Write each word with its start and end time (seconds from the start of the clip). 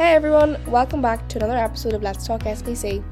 Hey 0.00 0.14
everyone, 0.14 0.56
welcome 0.64 1.02
back 1.02 1.28
to 1.28 1.36
another 1.36 1.58
episode 1.58 1.92
of 1.92 2.02
Let's 2.02 2.26
Talk 2.26 2.44
SPC. 2.44 3.04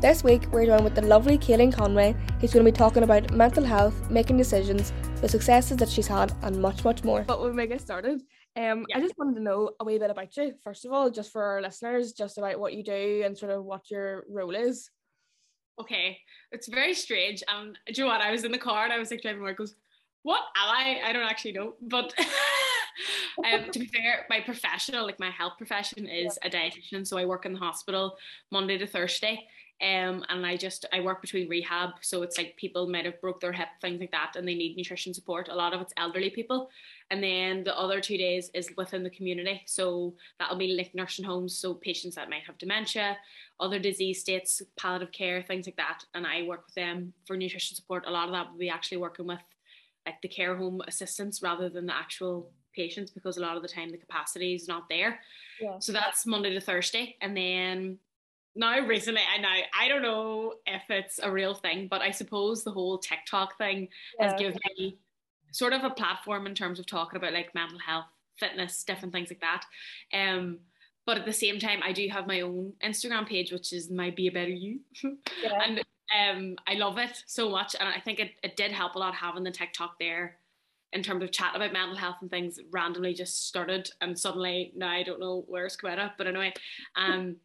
This 0.00 0.22
week 0.22 0.46
we're 0.52 0.66
joined 0.66 0.84
with 0.84 0.94
the 0.94 1.02
lovely 1.02 1.36
Kaylin 1.36 1.72
Conway, 1.72 2.14
who's 2.40 2.52
going 2.52 2.64
to 2.64 2.70
be 2.70 2.76
talking 2.76 3.02
about 3.02 3.32
mental 3.32 3.64
health, 3.64 4.08
making 4.08 4.36
decisions, 4.36 4.92
the 5.20 5.28
successes 5.28 5.78
that 5.78 5.88
she's 5.88 6.06
had, 6.06 6.32
and 6.42 6.62
much, 6.62 6.84
much 6.84 7.02
more. 7.02 7.22
But 7.22 7.42
when 7.42 7.56
we 7.56 7.66
get 7.66 7.80
started, 7.80 8.22
um, 8.54 8.86
yeah. 8.88 8.98
I 8.98 9.00
just 9.00 9.18
wanted 9.18 9.34
to 9.34 9.42
know 9.42 9.72
a 9.80 9.84
wee 9.84 9.98
bit 9.98 10.12
about 10.12 10.36
you, 10.36 10.54
first 10.62 10.84
of 10.84 10.92
all, 10.92 11.10
just 11.10 11.32
for 11.32 11.42
our 11.42 11.60
listeners, 11.60 12.12
just 12.12 12.38
about 12.38 12.60
what 12.60 12.72
you 12.72 12.84
do 12.84 13.22
and 13.24 13.36
sort 13.36 13.50
of 13.50 13.64
what 13.64 13.90
your 13.90 14.24
role 14.30 14.54
is. 14.54 14.90
Okay, 15.80 16.18
it's 16.52 16.68
very 16.68 16.94
strange. 16.94 17.42
Um, 17.52 17.72
do 17.88 17.94
you 17.94 18.04
know 18.04 18.12
what? 18.12 18.20
I 18.20 18.30
was 18.30 18.44
in 18.44 18.52
the 18.52 18.58
car 18.58 18.84
and 18.84 18.92
I 18.92 18.98
was 19.00 19.10
like 19.10 19.22
driving 19.22 19.42
work 19.42 19.56
goes, 19.58 19.74
What 20.22 20.42
am 20.56 20.68
I? 20.68 21.00
I 21.04 21.12
don't 21.12 21.28
actually 21.28 21.54
know. 21.54 21.74
But 21.82 22.14
um, 23.44 23.70
to 23.70 23.78
be 23.78 23.86
fair, 23.86 24.26
my 24.28 24.40
professional, 24.40 25.04
like 25.06 25.20
my 25.20 25.30
health 25.30 25.54
profession, 25.58 26.06
is 26.06 26.38
a 26.42 26.50
dietitian. 26.50 27.06
So 27.06 27.18
I 27.18 27.24
work 27.24 27.46
in 27.46 27.52
the 27.52 27.58
hospital 27.58 28.16
Monday 28.50 28.78
to 28.78 28.86
Thursday. 28.86 29.46
Um, 29.80 30.24
and 30.28 30.44
I 30.44 30.56
just 30.56 30.86
I 30.92 30.98
work 31.00 31.20
between 31.20 31.48
rehab, 31.48 31.90
so 32.00 32.22
it's 32.22 32.36
like 32.36 32.56
people 32.56 32.88
might 32.88 33.04
have 33.04 33.20
broke 33.20 33.40
their 33.40 33.52
hip, 33.52 33.68
things 33.80 34.00
like 34.00 34.10
that, 34.10 34.32
and 34.34 34.46
they 34.46 34.56
need 34.56 34.76
nutrition 34.76 35.14
support. 35.14 35.46
A 35.48 35.54
lot 35.54 35.72
of 35.72 35.80
it's 35.80 35.92
elderly 35.96 36.30
people, 36.30 36.68
and 37.12 37.22
then 37.22 37.62
the 37.62 37.78
other 37.78 38.00
two 38.00 38.18
days 38.18 38.50
is 38.54 38.72
within 38.76 39.04
the 39.04 39.10
community. 39.10 39.62
So 39.66 40.16
that'll 40.40 40.58
be 40.58 40.74
like 40.76 40.96
nursing 40.96 41.24
homes, 41.24 41.56
so 41.56 41.74
patients 41.74 42.16
that 42.16 42.28
might 42.28 42.42
have 42.44 42.58
dementia, 42.58 43.18
other 43.60 43.78
disease 43.78 44.18
states, 44.18 44.60
palliative 44.76 45.12
care, 45.12 45.42
things 45.42 45.66
like 45.66 45.76
that. 45.76 46.00
And 46.12 46.26
I 46.26 46.42
work 46.42 46.66
with 46.66 46.74
them 46.74 47.12
for 47.24 47.36
nutrition 47.36 47.76
support. 47.76 48.04
A 48.08 48.10
lot 48.10 48.26
of 48.26 48.32
that 48.32 48.50
will 48.50 48.58
be 48.58 48.70
actually 48.70 48.98
working 48.98 49.28
with 49.28 49.38
like 50.06 50.20
the 50.22 50.28
care 50.28 50.56
home 50.56 50.80
assistants 50.88 51.40
rather 51.40 51.68
than 51.68 51.86
the 51.86 51.96
actual 51.96 52.50
patients 52.78 53.10
because 53.10 53.36
a 53.36 53.40
lot 53.40 53.56
of 53.56 53.62
the 53.62 53.68
time 53.68 53.90
the 53.90 53.98
capacity 53.98 54.54
is 54.54 54.68
not 54.68 54.88
there. 54.88 55.20
Yeah. 55.60 55.78
So 55.80 55.92
that's 55.92 56.24
Monday 56.24 56.54
to 56.54 56.60
Thursday. 56.60 57.16
And 57.20 57.36
then 57.36 57.98
now 58.54 58.78
recently, 58.80 59.22
I 59.32 59.38
know 59.38 59.48
I 59.78 59.88
don't 59.88 60.02
know 60.02 60.54
if 60.66 60.82
it's 60.88 61.18
a 61.22 61.30
real 61.30 61.54
thing, 61.54 61.88
but 61.88 62.00
I 62.00 62.12
suppose 62.12 62.62
the 62.62 62.70
whole 62.70 62.98
TikTok 62.98 63.58
thing 63.58 63.88
yeah. 64.18 64.30
has 64.30 64.40
given 64.40 64.58
me 64.78 64.98
sort 65.50 65.72
of 65.72 65.84
a 65.84 65.90
platform 65.90 66.46
in 66.46 66.54
terms 66.54 66.78
of 66.78 66.86
talking 66.86 67.16
about 67.16 67.32
like 67.32 67.54
mental 67.54 67.78
health, 67.78 68.06
fitness, 68.38 68.84
different 68.84 69.12
things 69.12 69.30
like 69.30 69.40
that. 69.40 69.64
Um, 70.12 70.58
but 71.06 71.18
at 71.18 71.24
the 71.24 71.32
same 71.32 71.58
time, 71.58 71.80
I 71.82 71.92
do 71.92 72.06
have 72.08 72.26
my 72.26 72.42
own 72.42 72.74
Instagram 72.84 73.26
page, 73.26 73.50
which 73.50 73.72
is 73.72 73.90
my 73.90 74.10
Be 74.10 74.28
a 74.28 74.32
Better 74.32 74.50
You, 74.50 74.80
yeah. 75.42 75.62
and 75.64 75.82
um, 76.18 76.56
I 76.66 76.74
love 76.74 76.98
it 76.98 77.22
so 77.26 77.48
much, 77.48 77.74
and 77.78 77.88
I 77.88 78.00
think 78.00 78.18
it, 78.18 78.32
it 78.42 78.56
did 78.56 78.72
help 78.72 78.94
a 78.94 78.98
lot 78.98 79.14
having 79.14 79.42
the 79.42 79.50
TikTok 79.50 79.98
there 79.98 80.36
in 80.92 81.02
terms 81.02 81.22
of 81.22 81.32
chat 81.32 81.54
about 81.54 81.72
mental 81.72 81.96
health 81.96 82.16
and 82.20 82.30
things 82.30 82.58
randomly 82.70 83.14
just 83.14 83.46
started 83.46 83.90
and 84.00 84.18
suddenly 84.18 84.72
now 84.74 84.90
I 84.90 85.02
don't 85.02 85.20
know 85.20 85.44
where 85.46 85.66
it's 85.66 85.76
coming 85.76 85.98
up 85.98 86.14
but 86.16 86.26
anyway 86.26 86.52
um 86.96 87.36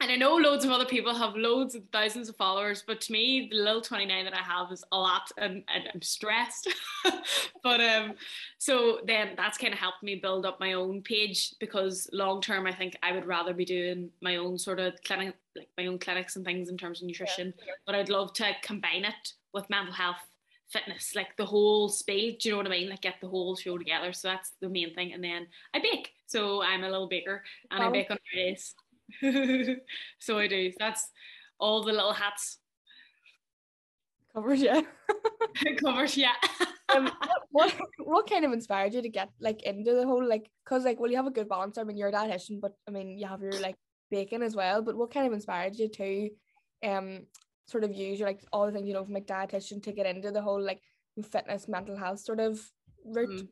and 0.00 0.12
I 0.12 0.16
know 0.16 0.36
loads 0.36 0.64
of 0.64 0.70
other 0.70 0.84
people 0.84 1.12
have 1.12 1.34
loads 1.34 1.74
and 1.74 1.90
thousands 1.90 2.28
of 2.28 2.36
followers, 2.36 2.84
but 2.86 3.00
to 3.00 3.12
me, 3.12 3.48
the 3.50 3.56
little 3.56 3.80
29 3.80 4.24
that 4.24 4.34
I 4.34 4.42
have 4.42 4.70
is 4.70 4.84
a 4.92 4.96
lot 4.96 5.32
and, 5.36 5.64
and 5.74 5.88
I'm 5.92 6.02
stressed. 6.02 6.72
but 7.64 7.80
um, 7.80 8.14
so 8.58 9.00
then 9.04 9.30
that's 9.36 9.58
kind 9.58 9.72
of 9.72 9.80
helped 9.80 10.04
me 10.04 10.14
build 10.14 10.46
up 10.46 10.60
my 10.60 10.74
own 10.74 11.02
page 11.02 11.52
because 11.58 12.08
long 12.12 12.40
term, 12.40 12.64
I 12.64 12.72
think 12.72 12.96
I 13.02 13.10
would 13.10 13.26
rather 13.26 13.52
be 13.52 13.64
doing 13.64 14.10
my 14.22 14.36
own 14.36 14.56
sort 14.56 14.78
of 14.78 14.94
clinic, 15.04 15.34
like 15.56 15.68
my 15.76 15.86
own 15.86 15.98
clinics 15.98 16.36
and 16.36 16.44
things 16.44 16.68
in 16.68 16.78
terms 16.78 17.02
of 17.02 17.08
nutrition. 17.08 17.52
Yeah. 17.58 17.72
But 17.84 17.96
I'd 17.96 18.08
love 18.08 18.32
to 18.34 18.52
combine 18.62 19.04
it 19.04 19.32
with 19.52 19.68
mental 19.68 19.94
health, 19.94 20.27
fitness, 20.70 21.14
like 21.14 21.36
the 21.36 21.44
whole 21.44 21.88
spiel. 21.88 22.34
Do 22.38 22.48
you 22.48 22.50
know 22.52 22.58
what 22.58 22.66
I 22.66 22.70
mean? 22.70 22.88
Like 22.88 23.00
get 23.00 23.16
the 23.20 23.28
whole 23.28 23.56
show 23.56 23.78
together. 23.78 24.12
So 24.12 24.28
that's 24.28 24.52
the 24.60 24.68
main 24.68 24.94
thing. 24.94 25.12
And 25.12 25.22
then 25.22 25.46
I 25.74 25.80
bake. 25.80 26.10
So 26.26 26.62
I'm 26.62 26.84
a 26.84 26.90
little 26.90 27.08
baker 27.08 27.42
and 27.70 27.82
I 27.82 27.90
bake 27.90 28.10
on 28.10 28.18
Fridays. 28.30 28.74
so 30.18 30.38
I 30.38 30.46
do. 30.46 30.72
That's 30.78 31.10
all 31.58 31.82
the 31.82 31.92
little 31.92 32.12
hats. 32.12 32.58
Covered, 34.34 34.58
yeah. 34.58 34.82
Covered, 35.80 36.16
yeah. 36.16 36.34
um, 36.94 37.10
what, 37.50 37.74
what 37.98 38.28
kind 38.28 38.44
of 38.44 38.52
inspired 38.52 38.94
you 38.94 39.02
to 39.02 39.08
get 39.08 39.30
like 39.40 39.62
into 39.62 39.94
the 39.94 40.06
whole 40.06 40.26
like 40.26 40.50
because 40.64 40.84
like 40.84 41.00
well 41.00 41.10
you 41.10 41.16
have 41.16 41.26
a 41.26 41.30
good 41.30 41.48
balance 41.48 41.78
I 41.78 41.84
mean 41.84 41.96
you're 41.96 42.08
a 42.08 42.12
dietitian 42.12 42.60
but 42.60 42.72
I 42.86 42.90
mean 42.90 43.18
you 43.18 43.26
have 43.26 43.40
your 43.40 43.58
like 43.60 43.76
baking 44.10 44.42
as 44.42 44.54
well 44.54 44.82
but 44.82 44.96
what 44.96 45.12
kind 45.12 45.26
of 45.26 45.32
inspired 45.32 45.74
you 45.76 45.88
to 45.88 46.30
um 46.84 47.26
sort 47.68 47.84
of 47.84 47.94
use 47.94 48.18
your 48.18 48.28
like 48.28 48.44
all 48.52 48.66
the 48.66 48.72
things 48.72 48.88
you 48.88 48.94
know 48.94 49.04
from 49.04 49.14
like 49.14 49.26
dietitian 49.26 49.82
to 49.82 49.92
get 49.92 50.06
into 50.06 50.30
the 50.30 50.42
whole 50.42 50.60
like 50.60 50.80
fitness 51.30 51.68
mental 51.68 51.96
health 51.96 52.20
sort 52.20 52.40
of 52.40 52.60
route 53.04 53.28
mm. 53.28 53.48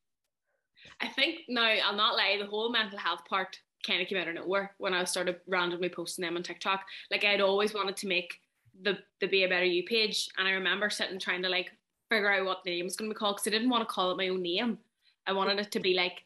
I 1.00 1.08
think 1.08 1.40
no 1.48 1.62
I'll 1.62 1.96
not 1.96 2.16
lie 2.16 2.36
the 2.38 2.46
whole 2.46 2.70
mental 2.70 2.98
health 2.98 3.24
part 3.28 3.58
kind 3.86 4.02
of 4.02 4.08
came 4.08 4.18
out 4.18 4.28
of 4.28 4.34
nowhere 4.34 4.72
when 4.78 4.94
I 4.94 5.04
started 5.04 5.36
randomly 5.46 5.88
posting 5.88 6.24
them 6.24 6.36
on 6.36 6.42
TikTok. 6.42 6.84
Like 7.10 7.24
I'd 7.24 7.40
always 7.40 7.74
wanted 7.74 7.96
to 7.98 8.08
make 8.08 8.34
the 8.82 8.98
the 9.20 9.28
Be 9.28 9.44
a 9.44 9.48
Better 9.48 9.64
You 9.64 9.84
page, 9.84 10.28
and 10.36 10.46
I 10.46 10.52
remember 10.52 10.90
sitting 10.90 11.18
trying 11.18 11.42
to 11.42 11.48
like 11.48 11.70
figure 12.10 12.32
out 12.32 12.44
what 12.44 12.58
the 12.64 12.70
name 12.70 12.84
was 12.84 12.96
going 12.96 13.10
to 13.10 13.14
be 13.14 13.18
called 13.18 13.36
because 13.36 13.48
I 13.48 13.50
didn't 13.50 13.70
want 13.70 13.88
to 13.88 13.92
call 13.92 14.10
it 14.10 14.16
my 14.16 14.28
own 14.28 14.42
name. 14.42 14.78
I 15.26 15.32
wanted 15.32 15.58
it 15.58 15.72
to 15.72 15.80
be 15.80 15.94
like 15.94 16.24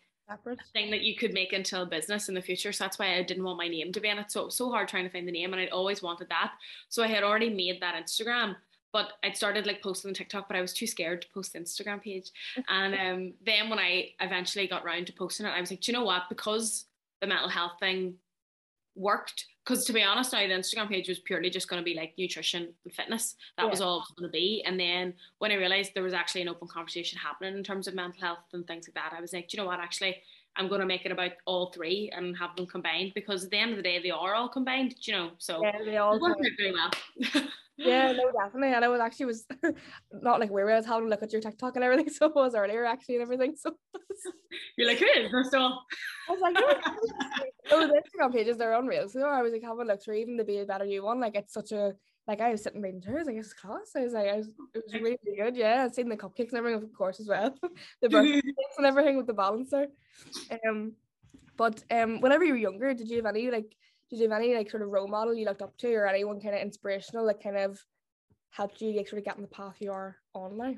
Thing 0.72 0.90
that 0.90 1.02
you 1.02 1.16
could 1.16 1.32
make 1.32 1.52
into 1.52 1.80
a 1.80 1.86
business 1.86 2.28
in 2.28 2.34
the 2.34 2.42
future. 2.42 2.72
So 2.72 2.84
that's 2.84 2.98
why 2.98 3.16
I 3.16 3.22
didn't 3.22 3.44
want 3.44 3.58
my 3.58 3.68
name 3.68 3.92
to 3.92 4.00
be 4.00 4.08
in 4.08 4.18
it. 4.18 4.30
So 4.30 4.42
it 4.42 4.44
was 4.46 4.56
so 4.56 4.70
hard 4.70 4.88
trying 4.88 5.04
to 5.04 5.10
find 5.10 5.26
the 5.26 5.32
name, 5.32 5.52
and 5.52 5.60
I'd 5.60 5.70
always 5.70 6.02
wanted 6.02 6.28
that. 6.28 6.52
So 6.88 7.02
I 7.02 7.08
had 7.08 7.24
already 7.24 7.50
made 7.50 7.80
that 7.80 7.94
Instagram. 7.94 8.56
But 8.92 9.12
I'd 9.22 9.36
started 9.36 9.66
like 9.66 9.82
posting 9.82 10.08
on 10.08 10.14
TikTok, 10.14 10.48
but 10.48 10.56
I 10.56 10.60
was 10.60 10.72
too 10.72 10.86
scared 10.86 11.22
to 11.22 11.28
post 11.32 11.52
the 11.52 11.60
Instagram 11.60 12.02
page. 12.02 12.30
And 12.68 12.94
um, 12.94 13.32
then 13.44 13.70
when 13.70 13.78
I 13.78 14.10
eventually 14.20 14.66
got 14.66 14.84
around 14.84 15.06
to 15.06 15.12
posting 15.12 15.46
it, 15.46 15.50
I 15.50 15.60
was 15.60 15.70
like, 15.70 15.80
do 15.80 15.92
you 15.92 15.98
know 15.98 16.04
what? 16.04 16.24
Because 16.28 16.86
the 17.20 17.28
mental 17.28 17.48
health 17.48 17.74
thing 17.78 18.14
worked 18.94 19.46
because 19.64 19.84
to 19.84 19.92
be 19.92 20.02
honest 20.02 20.32
now 20.32 20.40
the 20.40 20.52
instagram 20.52 20.88
page 20.88 21.08
was 21.08 21.18
purely 21.20 21.48
just 21.48 21.68
going 21.68 21.80
to 21.80 21.84
be 21.84 21.94
like 21.94 22.12
nutrition 22.18 22.72
and 22.84 22.92
fitness 22.92 23.36
that 23.56 23.64
yeah. 23.64 23.70
was 23.70 23.80
all 23.80 24.04
going 24.16 24.28
to 24.28 24.32
be 24.32 24.62
and 24.66 24.78
then 24.78 25.14
when 25.38 25.50
i 25.50 25.54
realized 25.54 25.92
there 25.94 26.02
was 26.02 26.12
actually 26.12 26.42
an 26.42 26.48
open 26.48 26.68
conversation 26.68 27.18
happening 27.18 27.56
in 27.56 27.62
terms 27.62 27.86
of 27.86 27.94
mental 27.94 28.20
health 28.20 28.38
and 28.52 28.66
things 28.66 28.88
like 28.88 28.94
that 28.94 29.16
i 29.16 29.20
was 29.20 29.32
like 29.32 29.48
do 29.48 29.56
you 29.56 29.62
know 29.62 29.66
what 29.68 29.80
actually 29.80 30.16
i'm 30.56 30.68
going 30.68 30.80
to 30.80 30.86
make 30.86 31.06
it 31.06 31.12
about 31.12 31.32
all 31.46 31.70
three 31.72 32.10
and 32.14 32.36
have 32.36 32.54
them 32.56 32.66
combined 32.66 33.12
because 33.14 33.44
at 33.44 33.50
the 33.50 33.58
end 33.58 33.70
of 33.70 33.76
the 33.76 33.82
day 33.82 34.00
they 34.02 34.10
are 34.10 34.34
all 34.34 34.48
combined 34.48 34.94
you 35.02 35.12
know 35.12 35.30
so 35.38 35.62
yeah, 35.62 35.78
they 35.84 35.96
all 35.96 36.20
work 36.20 36.38
very 36.58 36.72
well 36.72 36.90
yeah, 37.86 38.12
no, 38.12 38.30
definitely. 38.32 38.74
And 38.74 38.84
I 38.84 38.88
was 38.88 39.00
actually 39.00 39.26
was 39.26 39.46
not 40.12 40.40
like 40.40 40.50
where 40.50 40.70
I 40.70 40.76
was 40.76 40.86
having 40.86 41.06
a 41.06 41.08
look 41.08 41.22
at 41.22 41.32
your 41.32 41.40
TikTok 41.40 41.76
and 41.76 41.84
everything, 41.84 42.08
so 42.12 42.26
it 42.26 42.34
was 42.34 42.54
earlier 42.54 42.84
actually 42.84 43.16
and 43.16 43.22
everything. 43.22 43.54
So 43.56 43.74
you're 44.76 44.88
like, 44.88 44.98
who 44.98 45.06
is 45.06 45.30
first 45.30 45.54
of 45.54 45.60
all? 45.60 45.84
I 46.28 46.32
was 46.32 46.40
like, 46.40 46.56
oh, 47.70 47.86
the 47.86 48.00
Instagram 48.00 48.32
pages 48.32 48.56
they're 48.56 48.72
unreal. 48.74 49.08
So 49.08 49.22
I 49.22 49.42
was 49.42 49.52
like 49.52 49.62
having 49.62 49.82
a 49.82 49.84
look 49.84 50.02
through 50.02 50.16
even 50.16 50.36
the 50.36 50.44
Be 50.44 50.58
a 50.58 50.64
Better 50.64 50.84
You 50.84 51.04
one. 51.04 51.20
Like 51.20 51.34
it's 51.34 51.52
such 51.52 51.72
a 51.72 51.94
like 52.26 52.40
I 52.40 52.50
was 52.50 52.62
sitting 52.62 52.80
reading 52.80 53.00
through, 53.00 53.28
I 53.28 53.32
it's 53.32 53.52
class. 53.52 53.92
I 53.96 54.02
was 54.02 54.12
like, 54.12 54.28
I 54.28 54.36
was, 54.36 54.48
it 54.74 54.84
was 54.84 54.94
really 55.02 55.18
good. 55.36 55.56
Yeah, 55.56 55.82
I've 55.84 55.94
seen 55.94 56.08
the 56.08 56.16
cupcakes 56.16 56.50
and 56.50 56.58
everything, 56.58 56.82
of 56.82 56.92
course, 56.92 57.18
as 57.20 57.28
well. 57.28 57.54
the 58.02 58.08
birthday 58.08 58.40
and 58.78 58.86
everything 58.86 59.16
with 59.16 59.26
the 59.26 59.34
balancer. 59.34 59.86
Um, 60.64 60.92
but 61.56 61.82
um, 61.90 62.20
whenever 62.20 62.44
you 62.44 62.52
were 62.52 62.58
younger, 62.58 62.94
did 62.94 63.08
you 63.08 63.16
have 63.16 63.26
any 63.26 63.50
like 63.50 63.74
did 64.10 64.18
you 64.18 64.28
have 64.28 64.40
any 64.40 64.54
like 64.54 64.70
sort 64.70 64.82
of 64.82 64.90
role 64.90 65.08
model 65.08 65.34
you 65.34 65.44
looked 65.44 65.62
up 65.62 65.76
to 65.78 65.92
or 65.92 66.06
anyone 66.06 66.40
kind 66.40 66.54
of 66.54 66.60
inspirational 66.60 67.26
that 67.26 67.42
kind 67.42 67.56
of 67.56 67.80
helped 68.50 68.80
you 68.80 68.96
like 68.96 69.08
sort 69.08 69.18
of 69.18 69.24
get 69.24 69.36
in 69.36 69.42
the 69.42 69.48
path 69.48 69.76
you 69.80 69.92
are 69.92 70.16
on 70.34 70.56
now? 70.56 70.74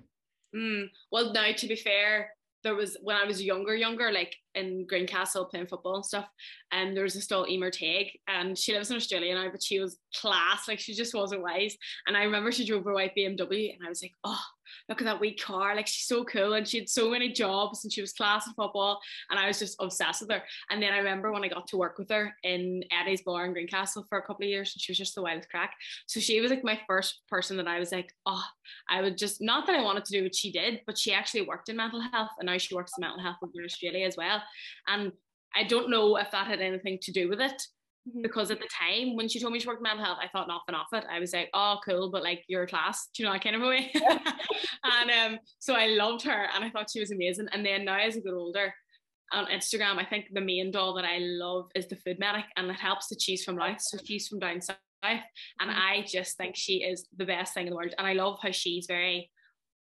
Mm, 0.54 0.90
well, 1.10 1.32
now 1.32 1.52
to 1.52 1.66
be 1.66 1.76
fair, 1.76 2.30
there 2.62 2.74
was 2.74 2.96
when 3.02 3.16
I 3.16 3.24
was 3.24 3.42
younger, 3.42 3.74
younger, 3.74 4.12
like 4.12 4.34
in 4.54 4.86
Greencastle 4.86 5.46
playing 5.46 5.66
football 5.66 5.96
and 5.96 6.04
stuff, 6.04 6.28
and 6.70 6.96
there 6.96 7.04
was 7.04 7.14
this 7.14 7.26
doll 7.26 7.46
Emer 7.48 7.70
Tague, 7.70 8.08
um, 8.28 8.48
and 8.48 8.58
she 8.58 8.72
lives 8.72 8.90
in 8.90 8.96
Australia 8.96 9.34
now, 9.34 9.50
but 9.50 9.62
she 9.62 9.80
was 9.80 9.98
class, 10.14 10.68
like 10.68 10.78
she 10.78 10.94
just 10.94 11.14
wasn't 11.14 11.42
wise. 11.42 11.76
And 12.06 12.16
I 12.16 12.24
remember 12.24 12.52
she 12.52 12.66
drove 12.66 12.84
her 12.84 12.94
white 12.94 13.12
BMW, 13.16 13.74
and 13.74 13.84
I 13.84 13.88
was 13.88 14.02
like, 14.02 14.14
oh, 14.24 14.40
look 14.88 15.00
at 15.00 15.04
that 15.04 15.20
wee 15.20 15.34
car, 15.34 15.74
like 15.74 15.86
she's 15.86 16.06
so 16.06 16.24
cool, 16.24 16.54
and 16.54 16.66
she 16.66 16.78
had 16.78 16.88
so 16.88 17.10
many 17.10 17.32
jobs, 17.32 17.84
and 17.84 17.92
she 17.92 18.00
was 18.00 18.12
class 18.12 18.46
in 18.46 18.52
football, 18.54 19.00
and 19.30 19.38
I 19.38 19.46
was 19.46 19.58
just 19.58 19.76
obsessed 19.80 20.22
with 20.22 20.30
her. 20.30 20.42
And 20.70 20.82
then 20.82 20.92
I 20.92 20.98
remember 20.98 21.32
when 21.32 21.44
I 21.44 21.48
got 21.48 21.66
to 21.68 21.76
work 21.76 21.98
with 21.98 22.10
her 22.10 22.34
in 22.42 22.84
Eddie's 22.90 23.22
Bar 23.22 23.46
in 23.46 23.52
Greencastle 23.52 24.06
for 24.08 24.18
a 24.18 24.22
couple 24.22 24.44
of 24.44 24.50
years, 24.50 24.72
and 24.74 24.80
she 24.80 24.92
was 24.92 24.98
just 24.98 25.14
the 25.14 25.22
wildest 25.22 25.50
crack. 25.50 25.74
So 26.06 26.20
she 26.20 26.40
was 26.40 26.50
like 26.50 26.64
my 26.64 26.80
first 26.86 27.22
person 27.28 27.56
that 27.58 27.68
I 27.68 27.78
was 27.78 27.92
like, 27.92 28.12
oh, 28.26 28.44
I 28.88 29.02
would 29.02 29.18
just 29.18 29.40
not 29.40 29.66
that 29.66 29.76
I 29.76 29.82
wanted 29.82 30.04
to 30.04 30.12
do 30.12 30.22
what 30.22 30.34
she 30.34 30.52
did, 30.52 30.80
but 30.86 30.98
she 30.98 31.12
actually 31.12 31.42
worked 31.42 31.68
in 31.68 31.76
mental 31.76 32.00
health, 32.00 32.30
and 32.38 32.46
now 32.46 32.58
she 32.58 32.74
works 32.74 32.92
in 32.96 33.02
mental 33.02 33.20
health 33.20 33.36
in 33.54 33.64
Australia 33.64 34.06
as 34.06 34.16
well. 34.16 34.42
And 34.86 35.12
I 35.54 35.64
don't 35.64 35.90
know 35.90 36.16
if 36.16 36.30
that 36.30 36.46
had 36.46 36.60
anything 36.60 36.98
to 37.02 37.12
do 37.12 37.28
with 37.28 37.40
it. 37.40 37.62
Mm-hmm. 38.08 38.22
Because 38.22 38.50
at 38.50 38.58
the 38.58 38.68
time 38.68 39.14
when 39.14 39.28
she 39.28 39.38
told 39.38 39.52
me 39.52 39.60
she 39.60 39.68
worked 39.68 39.78
in 39.78 39.84
mental 39.84 40.04
health, 40.04 40.18
I 40.20 40.28
thought 40.28 40.48
nothing 40.48 40.74
of 40.74 40.86
it. 40.92 41.08
I 41.08 41.20
was 41.20 41.32
like, 41.32 41.50
oh, 41.54 41.78
cool, 41.84 42.10
but 42.10 42.24
like 42.24 42.42
your 42.48 42.66
class, 42.66 43.08
do 43.14 43.22
you 43.22 43.28
know, 43.28 43.32
that 43.32 43.44
kind 43.44 43.54
of 43.54 43.62
a 43.62 43.68
way. 43.68 43.92
and 44.84 45.10
um, 45.10 45.38
so 45.60 45.74
I 45.74 45.86
loved 45.86 46.22
her 46.24 46.46
and 46.52 46.64
I 46.64 46.70
thought 46.70 46.90
she 46.90 46.98
was 46.98 47.12
amazing. 47.12 47.46
And 47.52 47.64
then 47.64 47.84
now 47.84 47.98
as 47.98 48.16
I 48.16 48.20
get 48.20 48.32
older, 48.32 48.74
on 49.32 49.46
Instagram, 49.46 49.98
I 49.98 50.04
think 50.04 50.26
the 50.32 50.40
main 50.40 50.70
doll 50.70 50.94
that 50.94 51.04
I 51.04 51.18
love 51.18 51.70
is 51.74 51.88
the 51.88 51.96
food 51.96 52.18
medic, 52.18 52.44
and 52.56 52.70
it 52.70 52.78
helps 52.78 53.08
the 53.08 53.16
cheese 53.16 53.44
from 53.44 53.56
life. 53.56 53.78
So 53.80 53.98
she's 54.04 54.28
from 54.28 54.40
down 54.40 54.60
south, 54.60 54.76
and 55.02 55.20
mm-hmm. 55.60 55.70
I 55.70 56.04
just 56.06 56.36
think 56.36 56.54
she 56.56 56.84
is 56.84 57.08
the 57.16 57.24
best 57.24 57.54
thing 57.54 57.66
in 57.66 57.70
the 57.70 57.76
world. 57.76 57.94
And 57.96 58.06
I 58.06 58.12
love 58.12 58.38
how 58.42 58.50
she's 58.50 58.86
very 58.86 59.30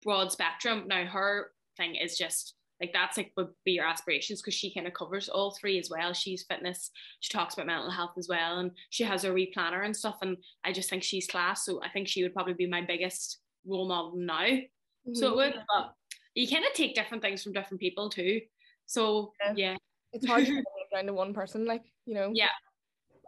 broad 0.04 0.32
spectrum. 0.32 0.84
Now 0.88 1.06
her 1.06 1.52
thing 1.78 1.96
is 1.96 2.18
just 2.18 2.56
like 2.82 2.94
that's 2.94 3.18
like 3.18 3.32
would 3.36 3.50
be 3.66 3.74
your 3.74 3.86
aspirations 3.86 4.42
because 4.42 4.54
she 4.54 4.74
kind 4.74 4.88
of 4.88 4.94
covers 4.94 5.30
all 5.30 5.52
three 5.52 5.78
as 5.80 5.90
well. 5.90 6.14
She's 6.14 6.44
fitness, 6.44 6.92
she 7.20 7.32
talks 7.32 7.54
about 7.54 7.68
mental 7.68 7.92
health 7.92 8.14
as 8.18 8.28
well, 8.30 8.60
and 8.60 8.72
she 8.90 9.04
has 9.04 9.24
her 9.24 9.34
replanner 9.34 9.86
and 9.86 9.96
stuff. 9.96 10.18
And 10.22 10.38
I 10.64 10.72
just 10.72 10.90
think 10.90 11.04
she's 11.04 11.28
class. 11.28 11.66
So 11.66 11.82
I 11.84 11.90
think 11.90 12.08
she 12.08 12.24
would 12.24 12.34
probably 12.34 12.54
be 12.54 12.68
my 12.68 12.82
biggest 12.82 13.40
role 13.66 13.88
model 13.88 14.14
now. 14.16 14.44
Mm-hmm. 14.44 15.16
So 15.16 15.32
it 15.32 15.36
would, 15.36 15.56
but 15.76 15.94
you 16.36 16.48
kind 16.48 16.66
of 16.66 16.74
take 16.74 16.96
different 16.96 17.24
things 17.24 17.44
from 17.44 17.54
different 17.54 17.82
people 17.82 18.10
too. 18.10 18.42
So 18.86 19.34
yeah, 19.40 19.54
yeah. 19.56 19.78
it's 20.14 20.26
hard 20.26 20.46
to 20.46 20.64
down 20.94 21.06
to 21.06 21.14
one 21.14 21.34
person, 21.34 21.66
like 21.66 21.84
you 22.06 22.16
know. 22.16 22.32
Yeah. 22.34 22.48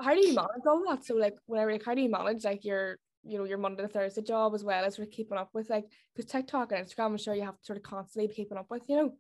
How 0.01 0.15
do 0.15 0.25
you 0.25 0.33
manage 0.33 0.65
all 0.65 0.83
that? 0.89 1.05
So 1.05 1.15
like 1.15 1.35
whenever 1.45 1.73
like 1.73 1.85
how 1.85 1.93
do 1.93 2.01
you 2.01 2.09
manage 2.09 2.43
like 2.43 2.65
your 2.65 2.97
you 3.23 3.37
know 3.37 3.43
your 3.43 3.57
Monday 3.57 3.83
to 3.83 3.87
Thursday 3.87 4.21
job 4.21 4.55
as 4.55 4.63
well 4.63 4.83
as 4.83 4.95
sort 4.95 5.07
of 5.07 5.13
keeping 5.13 5.37
up 5.37 5.49
with 5.53 5.69
like 5.69 5.85
because 6.15 6.31
TikTok 6.31 6.71
and 6.71 6.85
Instagram 6.85 7.05
I'm 7.11 7.17
sure 7.17 7.35
you 7.35 7.43
have 7.43 7.59
to 7.59 7.65
sort 7.65 7.77
of 7.77 7.83
constantly 7.83 8.27
be 8.27 8.33
keeping 8.33 8.57
up 8.57 8.67
with, 8.69 8.83
you 8.87 8.95
know. 8.95 9.13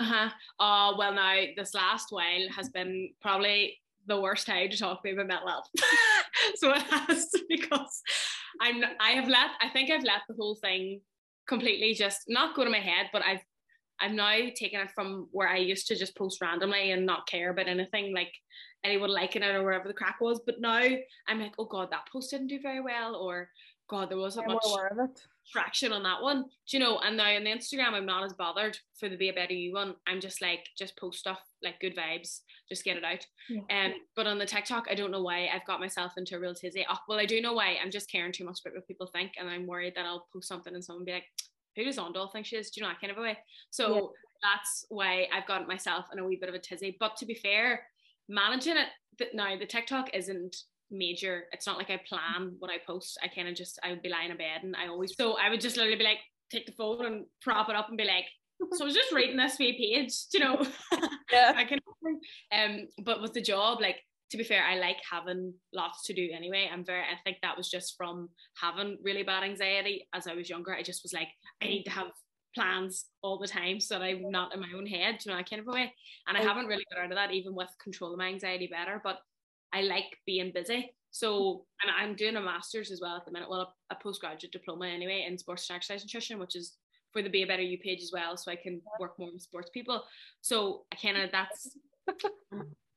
Uh-huh. 0.00 0.28
Uh 0.60 0.94
well 0.96 1.12
now 1.12 1.34
this 1.56 1.74
last 1.74 2.06
while 2.10 2.48
has 2.54 2.68
been 2.68 3.10
probably 3.20 3.78
the 4.06 4.20
worst 4.20 4.46
time 4.46 4.70
to 4.70 4.76
talk 4.76 5.02
to 5.02 5.08
me 5.08 5.12
about 5.12 5.28
mental 5.28 5.48
health. 5.48 5.70
so 6.56 6.72
it 6.72 6.82
has 6.82 7.30
because 7.48 8.02
I'm 8.60 8.82
I 9.00 9.10
have 9.10 9.28
let 9.28 9.50
I 9.60 9.68
think 9.68 9.90
I've 9.90 10.04
let 10.04 10.22
the 10.28 10.34
whole 10.34 10.56
thing 10.56 11.00
completely 11.46 11.94
just 11.94 12.22
not 12.28 12.56
go 12.56 12.64
to 12.64 12.70
my 12.70 12.80
head, 12.80 13.06
but 13.12 13.22
I've 13.24 13.40
I've 14.00 14.12
now 14.12 14.36
taken 14.54 14.80
it 14.80 14.90
from 14.94 15.28
where 15.32 15.48
I 15.48 15.56
used 15.56 15.88
to 15.88 15.96
just 15.96 16.16
post 16.16 16.40
randomly 16.40 16.92
and 16.92 17.04
not 17.04 17.26
care 17.26 17.50
about 17.50 17.66
anything 17.66 18.14
like 18.14 18.32
anyone 18.84 19.10
liking 19.10 19.42
it 19.42 19.54
or 19.54 19.64
whatever 19.64 19.88
the 19.88 19.94
crack 19.94 20.20
was. 20.20 20.40
But 20.46 20.60
now 20.60 20.86
I'm 21.26 21.40
like, 21.40 21.54
oh 21.58 21.64
god, 21.64 21.90
that 21.90 22.08
post 22.12 22.30
didn't 22.30 22.46
do 22.46 22.60
very 22.60 22.80
well, 22.80 23.16
or 23.16 23.50
God, 23.88 24.10
there 24.10 24.18
wasn't 24.18 24.46
much 24.46 24.64
traction 25.50 25.92
on 25.92 26.02
that 26.02 26.22
one. 26.22 26.42
Do 26.42 26.76
you 26.76 26.78
know? 26.78 26.98
And 26.98 27.16
now 27.16 27.34
on 27.34 27.44
the 27.44 27.50
Instagram, 27.50 27.94
I'm 27.94 28.06
not 28.06 28.24
as 28.24 28.32
bothered 28.34 28.78
for 28.98 29.08
the 29.08 29.16
Be 29.16 29.28
a 29.28 29.32
Better 29.32 29.54
You 29.54 29.74
one. 29.74 29.94
I'm 30.06 30.20
just 30.20 30.42
like, 30.42 30.66
just 30.78 30.98
post 30.98 31.18
stuff, 31.18 31.40
like 31.62 31.80
good 31.80 31.96
vibes, 31.96 32.40
just 32.68 32.84
get 32.84 32.96
it 32.96 33.04
out. 33.04 33.26
Yeah. 33.48 33.60
Um, 33.70 33.94
but 34.14 34.26
on 34.26 34.38
the 34.38 34.46
TikTok, 34.46 34.86
I 34.90 34.94
don't 34.94 35.10
know 35.10 35.22
why 35.22 35.48
I've 35.48 35.66
got 35.66 35.80
myself 35.80 36.12
into 36.16 36.36
a 36.36 36.40
real 36.40 36.54
tizzy. 36.54 36.84
Oh, 36.88 36.98
well, 37.08 37.18
I 37.18 37.26
do 37.26 37.40
know 37.40 37.54
why. 37.54 37.76
I'm 37.82 37.90
just 37.90 38.10
caring 38.10 38.32
too 38.32 38.44
much 38.44 38.60
about 38.60 38.74
what 38.74 38.86
people 38.86 39.06
think, 39.06 39.32
and 39.38 39.48
I'm 39.48 39.66
worried 39.66 39.94
that 39.96 40.06
I'll 40.06 40.26
post 40.32 40.48
something 40.48 40.74
and 40.74 40.84
someone 40.84 41.04
be 41.04 41.12
like, 41.12 41.26
"Who 41.76 41.84
does 41.84 41.98
Ondal 41.98 42.30
think 42.32 42.46
she 42.46 42.56
is?" 42.56 42.70
Do 42.70 42.80
you 42.80 42.86
know 42.86 42.92
that 42.92 43.00
kind 43.00 43.10
of 43.10 43.18
a 43.18 43.22
way? 43.22 43.38
So 43.70 43.94
yeah. 43.94 44.00
that's 44.42 44.84
why 44.88 45.28
I've 45.32 45.46
got 45.46 45.68
myself 45.68 46.06
in 46.12 46.18
a 46.18 46.24
wee 46.24 46.38
bit 46.40 46.48
of 46.48 46.54
a 46.54 46.58
tizzy. 46.58 46.96
But 47.00 47.16
to 47.16 47.26
be 47.26 47.34
fair, 47.34 47.82
managing 48.28 48.76
it 48.76 48.88
now, 49.34 49.56
the 49.56 49.66
TikTok 49.66 50.10
isn't 50.14 50.56
major. 50.90 51.44
It's 51.52 51.66
not 51.66 51.78
like 51.78 51.90
I 51.90 52.00
plan 52.08 52.56
what 52.58 52.70
I 52.70 52.78
post. 52.86 53.18
I 53.22 53.28
kind 53.28 53.48
of 53.48 53.54
just 53.54 53.78
I 53.82 53.90
would 53.90 54.02
be 54.02 54.08
lying 54.08 54.30
in 54.30 54.36
bed 54.36 54.62
and 54.62 54.74
I 54.76 54.88
always 54.88 55.14
so 55.16 55.36
I 55.38 55.50
would 55.50 55.60
just 55.60 55.76
literally 55.76 55.98
be 55.98 56.04
like 56.04 56.18
take 56.50 56.66
the 56.66 56.72
phone 56.72 57.04
and 57.04 57.26
prop 57.42 57.68
it 57.68 57.76
up 57.76 57.88
and 57.88 57.98
be 57.98 58.04
like, 58.04 58.24
so 58.72 58.84
I 58.84 58.86
was 58.86 58.94
just 58.94 59.12
reading 59.12 59.36
this 59.36 59.58
wee 59.58 59.76
page, 59.78 60.12
you 60.32 60.40
know. 60.40 60.64
Yeah. 61.30 61.52
I 61.54 61.64
can 61.64 61.78
um 62.52 62.88
but 63.04 63.20
with 63.20 63.34
the 63.34 63.42
job, 63.42 63.82
like 63.82 63.96
to 64.30 64.38
be 64.38 64.44
fair, 64.44 64.64
I 64.64 64.76
like 64.78 64.96
having 65.10 65.52
lots 65.74 66.04
to 66.06 66.14
do 66.14 66.30
anyway. 66.34 66.68
I'm 66.72 66.86
very 66.86 67.02
I 67.02 67.18
think 67.22 67.38
that 67.42 67.56
was 67.56 67.70
just 67.70 67.96
from 67.98 68.30
having 68.60 68.96
really 69.02 69.24
bad 69.24 69.42
anxiety 69.44 70.08
as 70.14 70.26
I 70.26 70.34
was 70.34 70.48
younger. 70.48 70.74
I 70.74 70.82
just 70.82 71.02
was 71.02 71.12
like, 71.12 71.28
I 71.62 71.66
need 71.66 71.84
to 71.84 71.90
have 71.90 72.08
plans 72.54 73.06
all 73.22 73.38
the 73.38 73.46
time 73.46 73.80
so 73.80 73.98
that 73.98 74.04
I'm 74.04 74.30
not 74.30 74.54
in 74.54 74.60
my 74.60 74.68
own 74.76 74.86
head, 74.86 75.18
you 75.24 75.30
know, 75.32 75.38
I 75.38 75.42
kind 75.42 75.60
of 75.60 75.68
a 75.68 75.72
way. 75.72 75.92
And 76.26 76.36
I 76.36 76.42
haven't 76.42 76.66
really 76.66 76.84
got 76.92 77.04
out 77.04 77.10
of 77.10 77.16
that 77.16 77.32
even 77.32 77.54
with 77.54 77.68
controlling 77.82 78.18
my 78.18 78.28
anxiety 78.28 78.68
better. 78.70 79.00
But 79.02 79.18
I 79.72 79.82
like 79.82 80.16
being 80.26 80.52
busy. 80.52 80.94
So, 81.10 81.64
hmm. 81.82 81.88
and 81.88 81.96
I'm 81.96 82.16
doing 82.16 82.36
a 82.36 82.40
master's 82.40 82.90
as 82.90 83.00
well 83.00 83.16
at 83.16 83.24
the 83.24 83.32
minute. 83.32 83.50
Well, 83.50 83.74
a, 83.90 83.94
a 83.94 83.98
postgraduate 84.02 84.52
diploma 84.52 84.88
anyway 84.88 85.26
in 85.28 85.38
sports 85.38 85.68
and 85.68 85.76
exercise 85.76 86.04
nutrition, 86.04 86.38
which 86.38 86.56
is 86.56 86.76
for 87.12 87.22
the 87.22 87.30
Be 87.30 87.42
a 87.42 87.46
Better 87.46 87.62
You 87.62 87.78
page 87.78 88.02
as 88.02 88.10
well. 88.12 88.36
So 88.36 88.50
I 88.50 88.56
can 88.56 88.80
work 89.00 89.18
more 89.18 89.32
with 89.32 89.42
sports 89.42 89.70
people. 89.72 90.04
So 90.40 90.84
I 90.92 90.96
kind 90.96 91.16
of 91.16 91.30
that's 91.32 91.76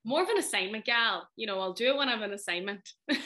more 0.03 0.23
of 0.23 0.29
an 0.29 0.37
assignment 0.37 0.85
gal. 0.85 1.27
You 1.35 1.47
know, 1.47 1.59
I'll 1.59 1.73
do 1.73 1.89
it 1.89 1.97
when 1.97 2.09
I'm 2.09 2.23
an 2.23 2.33
assignment. 2.33 2.87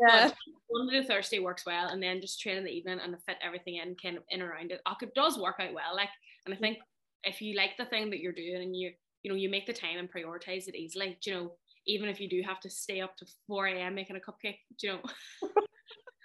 Yeah. 0.00 0.30
Monday 0.70 1.00
to 1.00 1.06
Thursday 1.06 1.38
works 1.38 1.64
well, 1.64 1.88
and 1.88 2.02
then 2.02 2.20
just 2.20 2.40
train 2.40 2.56
in 2.56 2.64
the 2.64 2.70
evening 2.70 2.98
and 3.02 3.14
fit 3.26 3.36
everything 3.42 3.76
in 3.76 3.94
kind 4.02 4.16
of 4.16 4.24
in 4.28 4.42
around 4.42 4.72
it. 4.72 4.80
it 5.02 5.14
does 5.14 5.38
work 5.38 5.56
out 5.60 5.72
well. 5.72 5.94
Like, 5.94 6.08
and 6.46 6.54
I 6.54 6.58
think 6.58 6.78
if 7.22 7.40
you 7.40 7.56
like 7.56 7.76
the 7.78 7.84
thing 7.84 8.10
that 8.10 8.18
you're 8.18 8.32
doing 8.32 8.62
and 8.62 8.76
you 8.76 8.92
you 9.22 9.30
know 9.30 9.36
you 9.36 9.48
make 9.48 9.66
the 9.66 9.72
time 9.72 9.98
and 9.98 10.10
prioritize 10.10 10.68
it 10.68 10.74
easily, 10.74 11.16
you 11.24 11.32
know, 11.32 11.52
even 11.86 12.08
if 12.08 12.20
you 12.20 12.28
do 12.28 12.42
have 12.46 12.60
to 12.60 12.70
stay 12.70 13.00
up 13.00 13.16
to 13.18 13.26
4 13.46 13.66
a.m. 13.66 13.94
making 13.94 14.16
a 14.16 14.20
cupcake, 14.20 14.58
do 14.78 14.86
you 14.86 14.92
know? 14.94 15.00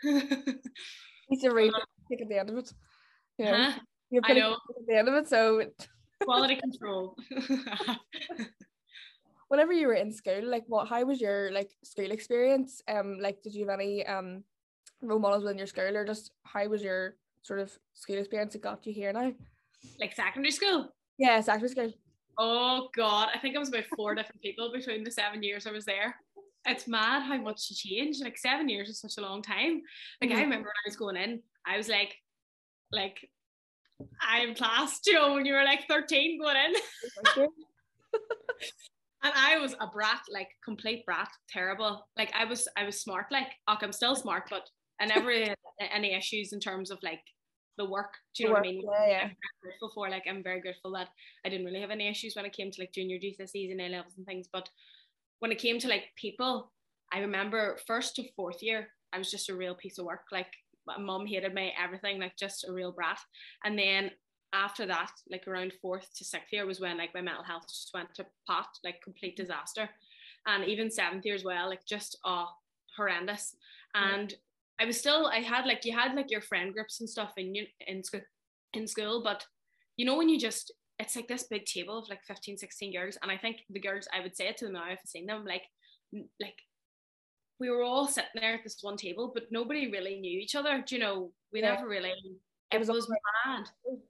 He's 1.29 1.43
a 1.43 1.51
real 1.51 1.73
at 1.75 2.27
the 2.27 2.39
end 2.39 2.49
of 2.49 2.57
it. 2.57 2.73
Yeah. 3.37 3.71
Huh? 3.71 3.79
You're 4.09 4.23
I 4.25 4.33
know. 4.33 4.53
at 4.53 4.87
the 4.87 4.97
end 4.97 5.07
of 5.07 5.13
it, 5.15 5.27
so 5.27 5.63
quality 6.23 6.55
control. 6.55 7.15
Whenever 9.49 9.73
you 9.73 9.87
were 9.87 9.93
in 9.93 10.11
school, 10.11 10.41
like 10.43 10.63
what 10.67 10.87
how 10.87 11.03
was 11.03 11.21
your 11.21 11.51
like 11.51 11.71
school 11.83 12.11
experience? 12.11 12.81
Um 12.87 13.19
like 13.19 13.41
did 13.41 13.53
you 13.53 13.67
have 13.67 13.79
any 13.79 14.05
um 14.05 14.43
role 15.01 15.19
models 15.19 15.43
within 15.43 15.57
your 15.57 15.67
school 15.67 15.95
or 15.95 16.05
just 16.05 16.31
how 16.43 16.67
was 16.67 16.83
your 16.83 17.15
sort 17.41 17.59
of 17.59 17.77
school 17.93 18.17
experience 18.17 18.53
that 18.53 18.61
got 18.61 18.85
you 18.85 18.93
here 18.93 19.13
now? 19.13 19.31
Like 19.99 20.15
secondary 20.15 20.51
school? 20.51 20.89
Yeah, 21.17 21.41
secondary 21.41 21.69
school. 21.69 21.93
Oh 22.41 22.87
God, 22.95 23.27
I 23.35 23.37
think 23.37 23.53
it 23.53 23.59
was 23.59 23.67
about 23.67 23.83
four 23.97 24.15
different 24.15 24.41
people 24.41 24.71
between 24.71 25.03
the 25.03 25.11
seven 25.11 25.43
years 25.43 25.67
I 25.67 25.71
was 25.71 25.83
there. 25.83 26.15
It's 26.65 26.87
mad 26.87 27.23
how 27.23 27.37
much 27.37 27.65
she 27.65 27.75
changed. 27.75 28.23
Like 28.23 28.37
seven 28.37 28.69
years 28.69 28.87
is 28.87 29.01
such 29.01 29.17
a 29.17 29.21
long 29.21 29.41
time. 29.41 29.81
Like 30.21 30.29
mm-hmm. 30.29 30.39
I 30.39 30.43
remember 30.43 30.69
when 30.69 30.85
I 30.85 30.87
was 30.87 30.95
going 30.95 31.17
in, 31.17 31.41
I 31.67 31.75
was 31.75 31.89
like, 31.89 32.15
like, 32.93 33.29
I'm 34.21 34.55
class, 34.55 35.01
you 35.05 35.13
know, 35.13 35.33
when 35.33 35.45
you 35.45 35.53
were 35.53 35.65
like 35.65 35.81
13 35.89 36.39
going 36.39 36.55
in. 36.55 36.73
and 39.23 39.33
I 39.35 39.59
was 39.59 39.75
a 39.81 39.87
brat, 39.87 40.21
like 40.31 40.49
complete 40.63 41.05
brat, 41.05 41.29
terrible. 41.49 42.07
Like 42.17 42.31
I 42.33 42.45
was, 42.45 42.69
I 42.77 42.85
was 42.85 43.01
smart, 43.01 43.25
like, 43.31 43.47
okay, 43.69 43.85
I'm 43.85 43.91
still 43.91 44.15
smart, 44.15 44.43
but 44.49 44.63
I 45.01 45.07
never 45.07 45.29
had 45.31 45.57
any 45.93 46.15
issues 46.15 46.53
in 46.53 46.61
terms 46.61 46.89
of 46.89 46.99
like 47.03 47.21
the 47.79 47.89
work. 47.89 48.13
Do 48.35 48.43
you 48.43 48.49
know 48.49 48.55
work, 48.55 48.63
what 48.63 48.69
I 48.69 48.71
mean? 48.71 48.83
Yeah, 48.83 49.07
yeah. 49.07 49.23
I'm 49.23 49.35
grateful 49.63 49.89
for 49.95 50.09
like 50.09 50.25
I'm 50.29 50.43
very 50.43 50.59
grateful 50.59 50.91
that 50.91 51.07
I 51.45 51.49
didn't 51.49 51.65
really 51.65 51.81
have 51.81 51.89
any 51.89 52.07
issues 52.07 52.35
when 52.35 52.45
it 52.45 52.53
came 52.53 52.69
to 52.69 52.81
like 52.81 52.91
junior 52.91 53.17
GCSEs 53.17 53.71
and 53.71 53.81
A 53.81 53.89
levels 53.89 54.13
and 54.17 54.25
things. 54.25 54.47
But 54.51 54.69
when 55.39 55.51
it 55.51 55.57
came 55.57 55.79
to 55.79 55.87
like 55.87 56.03
people, 56.15 56.71
I 57.11 57.19
remember 57.19 57.79
first 57.87 58.15
to 58.17 58.29
fourth 58.35 58.61
year, 58.61 58.89
I 59.13 59.17
was 59.17 59.31
just 59.31 59.49
a 59.49 59.55
real 59.55 59.73
piece 59.73 59.97
of 59.97 60.05
work. 60.05 60.25
Like 60.31 60.53
my 60.85 60.97
mom 60.97 61.25
hated 61.25 61.53
me, 61.53 61.73
everything, 61.81 62.19
like 62.19 62.37
just 62.37 62.67
a 62.67 62.71
real 62.71 62.91
brat. 62.91 63.19
And 63.63 63.79
then 63.79 64.11
after 64.53 64.85
that, 64.85 65.11
like 65.31 65.47
around 65.47 65.73
fourth 65.81 66.09
to 66.17 66.25
sixth 66.25 66.51
year 66.51 66.65
was 66.65 66.81
when 66.81 66.97
like 66.97 67.13
my 67.13 67.21
mental 67.21 67.43
health 67.43 67.67
just 67.69 67.91
went 67.93 68.13
to 68.15 68.25
pot, 68.45 68.67
like 68.83 69.01
complete 69.01 69.33
mm. 69.33 69.41
disaster. 69.41 69.89
And 70.45 70.65
even 70.65 70.91
seventh 70.91 71.25
year 71.25 71.35
as 71.35 71.43
well, 71.45 71.69
like 71.69 71.85
just 71.85 72.17
oh 72.25 72.49
horrendous. 72.97 73.55
And 73.95 74.33
I 74.79 74.85
was 74.85 74.97
still 74.97 75.27
I 75.27 75.39
had 75.39 75.65
like 75.65 75.85
you 75.85 75.97
had 75.97 76.15
like 76.15 76.31
your 76.31 76.41
friend 76.41 76.73
groups 76.73 76.99
and 76.99 77.09
stuff 77.09 77.33
in 77.37 77.53
in 77.87 78.03
school 78.03 78.21
in 78.73 78.87
school, 78.87 79.21
but 79.23 79.45
you 79.97 80.05
know 80.05 80.17
when 80.17 80.29
you 80.29 80.39
just 80.39 80.71
it's 80.99 81.15
like 81.15 81.27
this 81.27 81.47
big 81.49 81.65
table 81.65 81.97
of 81.97 82.09
like 82.09 82.19
15, 82.27 82.57
16 82.57 82.93
girls. 82.93 83.17
And 83.23 83.31
I 83.31 83.37
think 83.37 83.61
the 83.69 83.79
girls 83.79 84.07
I 84.13 84.21
would 84.21 84.35
say 84.35 84.47
it 84.49 84.57
to 84.57 84.65
them 84.65 84.73
now 84.73 84.91
if 84.91 84.99
I've 85.03 85.09
seen 85.09 85.25
them, 85.25 85.45
like 85.45 85.63
like 86.39 86.57
we 87.59 87.69
were 87.69 87.83
all 87.83 88.07
sitting 88.07 88.29
there 88.35 88.55
at 88.55 88.63
this 88.63 88.77
one 88.81 88.97
table, 88.97 89.31
but 89.33 89.51
nobody 89.51 89.91
really 89.91 90.19
knew 90.19 90.39
each 90.39 90.55
other. 90.55 90.83
Do 90.85 90.95
you 90.95 91.01
know, 91.01 91.31
we 91.51 91.61
yeah. 91.61 91.75
never 91.75 91.87
really 91.87 92.13
it 92.71 92.77
was, 92.77 92.87
was 92.87 93.09
mad. 93.45 93.65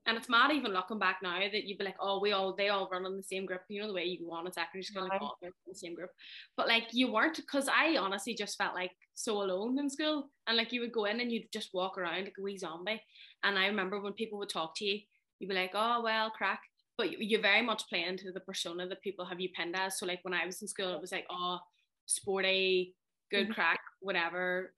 And 0.05 0.17
it's 0.17 0.27
mad 0.27 0.51
even 0.51 0.73
looking 0.73 0.99
back 0.99 1.19
now 1.23 1.39
that 1.39 1.63
you'd 1.63 1.77
be 1.77 1.85
like, 1.85 1.95
oh, 1.99 2.19
we 2.19 2.33
all 2.33 2.53
they 2.55 2.69
all 2.69 2.89
run 2.91 3.05
on 3.05 3.15
the 3.15 3.23
same 3.23 3.45
group. 3.45 3.61
You 3.69 3.81
know 3.81 3.87
the 3.87 3.93
way 3.93 4.03
you 4.03 4.19
go 4.19 4.33
on 4.33 4.45
in 4.45 4.51
secondary 4.51 4.83
school, 4.83 5.07
like 5.07 5.21
all 5.21 5.37
in 5.41 5.51
the 5.65 5.75
same 5.75 5.95
group. 5.95 6.09
But 6.57 6.67
like 6.67 6.87
you 6.91 7.11
weren't 7.11 7.37
because 7.37 7.69
I 7.69 7.97
honestly 7.97 8.33
just 8.33 8.57
felt 8.57 8.75
like 8.75 8.91
so 9.13 9.41
alone 9.41 9.79
in 9.79 9.89
school. 9.89 10.29
And 10.47 10.57
like 10.57 10.73
you 10.73 10.81
would 10.81 10.91
go 10.91 11.05
in 11.05 11.21
and 11.21 11.31
you'd 11.31 11.51
just 11.53 11.73
walk 11.73 11.97
around 11.97 12.23
like 12.23 12.33
a 12.37 12.41
wee 12.41 12.57
zombie. 12.57 13.01
And 13.43 13.57
I 13.57 13.67
remember 13.67 14.01
when 14.01 14.13
people 14.13 14.39
would 14.39 14.49
talk 14.49 14.75
to 14.77 14.85
you, 14.85 14.99
you'd 15.39 15.47
be 15.47 15.55
like, 15.55 15.71
oh 15.73 16.01
well, 16.03 16.29
crack. 16.29 16.59
But 16.97 17.17
you 17.21 17.39
very 17.41 17.61
much 17.61 17.87
play 17.87 18.03
into 18.03 18.33
the 18.33 18.41
persona 18.41 18.87
that 18.87 19.01
people 19.01 19.23
have 19.23 19.39
you 19.39 19.49
pinned 19.55 19.75
as. 19.77 19.97
So 19.97 20.05
like 20.05 20.19
when 20.23 20.33
I 20.33 20.45
was 20.45 20.61
in 20.61 20.67
school, 20.67 20.93
it 20.93 20.99
was 21.01 21.13
like, 21.13 21.25
oh, 21.29 21.59
sporty, 22.07 22.93
good 23.31 23.45
mm-hmm. 23.45 23.53
crack, 23.53 23.79
whatever, 24.01 24.73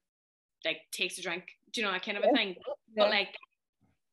like 0.63 0.77
takes 0.91 1.17
a 1.17 1.23
drink, 1.23 1.45
do 1.73 1.81
you 1.81 1.87
know, 1.87 1.93
that 1.93 2.05
kind 2.05 2.17
of 2.17 2.23
a 2.23 2.35
thing. 2.35 2.49
Yeah. 2.49 2.73
But 2.95 3.09
like 3.09 3.35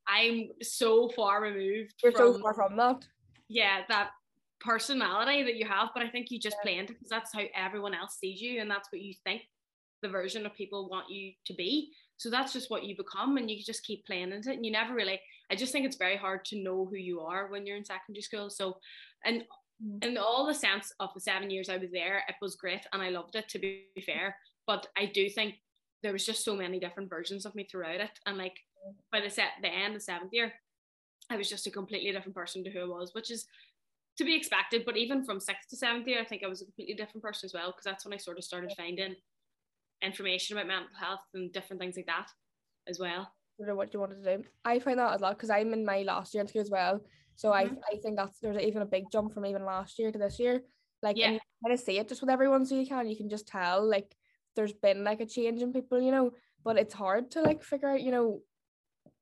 I'm 0.09 0.49
so 0.63 1.09
far 1.11 1.43
removed. 1.43 1.95
You're 2.03 2.13
from, 2.13 2.35
so 2.35 2.41
far 2.41 2.55
from 2.55 2.77
that. 2.77 3.07
Yeah, 3.49 3.81
that 3.89 4.11
personality 4.61 5.43
that 5.45 5.57
you 5.57 5.67
have, 5.67 5.91
but 5.95 6.03
I 6.03 6.09
think 6.09 6.31
you 6.31 6.41
just 6.41 6.57
yeah. 6.61 6.63
play 6.63 6.79
into 6.79 6.95
because 6.95 7.09
that's 7.09 7.33
how 7.33 7.43
everyone 7.55 7.95
else 7.95 8.19
sees 8.19 8.41
you, 8.41 8.61
and 8.61 8.71
that's 8.71 8.91
what 8.91 9.03
you 9.03 9.15
think 9.25 9.43
the 10.03 10.09
version 10.09 10.47
of 10.47 10.55
people 10.55 10.89
want 10.89 11.11
you 11.11 11.33
to 11.47 11.55
be. 11.55 11.91
So 12.17 12.31
that's 12.31 12.53
just 12.53 12.71
what 12.71 12.85
you 12.85 12.97
become, 12.97 13.37
and 13.37 13.51
you 13.51 13.63
just 13.63 13.85
keep 13.85 14.07
playing 14.07 14.33
into 14.33 14.51
it. 14.51 14.57
And 14.57 14.67
you 14.67 14.73
never 14.73 14.95
really. 14.95 15.21
I 15.51 15.55
just 15.55 15.73
think 15.73 15.87
it's 15.87 15.97
very 15.97 16.17
hard 16.17 16.45
to 16.47 16.63
know 16.63 16.87
who 16.87 16.97
you 16.97 17.21
are 17.21 17.49
when 17.49 17.67
you're 17.67 17.77
in 17.77 17.85
secondary 17.85 18.23
school. 18.23 18.51
So, 18.51 18.79
and 19.25 19.45
mm. 19.85 20.05
in 20.05 20.19
all 20.19 20.47
the 20.47 20.55
sense 20.55 20.93
of 21.01 21.11
the 21.15 21.21
seven 21.21 21.51
years 21.51 21.69
I 21.69 21.77
was 21.77 21.91
there, 21.93 22.23
it 22.29 22.35
was 22.41 22.57
great, 22.57 22.87
and 22.93 23.03
I 23.03 23.11
loved 23.11 23.37
it. 23.37 23.49
To 23.49 23.59
be 23.59 23.87
fair, 24.05 24.37
but 24.67 24.87
I 24.97 25.07
do 25.07 25.29
think 25.29 25.55
there 26.03 26.13
was 26.13 26.27
just 26.27 26.45
so 26.45 26.57
many 26.57 26.79
different 26.79 27.11
versions 27.11 27.45
of 27.45 27.55
me 27.55 27.65
throughout 27.65 28.01
it, 28.01 28.19
and 28.27 28.37
like 28.37 28.57
by 29.13 29.21
the 29.21 29.31
set 29.31 29.51
the 29.63 29.69
end 29.69 29.97
of 29.97 30.03
seventh 30.03 30.33
year, 30.33 30.53
I 31.31 31.37
was 31.37 31.49
just 31.49 31.67
a 31.67 31.71
completely 31.71 32.13
different 32.13 32.35
person 32.35 32.65
to 32.65 32.71
who 32.71 32.81
I 32.81 32.99
was, 32.99 33.15
which 33.15 33.31
is 33.31 33.47
to 34.17 34.25
be 34.25 34.37
expected. 34.37 34.85
But 34.85 34.97
even 34.97 35.25
from 35.25 35.41
sixth 35.41 35.69
to 35.71 35.77
seventh 35.77 36.07
year, 36.07 36.21
I 36.21 36.25
think 36.25 36.43
I 36.45 36.49
was 36.49 36.63
a 36.63 36.65
completely 36.65 36.95
different 36.95 37.23
person 37.23 37.47
as 37.47 37.55
well 37.55 37.69
because 37.69 37.85
that's 37.85 38.05
when 38.05 38.15
I 38.15 38.19
sort 38.19 38.39
of 38.39 38.45
started 38.45 38.73
finding 38.77 39.15
information 40.03 40.57
about 40.57 40.69
mental 40.69 40.97
health 40.99 41.25
and 41.35 41.53
different 41.53 41.81
things 41.81 41.97
like 41.97 42.07
that 42.07 42.29
as 42.87 42.99
well. 42.99 43.33
What 43.59 43.93
you 43.93 43.99
wanted 43.99 44.23
to 44.23 44.37
do. 44.37 44.45
I 44.65 44.79
find 44.79 44.99
that 45.01 45.19
a 45.19 45.23
lot 45.23 45.37
because 45.37 45.51
I'm 45.51 45.73
in 45.73 45.85
my 45.85 46.03
last 46.03 46.33
year 46.33 46.43
in 46.43 46.49
school 46.49 46.63
as 46.63 46.71
well. 46.71 47.01
So 47.35 47.51
mm-hmm. 47.51 47.75
I, 47.75 47.95
I 47.97 48.01
think 48.01 48.17
that's 48.17 48.39
there's 48.39 48.63
even 48.63 48.83
a 48.83 48.87
big 48.87 49.05
jump 49.11 49.35
from 49.35 49.47
even 49.47 49.65
last 49.65 49.99
year 49.99 50.13
to 50.13 50.19
this 50.19 50.39
year. 50.39 50.63
Like 51.03 51.17
yeah. 51.17 51.33
you 51.33 51.41
kind 51.65 51.75
of 51.75 51.81
see 51.81 51.99
it 51.99 52.09
just 52.09 52.21
with 52.21 52.31
everyone 52.31 52.67
so 52.67 52.77
you 52.77 52.87
can 52.87 53.09
you 53.09 53.17
can 53.17 53.29
just 53.29 53.47
tell 53.47 53.89
like 53.89 54.15
there's 54.57 54.73
been 54.73 55.05
like 55.05 55.21
a 55.21 55.27
change 55.27 55.63
in 55.63 55.73
people, 55.73 56.01
you 56.01 56.13
know. 56.13 56.33
But 56.65 56.79
it's 56.79 56.95
hard 56.95 57.31
to 57.33 57.43
like 57.43 57.63
figure 57.63 57.91
out, 57.91 58.03
you 58.03 58.11
know, 58.11 58.41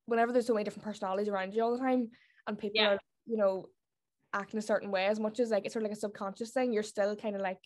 whenever 0.06 0.32
there's 0.32 0.46
so 0.46 0.54
many 0.54 0.64
different 0.64 0.84
personalities 0.84 1.28
around 1.28 1.54
you 1.54 1.62
all 1.62 1.76
the 1.76 1.82
time 1.82 2.08
and 2.46 2.58
people 2.58 2.80
yeah. 2.80 2.90
are, 2.90 2.98
you 3.26 3.36
know, 3.36 3.66
acting 4.32 4.58
a 4.58 4.62
certain 4.62 4.90
way 4.90 5.06
as 5.06 5.20
much 5.20 5.40
as 5.40 5.50
like 5.50 5.64
it's 5.64 5.72
sort 5.72 5.84
of 5.84 5.90
like 5.90 5.96
a 5.96 6.00
subconscious 6.00 6.50
thing, 6.50 6.72
you're 6.72 6.82
still 6.82 7.14
kind 7.16 7.36
of 7.36 7.42
like, 7.42 7.58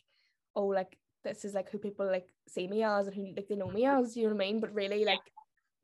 oh, 0.56 0.66
like 0.66 0.96
this 1.24 1.44
is 1.44 1.54
like 1.54 1.70
who 1.70 1.78
people 1.78 2.06
like 2.06 2.26
see 2.48 2.66
me 2.66 2.82
as 2.82 3.06
and 3.06 3.14
who 3.14 3.32
like 3.36 3.46
they 3.48 3.56
know 3.56 3.70
me 3.70 3.82
mm-hmm. 3.82 4.04
as, 4.04 4.16
you 4.16 4.24
know 4.24 4.34
what 4.34 4.42
I 4.42 4.46
mean? 4.46 4.60
But 4.60 4.74
really 4.74 5.04
like 5.04 5.20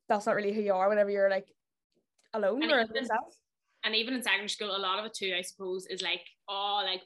that's 0.09 0.27
not 0.27 0.37
really 0.37 0.53
who 0.53 0.61
you 0.61 0.73
are 0.73 0.89
whenever 0.89 1.11
you're 1.11 1.31
like 1.31 1.47
alone 2.33 2.63
and 2.63 2.73
or 2.73 2.81
even, 2.81 2.95
yourself. 2.95 3.35
And 3.85 3.95
even 3.95 4.15
in 4.15 4.23
secondary 4.23 4.49
school, 4.49 4.75
a 4.75 4.79
lot 4.79 4.99
of 4.99 5.05
it 5.05 5.15
too, 5.15 5.35
I 5.37 5.43
suppose, 5.43 5.87
is 5.87 6.03
like, 6.03 6.23
oh, 6.49 6.83
like 6.85 7.03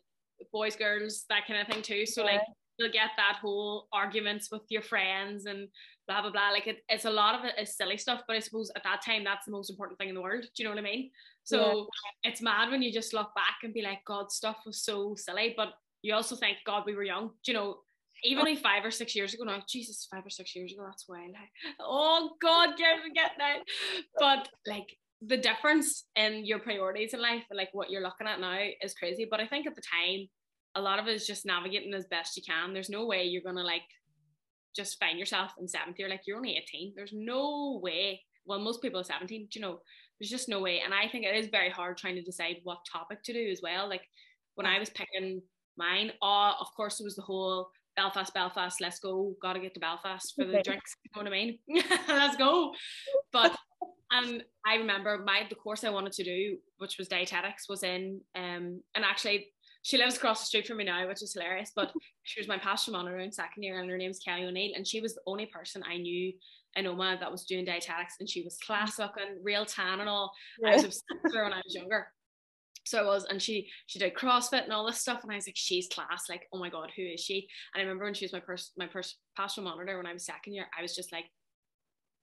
boys, 0.53 0.77
girls, 0.77 1.25
that 1.29 1.47
kind 1.47 1.61
of 1.61 1.67
thing 1.67 1.83
too. 1.83 2.07
So 2.07 2.23
yeah. 2.23 2.33
like 2.33 2.43
you'll 2.79 2.93
get 2.93 3.11
that 3.17 3.39
whole 3.41 3.89
arguments 3.93 4.51
with 4.51 4.63
your 4.69 4.83
friends 4.83 5.47
and 5.47 5.69
blah 6.11 6.23
blah 6.23 6.33
blah. 6.33 6.51
Like 6.51 6.67
it, 6.67 6.79
it's 6.89 7.05
a 7.05 7.11
lot 7.11 7.39
of 7.39 7.45
it 7.45 7.55
is 7.61 7.77
silly 7.77 7.97
stuff, 7.97 8.23
but 8.27 8.37
I 8.37 8.41
suppose 8.41 8.71
at 8.75 8.83
that 8.83 9.03
time 9.05 9.23
that's 9.25 9.47
the 9.47 9.53
most 9.53 9.71
important 9.71 9.99
thing 9.99 10.09
in 10.09 10.15
the 10.15 10.21
world. 10.21 10.43
Do 10.43 10.63
you 10.63 10.65
know 10.65 10.75
what 10.75 10.81
I 10.81 10.91
mean? 10.91 11.11
So 11.45 11.89
yeah. 12.25 12.31
it's 12.31 12.43
mad 12.43 12.71
when 12.71 12.83
you 12.83 12.93
just 12.93 13.15
look 13.15 13.33
back 13.35 13.59
and 13.63 13.73
be 13.73 13.83
like, 13.83 14.01
God, 14.07 14.33
stuff 14.33 14.59
was 14.67 14.83
so 14.83 15.15
silly, 15.17 15.55
but 15.57 15.69
you 16.03 16.15
also 16.15 16.35
think, 16.35 16.59
God, 16.67 16.83
we 16.87 16.95
were 16.95 17.05
young. 17.05 17.31
Do 17.45 17.53
you 17.53 17.59
know? 17.59 17.77
Even 18.23 18.47
oh. 18.47 18.51
like 18.51 18.59
five 18.59 18.85
or 18.85 18.91
six 18.91 19.17
years 19.17 19.33
ago 19.33 19.45
now, 19.45 19.63
Jesus, 19.67 20.07
five 20.13 20.27
or 20.27 20.31
six 20.31 20.55
years 20.55 20.73
ago, 20.73 20.83
that's 20.85 21.09
wild. 21.09 21.35
Oh 21.81 22.33
God, 22.43 22.77
get 22.77 22.99
it, 22.99 23.15
get 23.15 23.33
that. 23.39 23.61
But 24.19 24.49
like 24.67 24.89
the 25.23 25.37
difference 25.39 26.05
in 26.17 26.45
your 26.45 26.59
priorities 26.59 27.15
in 27.15 27.23
life 27.23 27.45
and 27.49 27.57
like 27.57 27.71
what 27.73 27.89
you're 27.91 28.03
looking 28.03 28.27
at 28.27 28.41
now 28.41 28.59
is 28.83 28.95
crazy. 28.95 29.27
But 29.31 29.41
I 29.41 29.47
think 29.47 29.67
at 29.67 29.75
the 29.75 29.83
time, 29.83 30.29
a 30.75 30.83
lot 30.83 30.99
of 30.99 31.07
it 31.07 31.15
is 31.15 31.27
just 31.27 31.47
navigating 31.47 31.95
as 31.95 32.07
best 32.11 32.37
you 32.37 32.43
can. 32.47 32.75
There's 32.75 32.91
no 32.91 33.07
way 33.07 33.25
you're 33.25 33.43
gonna 33.43 33.65
like 33.65 33.83
just 34.75 34.99
find 34.99 35.19
yourself 35.19 35.53
in 35.59 35.69
70 35.69 36.03
or 36.03 36.09
like 36.09 36.23
you're 36.27 36.37
only 36.37 36.57
18. 36.57 36.93
There's 36.95 37.13
no 37.13 37.81
way. 37.83 38.23
Well, 38.47 38.59
most 38.59 38.83
people 38.83 39.01
are 39.01 39.05
17, 39.05 39.49
you 39.53 39.61
know, 39.61 39.81
there's 40.19 40.31
just 40.31 40.49
no 40.49 40.61
way. 40.61 40.81
And 40.81 40.93
I 40.95 41.09
think 41.09 41.25
it 41.25 41.37
is 41.37 41.49
very 41.49 41.71
hard 41.71 41.97
trying 41.97 42.17
to 42.17 42.23
decide 42.23 42.57
what 42.63 42.79
topic 42.91 43.23
to 43.25 43.33
do 43.33 43.49
as 43.51 43.61
well. 43.63 43.89
Like 43.89 44.03
when 44.55 44.67
I 44.67 44.79
was 44.79 44.91
picking 44.91 45.43
mine, 45.77 46.13
oh, 46.23 46.55
of 46.61 46.67
course 46.77 47.01
it 47.01 47.05
was 47.05 47.17
the 47.17 47.23
whole 47.23 47.71
Belfast, 47.97 48.33
Belfast, 48.33 48.81
let's 48.81 48.99
go, 48.99 49.35
gotta 49.43 49.61
get 49.61 49.75
to 49.75 49.81
Belfast 49.81 50.33
for 50.35 50.45
the 50.45 50.61
drinks. 50.65 50.95
You 51.05 51.11
know 51.15 51.23
what 51.23 51.27
I 51.27 51.37
mean? 51.37 51.59
let's 52.09 52.37
go. 52.37 52.73
But 53.33 53.57
and 54.13 54.43
I 54.67 54.77
remember 54.77 55.19
my 55.25 55.47
the 55.49 55.55
course 55.55 55.85
I 55.85 55.91
wanted 55.91 56.13
to 56.13 56.25
do, 56.25 56.59
which 56.79 56.99
was 56.99 57.09
dietetics, 57.09 57.69
was 57.69 57.83
in 57.83 58.21
um 58.35 58.83
and 58.95 59.05
actually 59.05 59.49
she 59.83 59.97
lives 59.97 60.17
across 60.17 60.41
the 60.41 60.47
street 60.47 60.67
from 60.67 60.77
me 60.77 60.85
now, 60.85 61.07
which 61.09 61.23
is 61.23 61.33
hilarious. 61.33 61.73
But 61.75 61.93
she 62.23 62.41
was 62.41 62.49
my 62.49 62.59
pastoral 62.59 62.97
monitor 62.97 63.19
in 63.19 63.33
second 63.33 63.63
year, 63.63 63.81
and 63.81 63.91
her 63.91 63.97
name's 63.97 64.19
Kelly 64.19 64.45
O'Neill, 64.45 64.73
and 64.75 64.87
she 64.87 65.01
was 65.01 65.15
the 65.15 65.23
only 65.27 65.47
person 65.47 65.83
I 65.89 65.97
knew 65.97 66.33
in 66.77 66.85
Omagh 66.85 67.21
that 67.21 67.33
was 67.33 67.45
doing 67.45 67.65
dietetics, 67.65 68.17
and 68.21 68.29
she 68.29 68.43
was 68.43 68.59
class 68.59 68.99
looking, 68.99 69.39
real 69.43 69.65
tan 69.65 70.01
and 70.01 70.09
all. 70.09 70.33
Yeah. 70.61 70.71
I 70.71 70.75
was 70.75 70.85
obsessed 70.85 71.05
with 71.23 71.35
her 71.35 71.45
when 71.45 71.53
I 71.53 71.63
was 71.65 71.75
younger. 71.75 72.09
So 72.85 73.03
I 73.03 73.07
was, 73.07 73.25
and 73.25 73.41
she 73.41 73.69
she 73.87 73.99
did 73.99 74.15
CrossFit 74.15 74.65
and 74.65 74.73
all 74.73 74.87
this 74.87 75.01
stuff, 75.01 75.21
and 75.23 75.33
I 75.33 75.37
was 75.37 75.47
like, 75.47 75.57
she's 75.57 75.89
class. 75.89 76.25
Like, 76.29 76.47
oh 76.53 76.59
my 76.59 76.71
god, 76.71 76.91
who 76.97 77.03
is 77.03 77.21
she? 77.21 77.49
And 77.75 77.81
I 77.81 77.85
remember 77.85 78.05
when 78.05 78.15
she 78.15 78.25
was 78.25 78.33
my 78.33 78.41
first 78.41 78.73
my 78.77 78.89
first 78.89 79.17
pastoral 79.37 79.67
monitor 79.67 79.97
when 79.97 80.07
I 80.07 80.13
was 80.13 80.25
second 80.25 80.55
year, 80.55 80.67
I 80.77 80.83
was 80.83 80.95
just 80.95 81.13
like, 81.13 81.27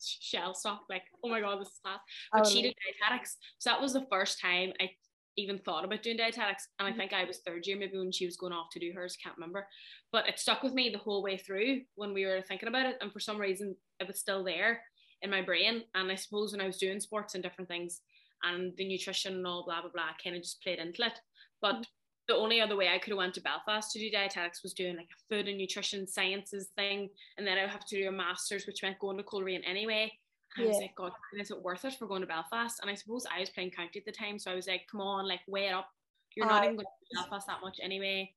shell 0.01 0.57
shocked, 0.59 0.89
like, 0.89 1.03
oh 1.23 1.29
my 1.29 1.41
god, 1.41 1.61
this 1.61 1.69
is 1.69 1.79
class. 1.83 1.99
But 2.31 2.47
oh, 2.47 2.49
she 2.49 2.61
did 2.61 2.75
dietetics, 3.01 3.37
so 3.59 3.69
that 3.69 3.81
was 3.81 3.93
the 3.93 4.05
first 4.09 4.41
time 4.41 4.73
I 4.79 4.89
even 5.37 5.59
thought 5.59 5.85
about 5.85 6.03
doing 6.03 6.17
dietetics. 6.17 6.67
And 6.79 6.87
I 6.87 6.91
mm-hmm. 6.91 6.99
think 6.99 7.13
I 7.13 7.23
was 7.23 7.37
third 7.37 7.65
year, 7.65 7.77
maybe 7.77 7.97
when 7.97 8.11
she 8.11 8.25
was 8.25 8.37
going 8.37 8.53
off 8.53 8.69
to 8.71 8.79
do 8.79 8.91
hers, 8.93 9.17
can't 9.21 9.37
remember. 9.37 9.67
But 10.11 10.27
it 10.27 10.39
stuck 10.39 10.63
with 10.63 10.73
me 10.73 10.89
the 10.89 10.97
whole 10.97 11.23
way 11.23 11.37
through 11.37 11.81
when 11.95 12.13
we 12.13 12.25
were 12.25 12.41
thinking 12.41 12.67
about 12.67 12.87
it. 12.87 12.97
And 13.01 13.13
for 13.13 13.19
some 13.19 13.39
reason, 13.39 13.75
it 13.99 14.07
was 14.07 14.19
still 14.19 14.43
there 14.43 14.81
in 15.21 15.29
my 15.29 15.41
brain. 15.41 15.83
And 15.95 16.11
I 16.11 16.15
suppose 16.15 16.51
when 16.51 16.61
I 16.61 16.67
was 16.67 16.77
doing 16.77 16.99
sports 16.99 17.35
and 17.35 17.43
different 17.43 17.69
things 17.69 18.01
and 18.43 18.73
the 18.77 18.87
nutrition 18.87 19.35
and 19.35 19.47
all 19.47 19.63
blah 19.63 19.81
blah 19.81 19.91
blah, 19.91 20.09
kind 20.23 20.35
of 20.35 20.41
just 20.41 20.61
played 20.61 20.79
into 20.79 21.05
it. 21.05 21.19
But 21.61 21.75
mm-hmm. 21.75 21.81
the 22.27 22.35
only 22.35 22.59
other 22.59 22.75
way 22.75 22.89
I 22.89 22.97
could 22.97 23.11
have 23.11 23.17
went 23.17 23.35
to 23.35 23.41
Belfast 23.41 23.91
to 23.91 23.99
do 23.99 24.09
dietetics 24.09 24.63
was 24.63 24.73
doing 24.73 24.95
like 24.95 25.09
a 25.09 25.35
food 25.35 25.47
and 25.47 25.57
nutrition 25.57 26.07
sciences 26.07 26.69
thing. 26.75 27.09
And 27.37 27.45
then 27.45 27.57
I 27.57 27.61
would 27.61 27.71
have 27.71 27.85
to 27.85 28.01
do 28.01 28.07
a 28.07 28.11
master's, 28.11 28.65
which 28.65 28.81
meant 28.83 28.99
going 28.99 29.17
to 29.17 29.23
Coleraine 29.23 29.63
anyway. 29.63 30.11
I 30.57 30.65
was 30.65 30.77
like, 30.77 30.95
God, 30.95 31.11
is 31.39 31.51
it 31.51 31.61
worth 31.61 31.85
it 31.85 31.93
for 31.93 32.07
going 32.07 32.21
to 32.21 32.27
Belfast? 32.27 32.79
And 32.81 32.89
I 32.89 32.95
suppose 32.95 33.25
I 33.33 33.39
was 33.39 33.49
playing 33.49 33.71
county 33.71 33.99
at 33.99 34.05
the 34.05 34.11
time, 34.11 34.39
so 34.39 34.51
I 34.51 34.55
was 34.55 34.67
like, 34.67 34.81
come 34.91 35.01
on, 35.01 35.27
like 35.27 35.41
weigh 35.47 35.67
it 35.67 35.73
up. 35.73 35.89
You're 36.35 36.47
not 36.47 36.63
uh, 36.63 36.65
even 36.65 36.75
going 36.77 36.85
to 36.85 37.19
Belfast 37.19 37.47
that 37.47 37.61
much 37.61 37.79
anyway. 37.81 38.31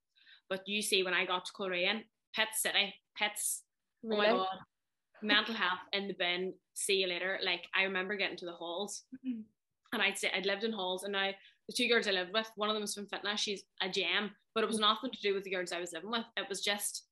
But 0.48 0.62
you 0.66 0.82
see, 0.82 1.02
when 1.02 1.14
I 1.14 1.24
got 1.24 1.44
to 1.46 1.52
Coleraine, 1.52 2.04
Pet 2.34 2.48
City, 2.54 2.94
pets, 3.16 3.62
really? 4.02 4.26
oh 4.26 4.30
my 4.30 4.38
God, 4.38 4.58
mental 5.22 5.54
health 5.54 5.80
in 5.92 6.08
the 6.08 6.14
bin. 6.14 6.54
See 6.74 6.94
you 6.94 7.06
later. 7.06 7.38
Like 7.44 7.66
I 7.74 7.82
remember 7.84 8.16
getting 8.16 8.36
to 8.38 8.46
the 8.46 8.52
halls, 8.52 9.02
mm-hmm. 9.26 9.42
and 9.92 10.02
I'd 10.02 10.18
say 10.18 10.30
I'd 10.34 10.46
lived 10.46 10.64
in 10.64 10.72
halls, 10.72 11.04
and 11.04 11.12
now 11.12 11.30
the 11.68 11.74
two 11.76 11.88
girls 11.88 12.08
I 12.08 12.12
lived 12.12 12.32
with, 12.32 12.50
one 12.56 12.68
of 12.68 12.74
them 12.74 12.82
was 12.82 12.94
from 12.94 13.06
fitness. 13.06 13.40
She's 13.40 13.62
a 13.80 13.88
gem, 13.88 14.32
but 14.54 14.64
it 14.64 14.66
was 14.66 14.78
mm. 14.78 14.80
nothing 14.80 15.12
to 15.12 15.20
do 15.20 15.34
with 15.34 15.44
the 15.44 15.50
girls 15.50 15.72
I 15.72 15.80
was 15.80 15.92
living 15.92 16.10
with. 16.10 16.24
It 16.36 16.48
was 16.48 16.60
just 16.62 17.04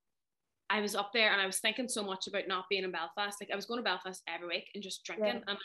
I 0.70 0.80
was 0.80 0.94
up 0.94 1.12
there 1.12 1.32
and 1.32 1.40
I 1.40 1.46
was 1.46 1.58
thinking 1.58 1.88
so 1.88 2.02
much 2.02 2.26
about 2.26 2.48
not 2.48 2.66
being 2.68 2.84
in 2.84 2.92
Belfast. 2.92 3.38
Like 3.40 3.50
I 3.52 3.56
was 3.56 3.66
going 3.66 3.78
to 3.78 3.84
Belfast 3.84 4.22
every 4.28 4.48
week 4.48 4.68
and 4.74 4.82
just 4.82 5.04
drinking, 5.04 5.26
yeah. 5.26 5.32
and 5.32 5.48
like, 5.48 5.58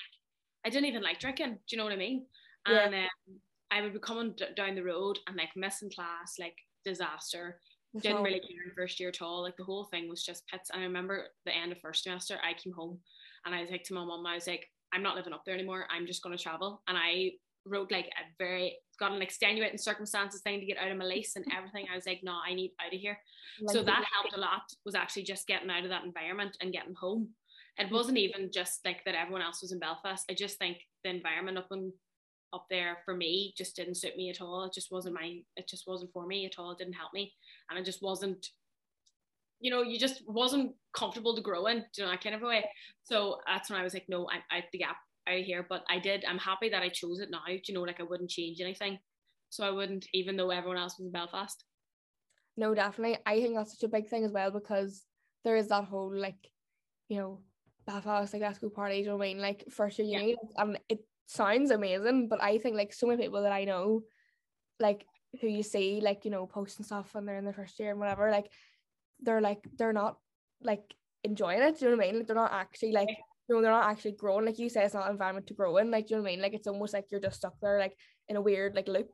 I 0.65 0.69
didn't 0.69 0.88
even 0.88 1.03
like 1.03 1.19
drinking. 1.19 1.53
Do 1.53 1.60
you 1.69 1.77
know 1.77 1.83
what 1.83 1.93
I 1.93 1.98
mean? 1.98 2.25
Yeah. 2.69 2.86
And 2.86 2.95
um, 2.95 3.39
I 3.72 3.81
would 3.81 3.93
be 3.93 4.00
coming 4.00 4.33
d- 4.38 4.45
down 4.55 4.75
the 4.75 4.83
road 4.83 5.19
and 5.27 5.36
like 5.36 5.50
missing 5.55 5.89
class, 5.89 6.36
like 6.39 6.55
disaster. 6.86 7.60
That's 7.93 8.03
didn't 8.03 8.24
really 8.24 8.39
care 8.39 8.63
in 8.65 8.72
first 8.75 9.00
year 9.00 9.10
at 9.10 9.22
all. 9.22 9.43
Like 9.43 9.57
the 9.57 9.63
whole 9.63 9.86
thing 9.86 10.10
was 10.10 10.24
just 10.24 10.48
pits. 10.48 10.69
And 10.72 10.81
I 10.81 10.86
remember 10.86 11.25
the 11.45 11.55
end 11.55 11.72
of 11.72 11.79
first 11.79 12.03
semester, 12.03 12.38
I 12.43 12.53
came 12.53 12.74
home 12.74 13.00
and 13.45 13.53
I 13.53 13.62
was 13.62 13.72
like 13.72 13.83
to 13.83 13.93
my 13.93 14.03
mom, 14.03 14.25
I 14.25 14.36
was 14.36 14.48
like, 14.48 14.67
I'm 14.93 15.03
not 15.03 15.15
living 15.15 15.33
up 15.33 15.43
there 15.45 15.55
anymore. 15.55 15.86
I'm 15.89 16.07
just 16.07 16.24
going 16.24 16.36
to 16.36 16.41
travel. 16.41 16.81
And 16.88 16.98
I 16.98 17.31
wrote 17.65 17.91
like 17.91 18.08
a 18.08 18.25
very 18.38 18.77
got 19.00 19.12
an 19.12 19.22
extenuating 19.22 19.77
circumstances 19.77 20.41
thing 20.41 20.60
to 20.60 20.65
get 20.65 20.77
out 20.77 20.91
of 20.91 20.98
my 20.98 21.05
lease 21.05 21.36
and 21.36 21.46
everything. 21.55 21.86
I 21.91 21.96
was 21.96 22.05
like, 22.05 22.22
no, 22.24 22.39
I 22.46 22.53
need 22.53 22.72
out 22.79 22.93
of 22.93 23.00
here. 23.00 23.17
Like, 23.62 23.75
so 23.75 23.84
that 23.84 24.03
helped 24.13 24.36
a 24.36 24.39
lot. 24.39 24.62
Was 24.86 24.96
actually 24.96 25.24
just 25.24 25.48
getting 25.48 25.70
out 25.70 25.84
of 25.84 25.89
that 25.89 26.03
environment 26.03 26.58
and 26.62 26.74
getting 26.74 26.93
home. 26.93 27.29
It 27.77 27.86
mm-hmm. 27.86 27.96
wasn't 27.96 28.17
even 28.17 28.51
just 28.51 28.86
like 28.86 29.03
that 29.05 29.15
everyone 29.15 29.41
else 29.41 29.62
was 29.62 29.72
in 29.72 29.79
Belfast. 29.79 30.25
I 30.29 30.34
just 30.34 30.58
think 30.58 30.77
the 31.03 31.10
environment 31.10 31.58
up 31.58 31.67
in 31.72 31.91
up 32.53 32.67
there 32.70 33.00
for 33.03 33.15
me 33.15 33.51
just 33.58 33.75
didn't 33.75 33.96
suit 33.96 34.15
me 34.15 34.29
at 34.29 34.41
all. 34.41 34.63
It 34.65 34.74
just 34.74 34.91
wasn't 34.91 35.15
my 35.15 35.39
it 35.55 35.67
just 35.67 35.88
wasn't 35.88 36.12
for 36.13 36.27
me 36.27 36.46
at 36.46 36.60
all. 36.60 36.72
It 36.72 36.77
didn't 36.77 36.93
help 36.93 37.13
me. 37.13 37.34
And 37.70 37.79
it 37.79 37.86
just 37.86 38.01
wasn't 38.01 38.48
you 39.60 39.72
know, 39.72 39.82
you 39.82 39.98
just 39.98 40.27
wasn't 40.27 40.74
comfortable 40.93 41.34
to 41.34 41.41
grow 41.41 41.67
in, 41.67 41.86
you 41.98 42.03
know, 42.03 42.12
that 42.12 42.22
kind 42.22 42.36
of 42.36 42.43
a 42.43 42.48
way. 42.48 42.70
So 43.03 43.38
that's 43.48 43.70
when 43.70 43.79
I 43.79 43.84
was 43.84 43.93
like, 43.93 44.10
no, 44.10 44.27
I, 44.29 44.58
I 44.58 44.63
the 44.74 44.79
gap 44.79 44.98
out 45.27 45.39
of 45.39 45.46
here. 45.46 45.65
But 45.68 45.84
I 45.89 46.00
did. 46.00 46.25
I'm 46.25 46.38
happy 46.38 46.70
that 46.70 46.82
I 46.84 46.89
chose 46.89 47.20
it 47.20 47.32
now. 47.32 47.42
Do 47.48 47.60
you 47.65 47.74
know, 47.74 47.82
like 47.82 48.00
I 48.00 48.03
wouldn't 48.03 48.30
change 48.30 48.62
anything. 48.62 49.00
So 49.50 49.63
I 49.63 49.72
wouldn't, 49.72 50.08
even 50.13 50.36
though 50.36 50.50
everyone 50.50 50.77
else 50.77 50.98
was 50.98 51.06
in 51.06 51.12
Belfast. 51.12 51.63
No, 52.58 52.74
definitely. 52.74 53.18
I 53.25 53.39
think 53.39 53.56
that's 53.56 53.77
such 53.77 53.84
a 53.84 53.92
big 53.92 54.08
thing 54.08 54.24
as 54.24 54.32
well 54.32 54.51
because 54.51 55.03
there 55.44 55.58
is 55.58 55.68
that 55.68 55.86
whole 55.86 56.15
like, 56.15 56.50
you 57.08 57.18
know, 57.18 57.39
Belfast, 57.86 58.34
like 58.34 58.42
let's 58.42 58.60
go 58.60 58.70
party, 58.70 58.98
you 58.98 59.06
know 59.06 59.18
what 59.18 59.25
I 59.25 59.27
mean? 59.27 59.39
Like 59.39 59.65
first 59.70 60.00
year 60.00 60.08
uni, 60.08 60.30
yeah. 60.32 60.62
and 60.63 60.80
it 60.89 61.00
sounds 61.27 61.72
amazing, 61.72 62.30
but 62.30 62.42
I 62.42 62.58
think 62.58 62.75
like 62.75 62.94
so 62.94 63.08
many 63.08 63.22
people 63.22 63.42
that 63.42 63.51
I 63.51 63.65
know, 63.65 64.03
like 64.80 65.06
who 65.42 65.48
you 65.48 65.63
see, 65.63 66.00
like, 66.01 66.25
you 66.25 66.32
know, 66.32 66.46
posting 66.46 66.86
stuff 66.86 67.13
when 67.13 67.25
they're 67.25 67.38
in 67.38 67.44
their 67.44 67.53
first 67.53 67.80
year 67.80 67.92
and 67.92 68.00
whatever, 68.00 68.32
like 68.32 68.51
they're 69.22 69.42
like 69.42 69.68
they're 69.77 69.94
not 69.94 70.18
like 70.62 70.96
enjoying 71.24 71.62
it, 71.62 71.80
do 71.80 71.86
you 71.86 71.92
know 71.92 71.98
what 71.98 72.06
I 72.06 72.08
mean? 72.08 72.18
Like 72.20 72.27
they're 72.27 72.36
not 72.36 72.53
actually 72.53 72.92
like 72.92 73.10
know, 73.50 73.62
they're 73.62 73.72
not 73.72 73.90
actually 73.90 74.14
growing. 74.14 74.46
Like 74.46 74.60
you 74.60 74.70
say, 74.70 74.84
it's 74.84 74.94
not 74.94 75.06
an 75.06 75.12
environment 75.12 75.48
to 75.48 75.54
grow 75.54 75.78
in. 75.78 75.92
Like, 75.92 76.08
do 76.08 76.14
you 76.14 76.18
know 76.18 76.24
what 76.24 76.30
I 76.30 76.32
mean? 76.34 76.42
Like, 76.42 76.54
it's 76.54 76.68
almost 76.68 76.94
like 76.94 77.06
you're 77.12 77.22
just 77.22 77.38
stuck 77.38 77.56
there, 77.62 77.80
like 77.80 77.96
in 78.30 78.36
a 78.36 78.42
weird 78.42 78.76
like 78.76 78.88
loop, 78.88 79.10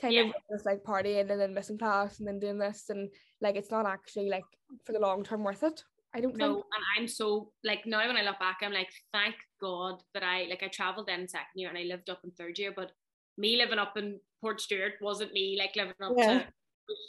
kind 0.00 0.14
yeah. 0.14 0.22
of 0.22 0.32
just 0.50 0.66
like 0.66 0.82
partying 0.82 1.30
and 1.30 1.40
then 1.40 1.54
missing 1.54 1.78
class 1.78 2.18
and 2.18 2.28
then 2.28 2.38
doing 2.38 2.58
this, 2.58 2.86
and 2.88 3.08
like 3.40 3.56
it's 3.56 3.70
not 3.70 3.86
actually 3.86 4.28
like 4.28 4.44
for 4.84 4.92
the 4.92 4.98
long 4.98 5.22
term 5.22 5.44
worth 5.44 5.62
it. 5.62 5.82
I 6.14 6.20
don't 6.20 6.36
know. 6.36 6.54
And 6.56 6.84
I'm 6.98 7.06
so 7.06 7.52
like 7.62 7.86
now 7.86 8.06
when 8.06 8.16
I 8.16 8.22
look 8.22 8.40
back, 8.40 8.58
I'm 8.62 8.72
like, 8.72 8.90
thank 9.12 9.36
God 9.60 10.02
that 10.14 10.24
I 10.24 10.46
like 10.50 10.62
I 10.62 10.68
traveled 10.68 11.08
in 11.08 11.28
second 11.28 11.46
year 11.54 11.68
and 11.68 11.78
I 11.78 11.82
lived 11.82 12.10
up 12.10 12.20
in 12.24 12.32
third 12.32 12.58
year, 12.58 12.72
but 12.74 12.90
me 13.38 13.56
living 13.56 13.78
up 13.78 13.96
in 13.96 14.18
Port 14.40 14.60
Stewart 14.60 14.94
wasn't 15.00 15.32
me 15.32 15.56
like 15.58 15.76
living 15.76 15.94
up 16.02 16.12
yeah. 16.16 16.38
to 16.40 16.46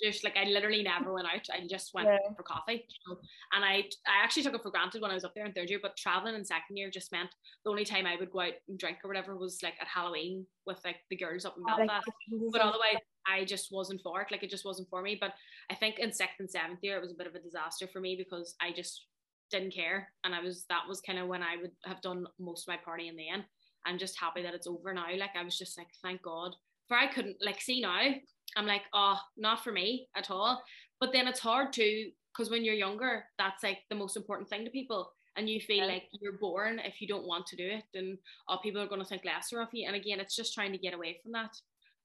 just 0.04 0.24
like 0.24 0.38
I 0.38 0.46
literally 0.46 0.84
never 0.84 1.14
went 1.14 1.28
out. 1.28 1.46
I 1.52 1.66
just 1.68 1.94
went 1.94 2.08
Yeah. 2.08 2.18
for 2.36 2.44
coffee. 2.44 2.86
You 2.88 3.14
know? 3.14 3.20
And 3.54 3.64
I 3.66 3.84
I 4.08 4.24
actually 4.24 4.44
took 4.44 4.54
it 4.56 4.64
for 4.64 4.72
granted 4.72 5.02
when 5.02 5.12
I 5.12 5.16
was 5.16 5.24
up 5.24 5.34
there 5.36 5.46
in 5.46 5.54
third 5.54 5.70
year, 5.70 5.80
but 5.82 5.98
traveling 5.98 6.36
in 6.36 6.44
second 6.46 6.78
year 6.78 6.90
just 6.90 7.12
meant 7.12 7.30
the 7.64 7.70
only 7.72 7.86
time 7.86 8.06
I 8.06 8.16
would 8.18 8.32
go 8.32 8.42
out 8.42 8.54
and 8.68 8.78
drink 8.80 8.98
or 9.04 9.08
whatever 9.08 9.36
was 9.38 9.60
like 9.64 9.76
at 9.82 9.88
Halloween 9.88 10.46
with 10.66 10.80
like 10.86 10.98
the 11.10 11.18
girls 11.18 11.46
up 11.46 11.56
in 11.58 11.64
oh, 11.68 11.78
like 11.78 11.88
Belfast. 11.88 12.06
the- 12.30 12.50
But 12.52 12.62
otherwise, 12.62 12.98
I 13.28 13.46
just 13.46 13.72
wasn't 13.72 14.02
for 14.02 14.22
it. 14.22 14.28
Like 14.32 14.44
it 14.44 14.50
just 14.50 14.66
wasn't 14.66 14.90
for 14.90 15.02
me. 15.02 15.18
But 15.20 15.34
I 15.70 15.76
think 15.76 16.00
in 16.00 16.12
sixth 16.12 16.40
and 16.40 16.50
seventh 16.50 16.80
year, 16.82 16.98
it 16.98 17.02
was 17.02 17.12
a 17.12 17.16
bit 17.18 17.28
of 17.28 17.36
a 17.36 17.40
disaster 17.40 17.88
for 17.88 18.00
me 18.00 18.16
because 18.16 18.56
I 18.62 18.72
just 18.72 19.06
didn't 19.52 19.74
care, 19.74 20.14
and 20.24 20.34
I 20.34 20.40
was 20.42 20.66
that 20.70 20.88
was 20.88 21.02
kind 21.02 21.20
of 21.20 21.28
when 21.28 21.44
I 21.44 21.58
would 21.58 21.72
have 21.86 22.02
done 22.02 22.26
most 22.40 22.64
of 22.68 22.72
my 22.74 22.78
party 22.78 23.08
in 23.10 23.16
the 23.18 23.28
end. 23.30 23.44
I'm 23.86 23.98
just 23.98 24.20
happy 24.20 24.42
that 24.44 24.54
it's 24.54 24.68
over 24.68 24.94
now. 24.94 25.08
Like 25.18 25.36
I 25.36 25.44
was 25.44 25.58
just 25.58 25.78
like, 25.78 25.88
thank 26.02 26.22
God. 26.22 26.56
For 26.88 26.96
I 26.98 27.08
couldn't 27.08 27.38
like 27.42 27.60
see 27.62 27.82
now. 27.82 28.12
I'm 28.56 28.66
like, 28.66 28.84
oh, 28.94 29.18
not 29.38 29.64
for 29.64 29.72
me 29.72 30.08
at 30.16 30.30
all. 30.32 30.64
But 31.00 31.12
then 31.14 31.28
it's 31.28 31.40
hard 31.40 31.74
too 31.74 32.12
because 32.34 32.50
when 32.50 32.64
you're 32.64 32.76
younger, 32.76 33.26
that's 33.38 33.64
like 33.64 33.80
the 33.90 33.96
most 33.96 34.16
important 34.16 34.50
thing 34.50 34.66
to 34.66 34.72
people. 34.72 35.12
And 35.38 35.50
you 35.50 35.62
feel 35.62 35.78
Yeah. 35.86 35.94
like 35.94 36.10
you're 36.12 36.38
born 36.38 36.80
if 36.80 37.02
you 37.02 37.08
don't 37.08 37.26
want 37.26 37.46
to 37.48 37.56
do 37.56 37.66
it, 37.66 37.86
and 37.94 38.18
oh, 38.50 38.58
people 38.62 38.82
are 38.82 38.88
going 38.88 39.02
to 39.02 39.08
think 39.08 39.24
lesser 39.24 39.62
of 39.62 39.70
you. 39.72 39.88
And 39.88 39.96
again, 39.96 40.20
it's 40.20 40.36
just 40.36 40.54
trying 40.54 40.74
to 40.74 40.78
get 40.78 40.94
away 40.94 41.20
from 41.24 41.32
that 41.32 41.56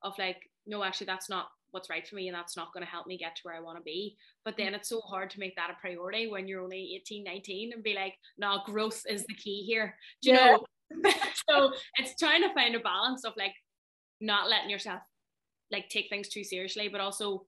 of 0.03 0.17
like, 0.19 0.49
no, 0.67 0.85
actually, 0.85 1.07
that's 1.07 1.29
not 1.29 1.49
what's 1.73 1.91
right 1.91 2.07
for 2.07 2.15
me, 2.15 2.29
and 2.29 2.37
that's 2.37 2.57
not 2.57 2.73
going 2.73 2.85
to 2.85 2.91
help 2.91 3.09
me 3.09 3.19
get 3.19 3.35
to 3.35 3.43
where 3.43 3.57
I 3.57 3.61
want 3.61 3.79
to 3.79 3.83
be. 3.83 4.17
But 4.45 4.57
then 4.57 4.75
it's 4.75 4.89
so 4.89 5.01
hard 5.01 5.31
to 5.31 5.41
make 5.41 5.57
that 5.57 5.71
a 5.71 5.81
priority 5.81 6.29
when 6.29 6.47
you're 6.47 6.63
only 6.63 6.95
18, 7.03 7.25
19 7.25 7.73
and 7.73 7.83
be 7.83 7.95
like, 7.95 8.15
no, 8.39 8.61
growth 8.65 9.03
is 9.09 9.27
the 9.27 9.35
key 9.35 9.65
here. 9.65 9.97
Do 10.23 10.31
you 10.31 10.37
Yeah. 10.37 10.57
know? 10.93 11.11
so 11.51 11.73
it's 11.97 12.17
trying 12.17 12.43
to 12.43 12.55
find 12.55 12.77
a 12.77 12.81
balance 12.81 13.25
of 13.25 13.33
like 13.37 13.55
not 14.21 14.49
letting 14.49 14.71
yourself 14.71 15.03
like 15.71 15.89
take 15.89 16.09
things 16.09 16.29
too 16.29 16.45
seriously, 16.45 16.89
but 16.89 17.01
also 17.01 17.47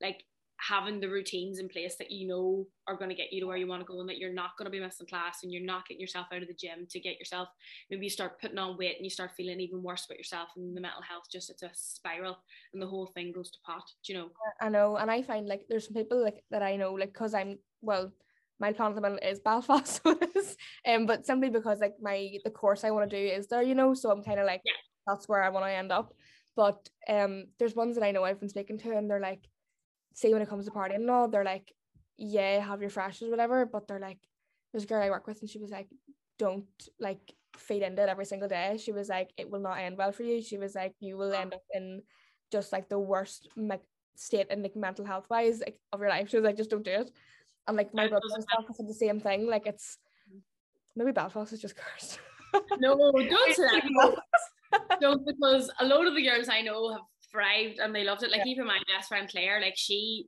like 0.00 0.24
having 0.58 1.00
the 1.00 1.08
routines 1.08 1.58
in 1.58 1.68
place 1.68 1.96
that 1.98 2.10
you 2.10 2.26
know 2.26 2.66
are 2.88 2.96
going 2.96 3.10
to 3.10 3.14
get 3.14 3.30
you 3.30 3.40
to 3.40 3.46
where 3.46 3.58
you 3.58 3.66
want 3.66 3.80
to 3.80 3.86
go 3.86 4.00
and 4.00 4.08
that 4.08 4.16
you're 4.16 4.32
not 4.32 4.56
going 4.56 4.64
to 4.64 4.70
be 4.70 4.80
missing 4.80 5.06
class 5.06 5.40
and 5.42 5.52
you're 5.52 5.62
not 5.62 5.86
getting 5.86 6.00
yourself 6.00 6.26
out 6.32 6.40
of 6.40 6.48
the 6.48 6.54
gym 6.54 6.86
to 6.88 6.98
get 6.98 7.18
yourself 7.18 7.48
maybe 7.90 8.04
you 8.06 8.10
start 8.10 8.40
putting 8.40 8.56
on 8.56 8.76
weight 8.78 8.96
and 8.96 9.04
you 9.04 9.10
start 9.10 9.32
feeling 9.36 9.60
even 9.60 9.82
worse 9.82 10.06
about 10.06 10.16
yourself 10.16 10.48
and 10.56 10.74
the 10.74 10.80
mental 10.80 11.02
health 11.02 11.24
just 11.30 11.50
it's 11.50 11.62
a 11.62 11.70
spiral 11.74 12.38
and 12.72 12.82
the 12.82 12.86
whole 12.86 13.06
thing 13.14 13.32
goes 13.32 13.50
to 13.50 13.58
pot 13.66 13.82
do 14.06 14.12
you 14.14 14.18
know 14.18 14.28
I 14.60 14.68
know, 14.68 14.96
and 14.96 15.10
I 15.10 15.22
find 15.22 15.46
like 15.46 15.62
there's 15.68 15.86
some 15.86 15.94
people 15.94 16.22
like 16.22 16.42
that 16.50 16.62
I 16.62 16.76
know, 16.76 16.92
like 16.94 17.12
because 17.12 17.34
I'm 17.34 17.58
well, 17.82 18.12
my 18.58 18.72
plan 18.72 18.90
at 18.90 18.94
the 18.94 19.00
minute 19.00 19.22
is 19.22 19.40
Belfast, 19.40 20.02
so 20.02 20.10
it 20.12 20.30
is, 20.36 20.56
um, 20.88 21.06
but 21.06 21.26
simply 21.26 21.50
because 21.50 21.80
like 21.80 21.94
my 22.00 22.38
the 22.44 22.50
course 22.50 22.84
I 22.84 22.90
want 22.90 23.10
to 23.10 23.16
do 23.16 23.22
is 23.34 23.48
there, 23.48 23.62
you 23.62 23.74
know, 23.74 23.94
so 23.94 24.10
I'm 24.10 24.22
kind 24.22 24.40
of 24.40 24.46
like 24.46 24.62
Yeah. 24.64 24.72
that's 25.06 25.28
where 25.28 25.42
I 25.42 25.50
want 25.50 25.66
to 25.66 25.70
end 25.70 25.92
up. 25.92 26.14
But 26.56 26.88
um, 27.08 27.46
there's 27.58 27.76
ones 27.76 27.96
that 27.96 28.04
I 28.04 28.10
know 28.10 28.24
I've 28.24 28.40
been 28.40 28.48
speaking 28.48 28.78
to, 28.78 28.96
and 28.96 29.08
they're 29.08 29.20
like, 29.20 29.46
say 30.14 30.32
when 30.32 30.42
it 30.42 30.48
comes 30.48 30.64
to 30.64 30.70
partying 30.70 30.96
and 30.96 31.10
all, 31.10 31.28
they're 31.28 31.44
like, 31.44 31.72
yeah, 32.16 32.58
have 32.60 32.80
your 32.80 32.90
freshers, 32.90 33.28
whatever, 33.28 33.66
but 33.66 33.86
they're 33.86 34.00
like, 34.00 34.18
there's 34.72 34.84
a 34.84 34.86
girl 34.86 35.02
I 35.02 35.10
work 35.10 35.26
with, 35.26 35.40
and 35.42 35.50
she 35.50 35.58
was 35.58 35.70
like, 35.70 35.88
don't 36.38 36.64
like 36.98 37.34
feed 37.56 37.82
into 37.82 38.02
it 38.02 38.08
every 38.08 38.24
single 38.24 38.48
day. 38.48 38.78
She 38.82 38.92
was 38.92 39.08
like, 39.08 39.30
it 39.36 39.50
will 39.50 39.60
not 39.60 39.78
end 39.78 39.98
well 39.98 40.12
for 40.12 40.22
you. 40.22 40.42
She 40.42 40.58
was 40.58 40.74
like, 40.74 40.94
you 41.00 41.16
will 41.16 41.32
end 41.32 41.54
up 41.54 41.62
in 41.72 42.02
just 42.50 42.72
like 42.72 42.88
the 42.88 42.98
worst 42.98 43.48
me- 43.56 43.76
state 44.16 44.46
and 44.50 44.62
like 44.62 44.76
mental 44.76 45.04
health 45.04 45.26
wise 45.30 45.60
like, 45.60 45.78
of 45.92 46.00
your 46.00 46.08
life. 46.08 46.30
She 46.30 46.36
was 46.36 46.44
like, 46.44 46.56
just 46.56 46.70
don't 46.70 46.84
do 46.84 46.90
it. 46.90 47.10
And 47.66 47.76
like 47.76 47.92
my 47.94 48.06
brother 48.06 48.22
and 48.34 48.42
stuff 48.42 48.64
said 48.74 48.88
the 48.88 48.94
same 48.94 49.20
thing. 49.20 49.46
Like 49.46 49.66
it's 49.66 49.98
maybe 50.94 51.12
Belfast 51.12 51.52
is 51.52 51.60
just 51.60 51.76
cursed. 51.76 52.20
no 52.78 52.96
don't 52.96 53.54
say 53.54 53.62
that 53.62 54.16
no 55.00 55.18
because 55.18 55.70
a 55.80 55.84
lot 55.84 56.06
of 56.06 56.14
the 56.14 56.22
girls 56.22 56.48
I 56.48 56.62
know 56.62 56.92
have 56.92 57.02
thrived 57.32 57.78
and 57.78 57.94
they 57.94 58.04
loved 58.04 58.22
it. 58.22 58.30
Like 58.30 58.42
Yeah. 58.44 58.52
even 58.52 58.66
my 58.66 58.78
best 58.94 59.08
friend 59.08 59.28
Claire 59.28 59.60
like 59.60 59.74
she 59.76 60.26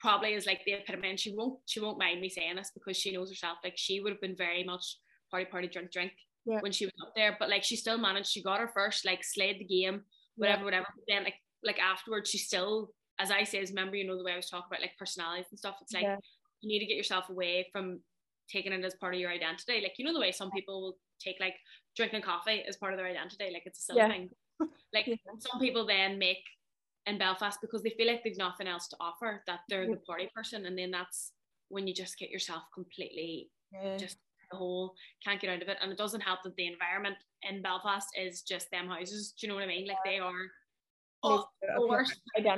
probably 0.00 0.34
is 0.34 0.46
like 0.46 0.60
the 0.64 0.72
epitome. 0.74 1.10
And 1.10 1.20
she 1.20 1.34
won't 1.34 1.58
she 1.66 1.80
won't 1.80 1.98
mind 1.98 2.20
me 2.20 2.28
saying 2.28 2.56
this 2.56 2.70
because 2.74 2.96
she 2.96 3.12
knows 3.12 3.30
herself. 3.30 3.58
Like 3.64 3.74
she 3.76 4.00
would 4.00 4.12
have 4.12 4.20
been 4.20 4.36
very 4.36 4.64
much 4.64 4.98
party 5.30 5.46
party 5.46 5.68
drink 5.68 5.90
drink 5.92 6.12
Yeah. 6.44 6.60
when 6.60 6.72
she 6.72 6.86
was 6.86 6.94
up 7.02 7.12
there. 7.16 7.36
But 7.38 7.50
like 7.50 7.64
she 7.64 7.76
still 7.76 7.98
managed. 7.98 8.28
She 8.30 8.42
got 8.42 8.60
her 8.60 8.68
first 8.68 9.04
like 9.04 9.24
slayed 9.24 9.58
the 9.60 9.64
game 9.64 10.02
whatever 10.36 10.64
whatever. 10.64 10.86
But 10.94 11.04
then 11.08 11.24
like 11.24 11.34
like 11.64 11.78
afterwards 11.78 12.30
she 12.30 12.38
still 12.38 12.92
as 13.18 13.30
I 13.30 13.44
say 13.44 13.58
is 13.58 13.70
remember 13.70 13.96
you 13.96 14.06
know 14.06 14.16
the 14.18 14.24
way 14.24 14.32
I 14.32 14.36
was 14.36 14.50
talking 14.50 14.66
about 14.70 14.82
like 14.82 14.96
personalities 14.98 15.46
and 15.50 15.58
stuff 15.58 15.76
it's 15.80 15.92
like 15.94 16.02
Yeah. 16.02 16.16
you 16.60 16.68
need 16.68 16.80
to 16.80 16.86
get 16.86 16.96
yourself 16.98 17.28
away 17.30 17.68
from 17.72 18.00
taking 18.48 18.72
it 18.72 18.84
as 18.84 18.94
part 18.94 19.14
of 19.14 19.20
your 19.20 19.30
identity. 19.30 19.80
Like 19.82 19.94
you 19.98 20.04
know 20.04 20.12
the 20.12 20.20
way 20.20 20.30
some 20.32 20.50
people 20.50 20.80
will 20.82 20.98
take 21.18 21.36
like 21.40 21.54
drinking 21.96 22.22
coffee 22.22 22.62
is 22.68 22.76
part 22.76 22.92
of 22.92 22.98
their 22.98 23.06
identity 23.06 23.50
like 23.52 23.62
it's 23.66 23.78
a 23.80 23.82
silly 23.82 23.98
Yeah. 24.00 24.08
thing 24.08 24.30
like 24.92 25.06
Yeah. 25.06 25.16
some 25.38 25.60
people 25.60 25.86
then 25.86 26.18
make 26.18 26.44
in 27.06 27.18
Belfast 27.18 27.60
because 27.60 27.82
they 27.82 27.90
feel 27.90 28.06
like 28.06 28.22
they've 28.24 28.36
nothing 28.36 28.66
else 28.66 28.88
to 28.88 28.96
offer 29.00 29.42
that 29.46 29.60
they're 29.68 29.84
Yeah. 29.84 29.92
the 29.94 30.00
party 30.00 30.28
person 30.34 30.66
and 30.66 30.78
then 30.78 30.90
that's 30.90 31.32
when 31.68 31.86
you 31.86 31.94
just 31.94 32.18
get 32.18 32.30
yourself 32.30 32.62
completely 32.74 33.50
just 33.98 34.18
the 34.50 34.56
whole 34.56 34.94
can't 35.24 35.40
get 35.40 35.50
out 35.50 35.62
of 35.62 35.68
it 35.68 35.78
and 35.82 35.90
it 35.90 35.98
doesn't 35.98 36.20
help 36.20 36.42
that 36.44 36.54
the 36.56 36.66
environment 36.66 37.16
in 37.42 37.62
Belfast 37.62 38.08
is 38.16 38.42
just 38.42 38.70
them 38.70 38.88
houses 38.88 39.32
do 39.32 39.46
you 39.46 39.48
know 39.48 39.56
what 39.56 39.64
I 39.64 39.68
mean 39.68 39.86
like 39.88 39.98
they 40.04 40.18
are 40.18 40.50
oh, 41.22 41.48
the 41.62 41.86
worst 41.86 42.20
ever. 42.36 42.56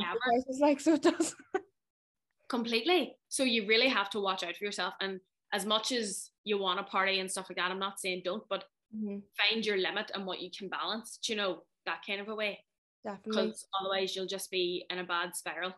like 0.60 0.80
so 0.80 0.94
it 0.94 1.02
does. 1.02 1.34
completely 2.48 3.16
so 3.28 3.42
you 3.44 3.66
really 3.66 3.88
have 3.88 4.08
to 4.10 4.20
watch 4.20 4.42
out 4.42 4.56
for 4.56 4.64
yourself 4.64 4.94
and 5.00 5.20
as 5.52 5.64
much 5.66 5.92
as 5.92 6.30
you 6.44 6.58
want 6.58 6.78
to 6.78 6.84
party 6.84 7.20
and 7.20 7.30
stuff 7.30 7.46
like 7.48 7.56
that 7.56 7.70
I'm 7.70 7.78
not 7.78 8.00
saying 8.00 8.22
don't 8.24 8.42
but 8.48 8.64
Mhm, 8.94 9.22
find 9.36 9.66
your 9.66 9.76
limit 9.76 10.10
and 10.14 10.24
what 10.24 10.40
you 10.40 10.50
can 10.50 10.68
balance 10.68 11.18
do 11.22 11.32
you 11.32 11.36
know 11.36 11.62
that 11.84 12.00
kind 12.06 12.20
of 12.22 12.28
a 12.28 12.34
way 12.34 12.64
Definitely. 13.04 13.48
because 13.48 13.66
otherwise 13.78 14.16
you'll 14.16 14.26
just 14.26 14.50
be 14.50 14.86
in 14.88 14.98
a 14.98 15.04
bad 15.04 15.36
spiral 15.36 15.74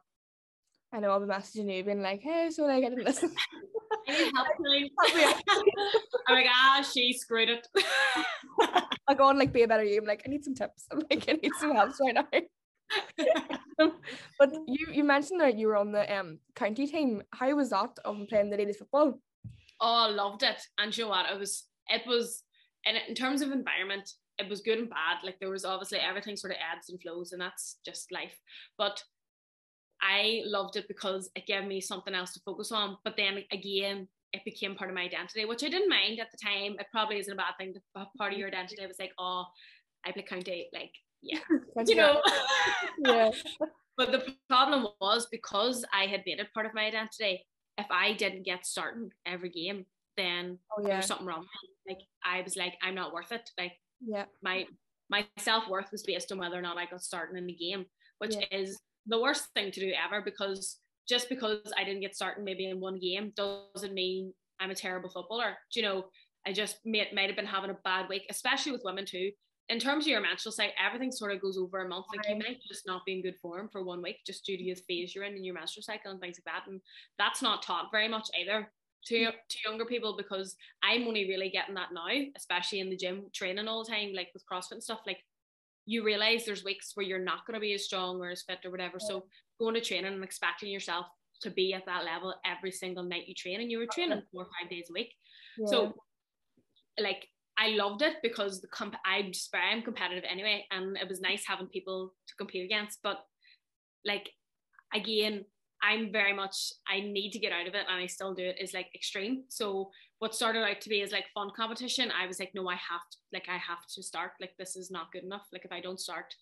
I 0.93 1.01
know 1.01 1.11
I'll 1.11 1.21
be 1.21 1.27
messaging 1.27 1.73
you 1.77 1.85
being 1.85 2.03
like, 2.03 2.21
hey, 2.21 2.51
so 2.51 2.65
like 2.65 2.85
I 2.85 2.89
didn't 2.89 3.05
listen. 3.05 3.33
I 4.09 4.13
need 4.13 4.33
help 4.35 4.49
Help 4.99 5.15
me 5.15 5.25
out. 5.25 5.43
I'm 6.27 6.35
like, 6.35 6.47
ah, 6.49 6.83
she 6.83 7.13
screwed 7.13 7.49
it. 7.49 7.69
I'll 9.07 9.15
go 9.15 9.29
on 9.29 9.39
like 9.39 9.53
be 9.53 9.63
a 9.63 9.69
better 9.69 9.85
you. 9.85 10.01
I'm 10.01 10.05
like, 10.05 10.23
I 10.27 10.31
need 10.31 10.45
some 10.45 10.55
tips. 10.55 10.87
I'm 10.91 11.01
like, 11.09 11.29
I 11.29 11.35
need 11.35 11.53
some 11.61 11.77
help 11.77 11.91
right 12.01 12.15
now. 13.79 13.93
but 14.39 14.53
you 14.67 14.89
you 14.93 15.05
mentioned 15.05 15.41
that 15.41 15.57
you 15.57 15.69
were 15.69 15.77
on 15.77 15.93
the 15.93 16.13
um 16.13 16.39
county 16.57 16.89
team. 16.89 17.23
How 17.31 17.55
was 17.55 17.71
that 17.71 17.97
on 18.05 18.27
playing 18.27 18.51
the 18.51 18.57
ladies 18.57 18.79
football? 18.79 19.21
oh, 19.81 20.09
I 20.09 20.11
loved 20.11 20.43
it. 20.43 20.61
And 20.79 20.97
you 20.97 21.05
know 21.05 21.11
what? 21.11 21.31
It 21.31 21.39
was, 21.39 21.65
it 21.89 22.03
was, 22.07 22.43
and 22.87 22.97
in 23.09 23.15
terms 23.15 23.43
of 23.43 23.53
environment, 23.53 24.11
it 24.39 24.49
was 24.49 24.61
good 24.61 24.79
and 24.79 24.89
bad. 24.89 25.19
Like 25.25 25.39
there 25.39 25.51
was 25.51 25.65
obviously 25.65 25.99
everything 25.99 26.37
sort 26.37 26.53
of 26.53 26.59
ebbs 26.59 26.89
and 26.89 27.01
flows, 27.01 27.33
and 27.33 27.41
that's 27.41 27.77
just 27.85 28.13
life. 28.13 28.39
But 28.79 29.03
I 30.03 30.43
loved 30.45 30.77
it 30.77 30.89
because 30.89 31.31
it 31.37 31.47
gave 31.47 31.65
me 31.65 31.81
something 31.81 32.15
else 32.15 32.33
to 32.35 32.41
focus 32.41 32.73
on. 32.73 32.97
But 33.05 33.17
then 33.17 33.45
again, 33.53 34.09
it 34.33 34.45
became 34.45 34.75
part 34.75 34.91
of 34.91 34.97
my 34.97 35.03
identity, 35.03 35.45
which 35.45 35.65
I 35.65 35.69
didn't 35.69 35.91
mind 35.91 36.21
at 36.21 36.31
the 36.31 36.39
time. 36.39 36.77
It 36.79 36.87
probably 36.93 37.19
isn't 37.19 37.33
a 37.33 37.37
bad 37.37 37.55
thing 37.59 37.75
to 37.75 37.81
be 37.81 38.05
part 38.17 38.33
of 38.33 38.39
your 38.39 38.49
identity. 38.49 38.83
I 38.83 38.87
was 38.87 38.99
like, 38.99 39.13
oh, 39.19 39.45
I 40.07 40.13
play 40.13 40.23
county, 40.23 40.69
like 40.73 40.93
yeah, 41.23 41.41
you 41.87 41.97
know. 41.97 42.23
yeah. 43.07 43.31
But 43.97 44.13
the 44.13 44.35
problem 44.49 44.87
was 45.01 45.27
because 45.31 45.85
I 45.93 46.07
had 46.07 46.23
made 46.25 46.41
it 46.41 46.55
part 46.55 46.67
of 46.67 46.75
my 46.75 46.87
identity, 46.87 47.45
if 47.77 47.87
I 47.91 48.15
didn't 48.15 48.45
get 48.45 48.65
starting 48.65 49.11
every 49.27 49.51
game, 49.51 49.85
then 50.17 50.59
Oh 50.77 50.87
yeah. 50.87 50.97
was 50.99 51.07
something 51.07 51.27
wrong. 51.27 51.47
Like 51.89 51.99
I 52.25 52.43
was 52.43 52.57
like, 52.57 52.75
I'm 52.83 52.95
not 52.95 53.13
worth 53.13 53.33
it. 53.33 53.49
Like 53.59 53.73
Yeah. 54.01 54.27
my 54.43 54.67
my 55.09 55.27
self 55.39 55.69
worth 55.69 55.91
was 55.91 56.03
based 56.05 56.31
on 56.31 56.39
whether 56.39 56.57
or 56.57 56.63
not 56.63 56.79
I 56.79 56.87
got 56.87 57.03
starting 57.03 57.37
in 57.37 57.47
the 57.47 57.55
game, 57.55 57.87
which 58.19 58.37
Yeah. 58.37 58.47
is 58.53 58.81
the 59.07 59.21
worst 59.21 59.49
thing 59.55 59.73
to 59.73 59.81
do 59.81 59.93
ever 59.93 60.23
because 60.23 60.79
just 61.09 61.29
because 61.29 61.73
I 61.77 61.83
didn't 61.85 62.03
get 62.03 62.15
starting 62.15 62.45
maybe 62.45 62.69
in 62.69 62.79
one 62.81 62.99
game 63.01 63.33
doesn't 63.35 63.95
mean 63.95 64.33
I'm 64.61 64.71
a 64.71 64.75
terrible 64.75 65.11
footballer. 65.11 65.57
Do 65.73 65.81
you 65.81 65.87
know, 65.87 66.05
I 66.47 66.53
just 66.53 66.79
may, 66.85 67.11
might 67.13 67.27
have 67.27 67.35
been 67.37 67.47
having 67.47 67.71
a 67.71 67.79
bad 67.83 68.09
week, 68.09 68.27
especially 68.31 68.73
with 68.73 68.83
women 68.85 69.05
too. 69.07 69.33
In 69.71 69.79
terms 69.79 70.05
of 70.05 70.09
your 70.09 70.21
menstrual 70.21 70.53
cycle, 70.53 70.75
everything 70.85 71.11
sort 71.13 71.33
of 71.33 71.41
goes 71.41 71.57
over 71.57 71.79
a 71.85 71.89
month. 71.89 72.07
Like 72.15 72.29
you 72.29 72.35
Right. 72.35 72.45
might 72.49 72.63
just 72.69 72.87
not 72.87 73.05
be 73.07 73.15
in 73.15 73.23
good 73.23 73.39
form 73.41 73.69
for 73.73 73.83
one 73.83 74.03
week 74.03 74.19
just 74.27 74.45
due 74.45 74.57
to 74.57 74.63
the 74.65 74.75
phase 74.87 75.15
you're 75.15 75.25
in 75.25 75.35
in 75.37 75.45
your 75.45 75.55
menstrual 75.55 75.83
cycle 75.83 76.11
and 76.13 76.21
things 76.21 76.39
like 76.45 76.55
that. 76.55 76.69
And 76.71 76.81
that's 77.19 77.41
not 77.43 77.63
taught 77.63 77.91
very 77.91 78.07
much 78.09 78.29
either 78.39 78.71
to 79.07 79.27
to 79.27 79.59
younger 79.65 79.85
people 79.85 80.17
because 80.17 80.57
I'm 80.83 81.07
only 81.07 81.29
really 81.29 81.51
getting 81.51 81.75
that 81.75 81.93
now, 81.93 82.09
especially 82.37 82.81
in 82.81 82.91
the 82.91 82.97
gym 82.97 83.25
training 83.35 83.69
all 83.69 83.85
the 83.85 83.91
time, 83.91 84.13
like 84.15 84.29
with 84.35 84.45
CrossFit 84.51 84.73
and 84.73 84.83
stuff. 84.83 85.01
Like 85.07 85.19
you 85.87 86.05
realize 86.05 86.45
there's 86.45 86.65
weeks 86.65 86.93
where 86.95 87.07
you're 87.07 87.19
not 87.19 87.47
going 87.47 87.55
to 87.55 87.61
be 87.61 87.75
as 87.75 87.85
strong 87.85 88.21
or 88.21 88.31
as 88.31 88.43
fit 88.43 88.59
or 88.65 88.71
whatever. 88.71 88.99
So 89.01 89.25
going 89.59 89.75
to 89.75 89.81
training 89.81 90.13
and 90.13 90.25
expecting 90.25 90.71
yourself 90.71 91.07
to 91.43 91.51
be 91.51 91.73
at 91.73 91.87
that 91.87 92.05
level 92.05 92.35
every 92.45 92.71
single 92.71 93.03
night 93.03 93.27
you 93.27 93.35
train, 93.35 93.61
and 93.61 93.71
you 93.71 93.79
were 93.79 93.87
training 93.87 94.23
four 94.33 94.43
or 94.43 94.49
five 94.61 94.71
days 94.71 94.87
a 94.91 94.93
week. 94.93 95.15
yeah. 95.59 95.67
So 95.67 95.95
like 96.99 97.27
I 97.59 97.69
loved 97.71 98.03
it 98.03 98.17
because 98.23 98.61
the 98.61 98.69
comp- 98.69 98.97
I'm 99.05 99.33
just 99.33 99.55
I'm 99.55 99.83
competitive 99.83 100.25
anyway, 100.29 100.67
and 100.71 100.97
it 100.97 101.09
was 101.09 101.21
nice 101.21 101.45
having 101.47 101.67
people 101.67 102.15
to 102.29 102.35
compete 102.37 102.65
against. 102.65 103.01
But 103.03 103.19
like 104.05 104.31
again, 104.95 105.45
I'm 105.83 106.13
very 106.13 106.33
much 106.33 106.73
I 106.89 107.01
need 107.01 107.31
to 107.33 107.39
get 107.39 107.53
out 107.53 107.67
of 107.67 107.75
it, 107.75 107.87
and 107.89 108.03
I 108.03 108.07
still 108.07 108.35
do 108.35 108.45
it. 108.45 108.57
Is 108.61 108.75
like 108.75 108.95
extreme. 108.95 109.45
So 109.49 109.91
what 110.19 110.35
started 110.35 110.63
out 110.63 110.81
to 110.83 110.89
be 110.89 111.03
as 111.03 111.13
like 111.13 111.25
fun 111.33 111.51
competition, 111.57 112.11
I 112.11 112.27
was 112.27 112.39
like, 112.39 112.53
no, 112.55 112.69
I 112.69 112.75
have 112.75 113.09
to 113.11 113.17
like 113.33 113.47
I 113.49 113.57
have 113.57 113.87
to 113.95 114.03
start. 114.03 114.33
Like 114.41 114.53
this 114.59 114.77
is 114.77 114.91
not 114.91 115.13
good 115.13 115.25
enough. 115.25 115.49
Like 115.53 115.65
if 115.65 115.73
I 115.73 115.81
don't 115.81 116.01
start, 116.01 116.35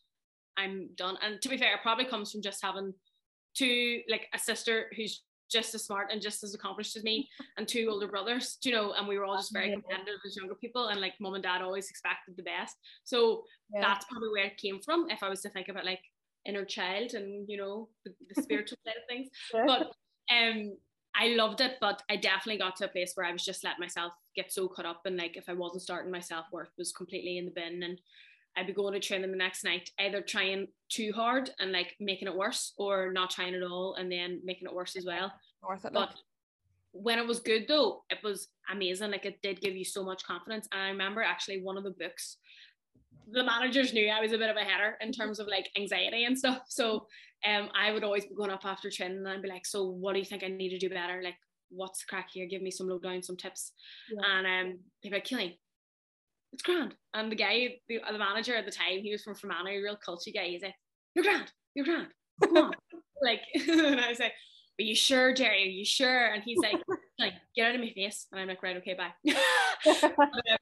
I'm 0.57 0.91
done. 0.97 1.17
And 1.23 1.41
to 1.41 1.49
be 1.49 1.57
fair, 1.57 1.75
it 1.75 1.83
probably 1.83 2.05
comes 2.05 2.33
from 2.33 2.43
just 2.43 2.63
having 2.63 2.93
two 3.55 4.01
like 4.09 4.27
a 4.35 4.39
sister 4.39 4.91
who's 4.97 5.23
just 5.51 5.75
as 5.75 5.85
smart 5.85 6.09
and 6.13 6.21
just 6.21 6.45
as 6.45 6.55
accomplished 6.55 6.97
as 6.97 7.05
me, 7.05 7.29
and 7.57 7.67
two 7.67 7.89
older 7.91 8.09
brothers, 8.09 8.59
you 8.65 8.73
know, 8.73 8.93
and 8.93 9.09
we 9.09 9.19
were 9.19 9.25
all 9.25 9.37
just 9.37 9.53
very 9.53 9.71
competitive 9.71 10.21
as 10.27 10.37
younger 10.37 10.55
people, 10.55 10.89
and 10.89 11.01
like 11.01 11.15
mom 11.21 11.35
and 11.35 11.43
dad 11.43 11.63
always 11.63 11.89
expected 11.89 12.37
the 12.37 12.43
best. 12.43 12.77
So 13.05 13.45
yeah. 13.73 13.81
that's 13.81 14.05
probably 14.07 14.29
where 14.31 14.47
it 14.47 14.57
came 14.57 14.81
from. 14.81 15.09
If 15.09 15.23
I 15.23 15.29
was 15.29 15.41
to 15.43 15.51
think 15.51 15.69
about 15.69 15.85
like 15.85 16.03
inner 16.47 16.65
child 16.65 17.15
and 17.15 17.49
you 17.49 17.57
know 17.57 17.89
the, 18.05 18.13
the 18.35 18.43
spiritual 18.43 18.79
side 18.85 18.95
of 18.97 19.09
things, 19.09 19.29
but 19.53 19.93
um, 20.35 20.77
I 21.15 21.29
loved 21.35 21.61
it, 21.61 21.77
but 21.81 22.03
I 22.09 22.17
definitely 22.17 22.59
got 22.59 22.77
to 22.77 22.85
a 22.85 22.89
place 22.89 23.13
where 23.15 23.27
I 23.27 23.33
was 23.33 23.45
just 23.45 23.65
letting 23.65 23.81
myself 23.81 24.13
get 24.37 24.53
so 24.53 24.69
caught 24.69 24.87
up, 24.87 25.03
and 25.05 25.17
like 25.17 25.37
if 25.37 25.49
I 25.49 25.55
wasn't 25.55 25.83
starting, 25.83 26.13
my 26.13 26.21
self 26.21 26.47
worth 26.53 26.71
was 26.79 26.93
completely 26.93 27.39
in 27.39 27.45
the 27.45 27.51
bin, 27.51 27.83
and 27.83 28.01
I'd 28.57 28.67
be 28.67 28.73
going 28.73 28.95
to 28.95 29.01
training 29.01 29.31
the 29.31 29.37
next 29.37 29.63
night, 29.63 29.91
either 30.01 30.21
trying 30.21 30.67
too 30.89 31.13
hard 31.15 31.51
and 31.61 31.71
like 31.71 31.95
making 32.01 32.29
it 32.29 32.37
worse, 32.37 32.73
or 32.77 33.13
not 33.13 33.31
trying 33.31 33.55
at 33.55 33.63
all 33.63 33.95
and 33.95 34.11
then 34.11 34.41
making 34.45 34.67
it 34.67 34.75
worse 34.75 34.97
as 34.97 35.05
well. 35.05 35.33
Worth 35.63 35.85
it. 35.85 35.93
But 35.93 36.15
when 36.93 37.19
it 37.19 37.27
was 37.27 37.39
good 37.39 37.67
though, 37.69 38.03
it 38.11 38.19
was 38.25 38.49
amazing. 38.71 39.13
Like 39.13 39.27
it 39.27 39.41
did 39.43 39.61
give 39.61 39.77
you 39.77 39.85
so 39.85 40.03
much 40.03 40.25
confidence. 40.25 40.69
And 40.73 40.83
I 40.83 40.89
remember 40.89 41.23
actually 41.23 41.63
one 41.63 41.77
of 41.77 41.85
the 41.85 41.95
books, 41.99 42.39
the 43.31 43.45
managers 43.45 43.93
knew 43.93 44.09
I 44.09 44.21
was 44.21 44.33
a 44.33 44.39
bit 44.39 44.51
of 44.51 44.57
a 44.57 44.61
header 44.61 44.97
in 45.01 45.13
terms 45.13 45.39
of 45.39 45.47
like 45.47 45.69
anxiety 45.77 46.25
and 46.25 46.39
stuff. 46.39 46.63
So 46.69 47.07
um 47.47 47.69
I 47.79 47.93
would 47.93 48.05
always 48.05 48.27
be 48.27 48.35
going 48.35 48.51
up 48.51 48.65
after 48.65 48.91
training 48.91 49.19
and 49.19 49.29
I'd 49.29 49.43
be 49.43 49.49
like, 49.49 49.67
So 49.67 49.85
what 49.85 50.13
do 50.15 50.19
you 50.19 50.25
think 50.25 50.43
I 50.45 50.49
need 50.49 50.71
to 50.71 50.79
do 50.79 50.89
better? 50.89 51.21
Like 51.23 51.37
what's 51.71 52.05
crack 52.05 52.29
here? 52.33 52.47
Give 52.47 52.63
me 52.63 52.71
some 52.71 52.89
lowdown, 52.89 53.23
some 53.23 53.37
tips. 53.37 53.73
Yeah. 54.11 54.39
And 54.39 54.47
um 54.47 54.79
they'd 55.03 55.11
be 55.11 55.17
like, 55.17 55.25
Killing, 55.25 55.53
it's 56.53 56.63
grand. 56.63 56.95
And 57.15 57.31
the 57.31 57.37
guy, 57.37 57.77
the, 57.89 58.01
the 58.11 58.19
manager 58.19 58.57
at 58.57 58.65
the 58.65 58.73
time, 58.73 59.01
he 59.03 59.13
was 59.13 59.23
from 59.23 59.35
Fermanagh, 59.35 59.79
a 59.79 59.83
real 59.83 59.97
culture 59.97 60.31
guy. 60.35 60.47
He's 60.49 60.63
like, 60.63 60.75
You're 61.15 61.25
grand, 61.25 61.53
you're 61.75 61.85
grand. 61.85 62.09
Come 62.43 62.57
on. 62.57 62.73
like, 63.23 63.41
and 63.69 64.01
I 64.01 64.09
was 64.09 64.19
like, 64.21 64.33
Are 64.81 64.83
you 64.83 64.95
sure, 64.95 65.33
Jerry? 65.35 65.65
Are 65.65 65.67
you 65.67 65.85
sure? 65.85 66.27
And 66.33 66.43
he's 66.43 66.59
like, 66.59 66.81
like 67.19 67.35
Get 67.55 67.69
out 67.69 67.75
of 67.75 67.81
my 67.81 67.91
face. 67.91 68.27
And 68.33 68.41
I'm 68.41 68.49
like, 68.49 68.63
Right, 68.63 68.77
okay, 68.79 68.95
bye. 68.95 69.13
um, 69.87 70.57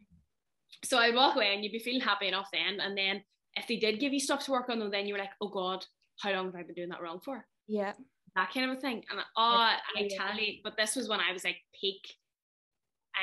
so 0.84 0.98
I'd 0.98 1.14
walk 1.14 1.36
away 1.36 1.54
and 1.54 1.62
you'd 1.64 1.72
be 1.72 1.78
feeling 1.78 2.00
happy 2.00 2.28
enough 2.28 2.48
then. 2.52 2.80
And 2.80 2.96
then 2.96 3.22
if 3.54 3.66
they 3.66 3.76
did 3.76 4.00
give 4.00 4.12
you 4.12 4.20
stuff 4.20 4.44
to 4.44 4.50
work 4.50 4.68
on, 4.68 4.90
then 4.90 5.06
you 5.06 5.14
were 5.14 5.20
like, 5.20 5.30
Oh 5.40 5.48
God, 5.48 5.84
how 6.20 6.32
long 6.32 6.46
have 6.46 6.54
I 6.54 6.62
been 6.62 6.74
doing 6.74 6.88
that 6.90 7.02
wrong 7.02 7.20
for? 7.24 7.44
Yeah. 7.66 7.92
That 8.34 8.52
kind 8.52 8.70
of 8.70 8.76
a 8.76 8.80
thing. 8.80 9.02
And 9.10 9.20
oh, 9.20 9.72
I 9.96 10.08
tell 10.10 10.38
you, 10.38 10.60
but 10.62 10.76
this 10.76 10.94
was 10.94 11.08
when 11.08 11.20
I 11.20 11.32
was 11.32 11.44
like 11.44 11.56
peak 11.80 12.02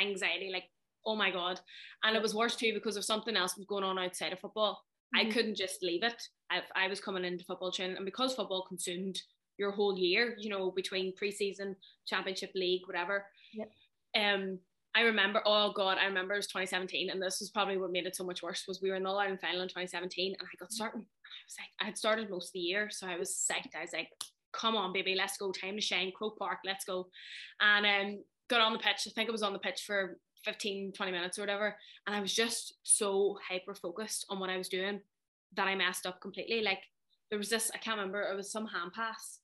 anxiety, 0.02 0.50
like 0.52 0.66
oh 1.06 1.16
my 1.16 1.32
god 1.32 1.60
and 2.04 2.16
it 2.16 2.22
was 2.22 2.36
worse 2.36 2.56
too 2.56 2.74
because 2.74 2.98
of 2.98 3.06
something 3.06 3.36
else 3.36 3.58
was 3.58 3.66
going 3.66 3.84
on 3.84 4.00
outside 4.00 4.34
of 4.34 4.40
football 4.40 4.84
mm-hmm. 5.16 5.28
i 5.28 5.32
couldn't 5.32 5.56
just 5.56 5.84
leave 5.84 6.04
it 6.04 6.22
if 6.52 6.64
i 6.76 6.88
was 6.88 7.00
coming 7.00 7.26
into 7.26 7.46
football 7.46 7.72
training 7.72 7.96
and 7.96 8.06
because 8.06 8.36
football 8.36 8.66
consumed 8.68 9.20
your 9.58 9.72
whole 9.72 9.98
year 9.98 10.36
you 10.40 10.50
know 10.50 10.72
between 10.72 11.14
preseason 11.22 11.76
championship 12.08 12.52
league 12.56 12.82
whatever 12.86 13.26
yep. 13.54 13.70
um 14.16 14.58
I 14.96 15.02
remember, 15.02 15.42
oh 15.46 15.72
God, 15.72 15.98
I 15.98 16.06
remember 16.06 16.36
it 16.36 16.38
was 16.38 16.48
2017, 16.48 17.10
and 17.10 17.22
this 17.22 17.40
was 17.40 17.50
probably 17.50 17.78
what 17.78 17.92
made 17.92 18.06
it 18.06 18.16
so 18.16 18.24
much 18.24 18.44
worse. 18.44 18.66
Was 18.68 18.82
we 18.82 18.90
were 18.90 18.96
in 18.96 19.04
the 19.04 19.10
All 19.10 19.18
Ireland 19.18 19.42
final 19.42 19.62
in 19.62 19.68
2017, 19.68 20.36
and 20.38 20.48
I 20.48 20.56
got 20.60 20.72
started. 20.72 20.98
I 20.98 21.00
was 21.00 21.56
like, 21.58 21.70
I 21.82 21.86
had 21.86 21.98
started 21.98 22.30
most 22.30 22.50
of 22.50 22.54
the 22.54 22.60
year, 22.60 22.90
so 22.92 23.08
I 23.08 23.18
was 23.18 23.30
psyched. 23.30 23.76
I 23.76 23.82
was 23.82 23.94
like, 23.94 24.10
come 24.54 24.76
on, 24.76 24.94
baby, 24.94 25.16
let's 25.16 25.38
go. 25.38 25.52
Time 25.52 25.76
to 25.76 25.82
shine. 25.82 26.12
Croke 26.16 26.38
Park, 26.38 26.60
let's 26.64 26.86
go. 26.86 27.08
And 27.60 27.86
um, 27.86 28.24
got 28.50 28.62
on 28.62 28.74
the 28.74 28.80
pitch. 28.80 29.08
I 29.08 29.12
think 29.16 29.28
it 29.28 29.34
was 29.34 29.44
on 29.44 29.54
the 29.54 29.60
pitch 29.60 29.84
for 29.86 30.20
15, 30.46 30.94
20 30.94 31.12
minutes 31.12 31.38
or 31.38 31.42
whatever. 31.42 31.76
And 32.06 32.16
I 32.16 32.22
was 32.22 32.34
just 32.34 32.76
so 32.84 33.38
hyper 33.48 33.74
focused 33.74 34.26
on 34.30 34.40
what 34.40 34.50
I 34.50 34.58
was 34.58 34.70
doing 34.70 35.02
that 35.56 35.68
I 35.68 35.76
messed 35.76 36.06
up 36.06 36.22
completely. 36.22 36.62
Like 36.62 36.82
there 37.30 37.40
was 37.40 37.50
this, 37.50 37.72
I 37.74 37.78
can't 37.78 37.98
remember, 37.98 38.22
it 38.22 38.36
was 38.36 38.52
some 38.52 38.68
hand 38.68 38.94
pass. 38.94 39.40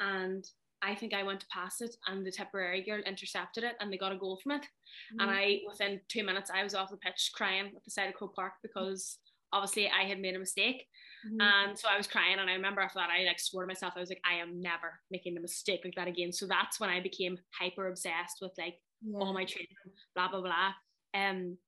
And 0.00 0.44
I 0.86 0.94
think 0.94 1.12
I 1.12 1.24
went 1.24 1.40
to 1.40 1.46
pass 1.48 1.80
it 1.80 1.96
and 2.06 2.24
the 2.24 2.30
Tipperary 2.30 2.82
girl 2.82 3.00
intercepted 3.04 3.64
it 3.64 3.74
and 3.80 3.92
they 3.92 3.98
got 3.98 4.12
a 4.12 4.16
goal 4.16 4.38
from 4.40 4.52
it. 4.52 4.62
Mm-hmm. 4.62 5.20
And 5.20 5.30
I, 5.30 5.60
within 5.68 6.00
two 6.08 6.24
minutes, 6.24 6.50
I 6.54 6.62
was 6.62 6.74
off 6.74 6.90
the 6.90 6.96
pitch 6.96 7.32
crying 7.34 7.72
at 7.74 7.84
the 7.84 7.90
side 7.90 8.08
of 8.08 8.14
Croke 8.14 8.36
Park 8.36 8.52
because 8.62 9.18
obviously 9.52 9.88
I 9.88 10.04
had 10.08 10.20
made 10.20 10.36
a 10.36 10.38
mistake. 10.38 10.86
Mm-hmm. 11.26 11.40
And 11.40 11.78
so 11.78 11.88
I 11.90 11.96
was 11.96 12.06
crying. 12.06 12.38
And 12.38 12.48
I 12.48 12.54
remember 12.54 12.80
after 12.80 13.00
that, 13.00 13.10
I 13.10 13.24
like 13.24 13.40
swore 13.40 13.62
to 13.62 13.66
myself, 13.66 13.94
I 13.96 14.00
was 14.00 14.10
like, 14.10 14.22
I 14.24 14.34
am 14.34 14.60
never 14.62 15.00
making 15.10 15.36
a 15.36 15.40
mistake 15.40 15.80
like 15.84 15.94
that 15.96 16.08
again. 16.08 16.32
So 16.32 16.46
that's 16.46 16.78
when 16.78 16.90
I 16.90 17.00
became 17.00 17.38
hyper 17.58 17.88
obsessed 17.88 18.38
with 18.40 18.52
like 18.56 18.76
yeah. 19.04 19.18
all 19.18 19.32
my 19.32 19.44
training, 19.44 19.68
blah 20.14 20.30
blah 20.30 20.40
blah. 20.40 20.72
Um, 21.14 21.58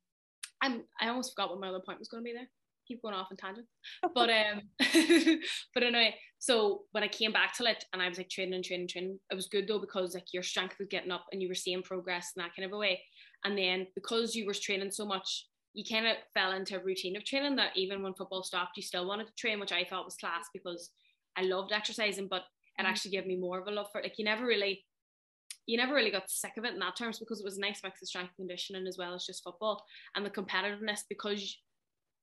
I'm 0.62 0.82
I 1.00 1.08
almost 1.08 1.32
forgot 1.32 1.50
what 1.50 1.60
my 1.60 1.68
other 1.68 1.82
point 1.84 1.98
was 1.98 2.08
going 2.08 2.22
to 2.22 2.28
be 2.28 2.34
there. 2.34 2.48
Keep 2.88 3.02
going 3.02 3.14
off 3.14 3.28
on 3.30 3.36
tangents, 3.36 3.70
but 4.14 4.30
um, 4.30 4.62
but 5.74 5.82
anyway, 5.82 6.14
so 6.38 6.82
when 6.92 7.04
I 7.04 7.08
came 7.08 7.32
back 7.32 7.54
to 7.58 7.64
it 7.64 7.84
and 7.92 8.00
I 8.00 8.08
was 8.08 8.16
like 8.16 8.30
training 8.30 8.54
and 8.54 8.64
training, 8.64 8.88
training, 8.88 9.18
it 9.30 9.34
was 9.34 9.48
good 9.48 9.68
though 9.68 9.78
because 9.78 10.14
like 10.14 10.32
your 10.32 10.42
strength 10.42 10.76
was 10.78 10.88
getting 10.88 11.10
up 11.10 11.26
and 11.30 11.42
you 11.42 11.48
were 11.48 11.54
seeing 11.54 11.82
progress 11.82 12.32
in 12.34 12.42
that 12.42 12.56
kind 12.56 12.64
of 12.64 12.72
a 12.72 12.78
way. 12.78 13.02
And 13.44 13.58
then 13.58 13.86
because 13.94 14.34
you 14.34 14.46
were 14.46 14.54
training 14.54 14.90
so 14.90 15.04
much, 15.04 15.46
you 15.74 15.84
kind 15.84 16.06
of 16.06 16.16
fell 16.34 16.52
into 16.52 16.76
a 16.76 16.82
routine 16.82 17.16
of 17.16 17.24
training 17.24 17.56
that 17.56 17.76
even 17.76 18.02
when 18.02 18.14
football 18.14 18.42
stopped, 18.42 18.76
you 18.76 18.82
still 18.82 19.06
wanted 19.06 19.26
to 19.26 19.34
train, 19.36 19.60
which 19.60 19.72
I 19.72 19.84
thought 19.84 20.06
was 20.06 20.16
class 20.16 20.46
because 20.52 20.90
I 21.36 21.42
loved 21.42 21.72
exercising, 21.72 22.28
but 22.28 22.42
it 22.78 22.84
mm. 22.84 22.88
actually 22.88 23.12
gave 23.12 23.26
me 23.26 23.36
more 23.36 23.60
of 23.60 23.66
a 23.68 23.70
love 23.70 23.86
for 23.92 24.00
it. 24.00 24.04
Like 24.04 24.18
you 24.18 24.24
never 24.24 24.46
really 24.46 24.84
you 25.66 25.76
never 25.76 25.94
really 25.94 26.10
got 26.10 26.30
sick 26.30 26.52
of 26.56 26.64
it 26.64 26.72
in 26.72 26.78
that 26.78 26.96
terms 26.96 27.18
because 27.18 27.40
it 27.40 27.44
was 27.44 27.58
a 27.58 27.60
nice 27.60 27.80
mix 27.84 28.00
of 28.00 28.08
strength 28.08 28.32
conditioning 28.36 28.86
as 28.86 28.96
well 28.98 29.14
as 29.14 29.26
just 29.26 29.44
football 29.44 29.84
and 30.16 30.24
the 30.24 30.30
competitiveness 30.30 31.00
because 31.10 31.58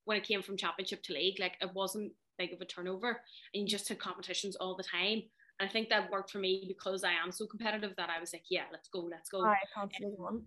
when 0.06 0.18
it 0.18 0.24
came 0.24 0.42
from 0.42 0.58
championship 0.58 1.04
to 1.04 1.14
league 1.14 1.40
like 1.40 1.58
it 1.62 1.70
wasn't 1.74 2.12
big 2.38 2.54
of 2.54 2.62
a 2.62 2.66
turnover 2.66 3.22
and 3.54 3.64
you 3.64 3.68
just 3.68 3.88
had 3.90 4.00
competitions 4.00 4.56
all 4.56 4.76
the 4.76 4.84
time. 4.84 5.22
And 5.60 5.70
I 5.70 5.72
think 5.72 5.90
that 5.90 6.12
worked 6.12 6.32
for 6.32 6.40
me 6.40 6.66
because 6.68 7.04
I 7.04 7.12
am 7.12 7.32
so 7.32 7.46
competitive 7.46 7.94
that 7.98 8.10
I 8.10 8.20
was 8.20 8.34
like 8.34 8.44
yeah 8.50 8.64
let's 8.72 8.90
go 8.90 9.00
let's 9.00 9.30
go. 9.30 9.44
I 9.44 9.58
constantly 9.74 10.16
one 10.18 10.44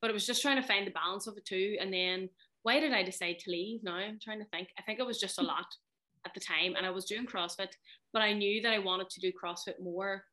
but 0.00 0.10
it 0.10 0.14
was 0.14 0.26
just 0.26 0.42
trying 0.42 0.60
to 0.60 0.66
find 0.66 0.86
the 0.86 0.92
balance 0.92 1.26
of 1.26 1.36
it 1.36 1.44
too 1.44 1.76
and 1.80 1.92
then 1.92 2.28
why 2.62 2.78
did 2.78 2.92
I 2.92 3.02
decide 3.02 3.38
to 3.40 3.50
leave 3.50 3.82
now? 3.82 3.94
I'm 3.94 4.18
trying 4.22 4.40
to 4.40 4.44
think. 4.46 4.68
I 4.78 4.82
think 4.82 4.98
it 4.98 5.06
was 5.06 5.18
just 5.18 5.38
a 5.38 5.42
hmm. 5.42 5.48
lot 5.48 5.66
at 6.26 6.34
the 6.34 6.40
time 6.40 6.74
and 6.76 6.84
I 6.84 6.90
was 6.90 7.06
doing 7.06 7.26
CrossFit 7.26 7.72
but 8.12 8.22
I 8.22 8.32
knew 8.32 8.60
that 8.62 8.72
I 8.72 8.78
wanted 8.78 9.08
to 9.10 9.20
do 9.20 9.32
CrossFit 9.32 9.80
more 9.80 10.24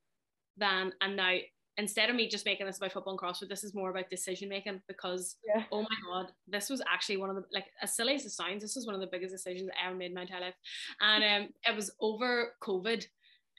than 0.57 0.91
and 1.01 1.15
now 1.15 1.37
instead 1.77 2.09
of 2.09 2.15
me 2.15 2.27
just 2.27 2.45
making 2.45 2.65
this 2.65 2.77
about 2.77 2.91
football 2.91 3.13
and 3.13 3.19
CrossFit, 3.19 3.49
this 3.49 3.63
is 3.63 3.75
more 3.75 3.89
about 3.89 4.09
decision 4.09 4.49
making 4.49 4.81
because 4.87 5.37
yeah. 5.45 5.63
oh 5.71 5.81
my 5.81 5.97
god, 6.11 6.31
this 6.47 6.69
was 6.69 6.81
actually 6.91 7.17
one 7.17 7.29
of 7.29 7.35
the 7.35 7.43
like 7.53 7.65
as 7.81 7.95
silly 7.95 8.15
as 8.15 8.25
it 8.25 8.31
sounds, 8.31 8.61
this 8.61 8.75
was 8.75 8.85
one 8.85 8.95
of 8.95 9.01
the 9.01 9.09
biggest 9.11 9.33
decisions 9.33 9.69
I 9.69 9.87
ever 9.87 9.95
made 9.95 10.07
in 10.07 10.15
my 10.15 10.21
entire 10.21 10.41
life. 10.41 10.55
And 11.01 11.23
um 11.23 11.49
it 11.65 11.75
was 11.75 11.91
over 11.99 12.53
COVID 12.63 13.05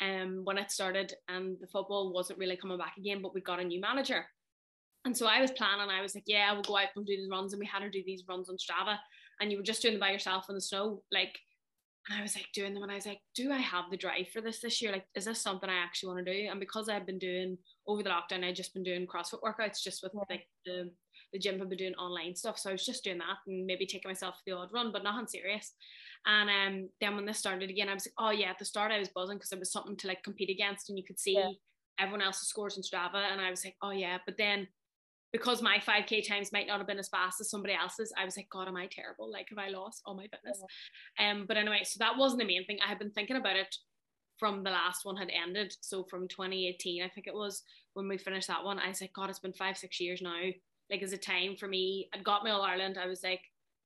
um 0.00 0.42
when 0.44 0.58
it 0.58 0.70
started 0.70 1.14
and 1.28 1.56
the 1.60 1.66
football 1.66 2.12
wasn't 2.12 2.38
really 2.38 2.56
coming 2.56 2.78
back 2.78 2.96
again, 2.98 3.22
but 3.22 3.34
we 3.34 3.40
got 3.40 3.60
a 3.60 3.64
new 3.64 3.80
manager. 3.80 4.24
And 5.04 5.16
so 5.16 5.26
I 5.26 5.40
was 5.40 5.52
planning, 5.52 5.88
I 5.88 6.02
was 6.02 6.14
like, 6.14 6.24
yeah, 6.26 6.52
we'll 6.52 6.62
go 6.62 6.76
out 6.76 6.88
and 6.96 7.06
do 7.06 7.16
these 7.16 7.30
runs. 7.30 7.52
And 7.52 7.60
we 7.60 7.66
had 7.66 7.80
to 7.80 7.90
do 7.90 8.02
these 8.04 8.24
runs 8.28 8.50
on 8.50 8.56
Strava. 8.56 8.98
And 9.40 9.50
you 9.50 9.56
were 9.56 9.62
just 9.62 9.80
doing 9.80 9.94
them 9.94 10.00
by 10.00 10.10
yourself 10.10 10.46
in 10.48 10.56
the 10.56 10.60
snow. 10.60 11.02
Like 11.12 11.38
and 12.08 12.18
I 12.18 12.22
was 12.22 12.34
like 12.34 12.46
doing 12.54 12.72
them 12.72 12.82
and 12.82 12.92
I 12.92 12.94
was 12.94 13.06
like, 13.06 13.20
do 13.34 13.52
I 13.52 13.58
have 13.58 13.90
the 13.90 13.96
drive 13.96 14.28
for 14.32 14.40
this 14.40 14.60
this 14.60 14.80
year? 14.80 14.92
Like, 14.92 15.04
is 15.14 15.26
this 15.26 15.42
something 15.42 15.68
I 15.68 15.74
actually 15.74 16.14
want 16.14 16.24
to 16.24 16.32
do? 16.32 16.48
And 16.50 16.58
because 16.58 16.88
I've 16.88 17.06
been 17.06 17.18
doing 17.18 17.58
over 17.86 18.02
the 18.02 18.10
lockdown, 18.10 18.44
I'd 18.44 18.56
just 18.56 18.72
been 18.72 18.82
doing 18.82 19.06
CrossFit 19.06 19.42
workouts 19.42 19.82
just 19.82 20.02
with 20.02 20.12
like 20.30 20.46
the, 20.64 20.90
the 21.32 21.38
gym 21.38 21.58
have 21.58 21.68
been 21.68 21.78
doing 21.78 21.94
online 21.94 22.34
stuff. 22.34 22.58
So 22.58 22.70
I 22.70 22.72
was 22.72 22.86
just 22.86 23.04
doing 23.04 23.18
that 23.18 23.38
and 23.46 23.66
maybe 23.66 23.84
taking 23.84 24.08
myself 24.08 24.36
for 24.36 24.42
the 24.46 24.56
odd 24.56 24.72
run, 24.72 24.90
but 24.90 25.04
nothing 25.04 25.26
serious. 25.26 25.74
And 26.26 26.48
um, 26.48 26.88
then 27.00 27.14
when 27.14 27.26
this 27.26 27.38
started 27.38 27.68
again, 27.68 27.90
I 27.90 27.94
was 27.94 28.06
like, 28.06 28.14
oh 28.18 28.30
yeah, 28.30 28.50
at 28.50 28.58
the 28.58 28.64
start 28.64 28.90
I 28.90 28.98
was 28.98 29.08
buzzing 29.08 29.36
because 29.36 29.52
it 29.52 29.58
was 29.58 29.72
something 29.72 29.96
to 29.96 30.08
like 30.08 30.22
compete 30.22 30.50
against 30.50 30.88
and 30.88 30.98
you 30.98 31.04
could 31.04 31.20
see 31.20 31.34
yeah. 31.34 31.50
everyone 32.00 32.22
else's 32.22 32.48
scores 32.48 32.78
on 32.78 32.82
Strava. 32.82 33.30
And 33.30 33.40
I 33.40 33.50
was 33.50 33.64
like, 33.64 33.76
oh 33.82 33.90
yeah. 33.90 34.16
But 34.24 34.38
then 34.38 34.66
because 35.32 35.62
my 35.62 35.78
5k 35.78 36.26
times 36.26 36.52
might 36.52 36.66
not 36.66 36.78
have 36.78 36.86
been 36.86 36.98
as 36.98 37.08
fast 37.08 37.40
as 37.40 37.50
somebody 37.50 37.74
else's 37.74 38.12
i 38.16 38.24
was 38.24 38.36
like 38.36 38.48
god 38.50 38.68
am 38.68 38.76
i 38.76 38.88
terrible? 38.90 39.30
Like 39.30 39.48
have 39.50 39.58
i 39.58 39.68
lost? 39.68 40.02
All 40.06 40.14
my 40.14 40.26
fitness 40.26 40.62
yeah. 41.18 41.30
um 41.30 41.44
but 41.46 41.56
anyway 41.56 41.80
so 41.84 41.96
that 41.98 42.16
wasn't 42.16 42.40
the 42.40 42.46
main 42.46 42.64
thing. 42.64 42.78
I 42.84 42.88
had 42.88 42.98
been 42.98 43.10
thinking 43.10 43.36
about 43.36 43.56
it 43.56 43.74
from 44.38 44.62
the 44.62 44.70
last 44.70 45.04
one 45.04 45.16
had 45.16 45.30
ended. 45.30 45.74
So 45.80 46.04
from 46.04 46.28
2018 46.28 47.02
i 47.02 47.08
think 47.08 47.26
it 47.26 47.34
was 47.34 47.62
when 47.94 48.08
we 48.08 48.18
finished 48.18 48.48
that 48.48 48.64
one 48.64 48.78
i 48.78 48.92
said 48.92 49.06
like 49.06 49.12
god 49.12 49.30
it's 49.30 49.38
been 49.38 49.52
five 49.52 49.76
six 49.76 50.00
years 50.00 50.22
now. 50.22 50.40
Like 50.90 51.02
is 51.02 51.12
it 51.12 51.22
time 51.22 51.56
for 51.56 51.68
me 51.68 52.08
i'd 52.14 52.24
got 52.24 52.44
my 52.44 52.50
all 52.50 52.62
ireland 52.62 52.98
i 53.02 53.06
was 53.06 53.22
like 53.22 53.42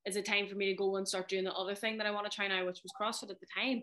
is 0.06 0.16
it 0.16 0.24
time 0.24 0.48
for 0.48 0.56
me 0.56 0.66
to 0.66 0.76
go 0.76 0.96
and 0.96 1.06
start 1.06 1.28
doing 1.28 1.44
the 1.44 1.52
other 1.52 1.74
thing 1.74 1.96
that 1.98 2.06
i 2.06 2.10
want 2.10 2.28
to 2.30 2.34
try 2.34 2.48
now? 2.48 2.66
Which 2.66 2.80
was 2.82 2.92
crossfit 3.00 3.30
at 3.30 3.40
the 3.40 3.46
time. 3.54 3.82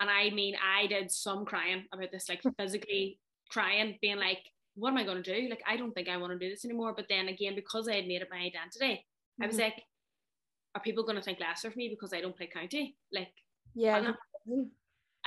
And 0.00 0.10
i 0.10 0.30
mean 0.30 0.54
i 0.62 0.86
did 0.86 1.10
some 1.10 1.44
crying 1.44 1.84
about 1.92 2.10
this 2.12 2.28
like 2.28 2.42
physically 2.58 3.18
crying 3.50 3.98
being 4.00 4.18
like 4.18 4.42
what 4.80 4.90
am 4.90 4.96
I 4.96 5.04
going 5.04 5.22
to 5.22 5.34
do? 5.34 5.48
Like, 5.48 5.62
I 5.68 5.76
don't 5.76 5.92
think 5.92 6.08
I 6.08 6.16
want 6.16 6.32
to 6.32 6.38
do 6.38 6.50
this 6.50 6.64
anymore. 6.64 6.94
But 6.96 7.06
then 7.08 7.28
again, 7.28 7.54
because 7.54 7.88
I 7.88 7.96
had 7.96 8.06
made 8.06 8.22
it 8.22 8.28
my 8.30 8.38
identity, 8.38 8.94
mm-hmm. 8.94 9.44
I 9.44 9.46
was 9.46 9.56
mm-hmm. 9.56 9.64
like, 9.64 9.82
are 10.74 10.80
people 10.80 11.04
going 11.04 11.16
to 11.16 11.22
think 11.22 11.40
less 11.40 11.64
of 11.64 11.76
me 11.76 11.88
because 11.88 12.12
I 12.12 12.20
don't 12.20 12.36
play 12.36 12.48
county? 12.52 12.96
Like, 13.12 13.32
yeah. 13.74 14.12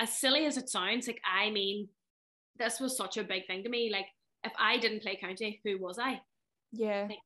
As 0.00 0.12
silly 0.12 0.44
as 0.46 0.56
it 0.56 0.68
sounds, 0.68 1.06
like, 1.06 1.20
I 1.24 1.50
mean, 1.50 1.88
this 2.58 2.80
was 2.80 2.96
such 2.96 3.16
a 3.16 3.24
big 3.24 3.46
thing 3.46 3.62
to 3.62 3.68
me. 3.68 3.90
Like, 3.92 4.06
if 4.42 4.52
I 4.58 4.78
didn't 4.78 5.02
play 5.02 5.16
county, 5.16 5.60
who 5.64 5.78
was 5.80 5.98
I? 5.98 6.20
Yeah. 6.72 7.06
Like, 7.08 7.18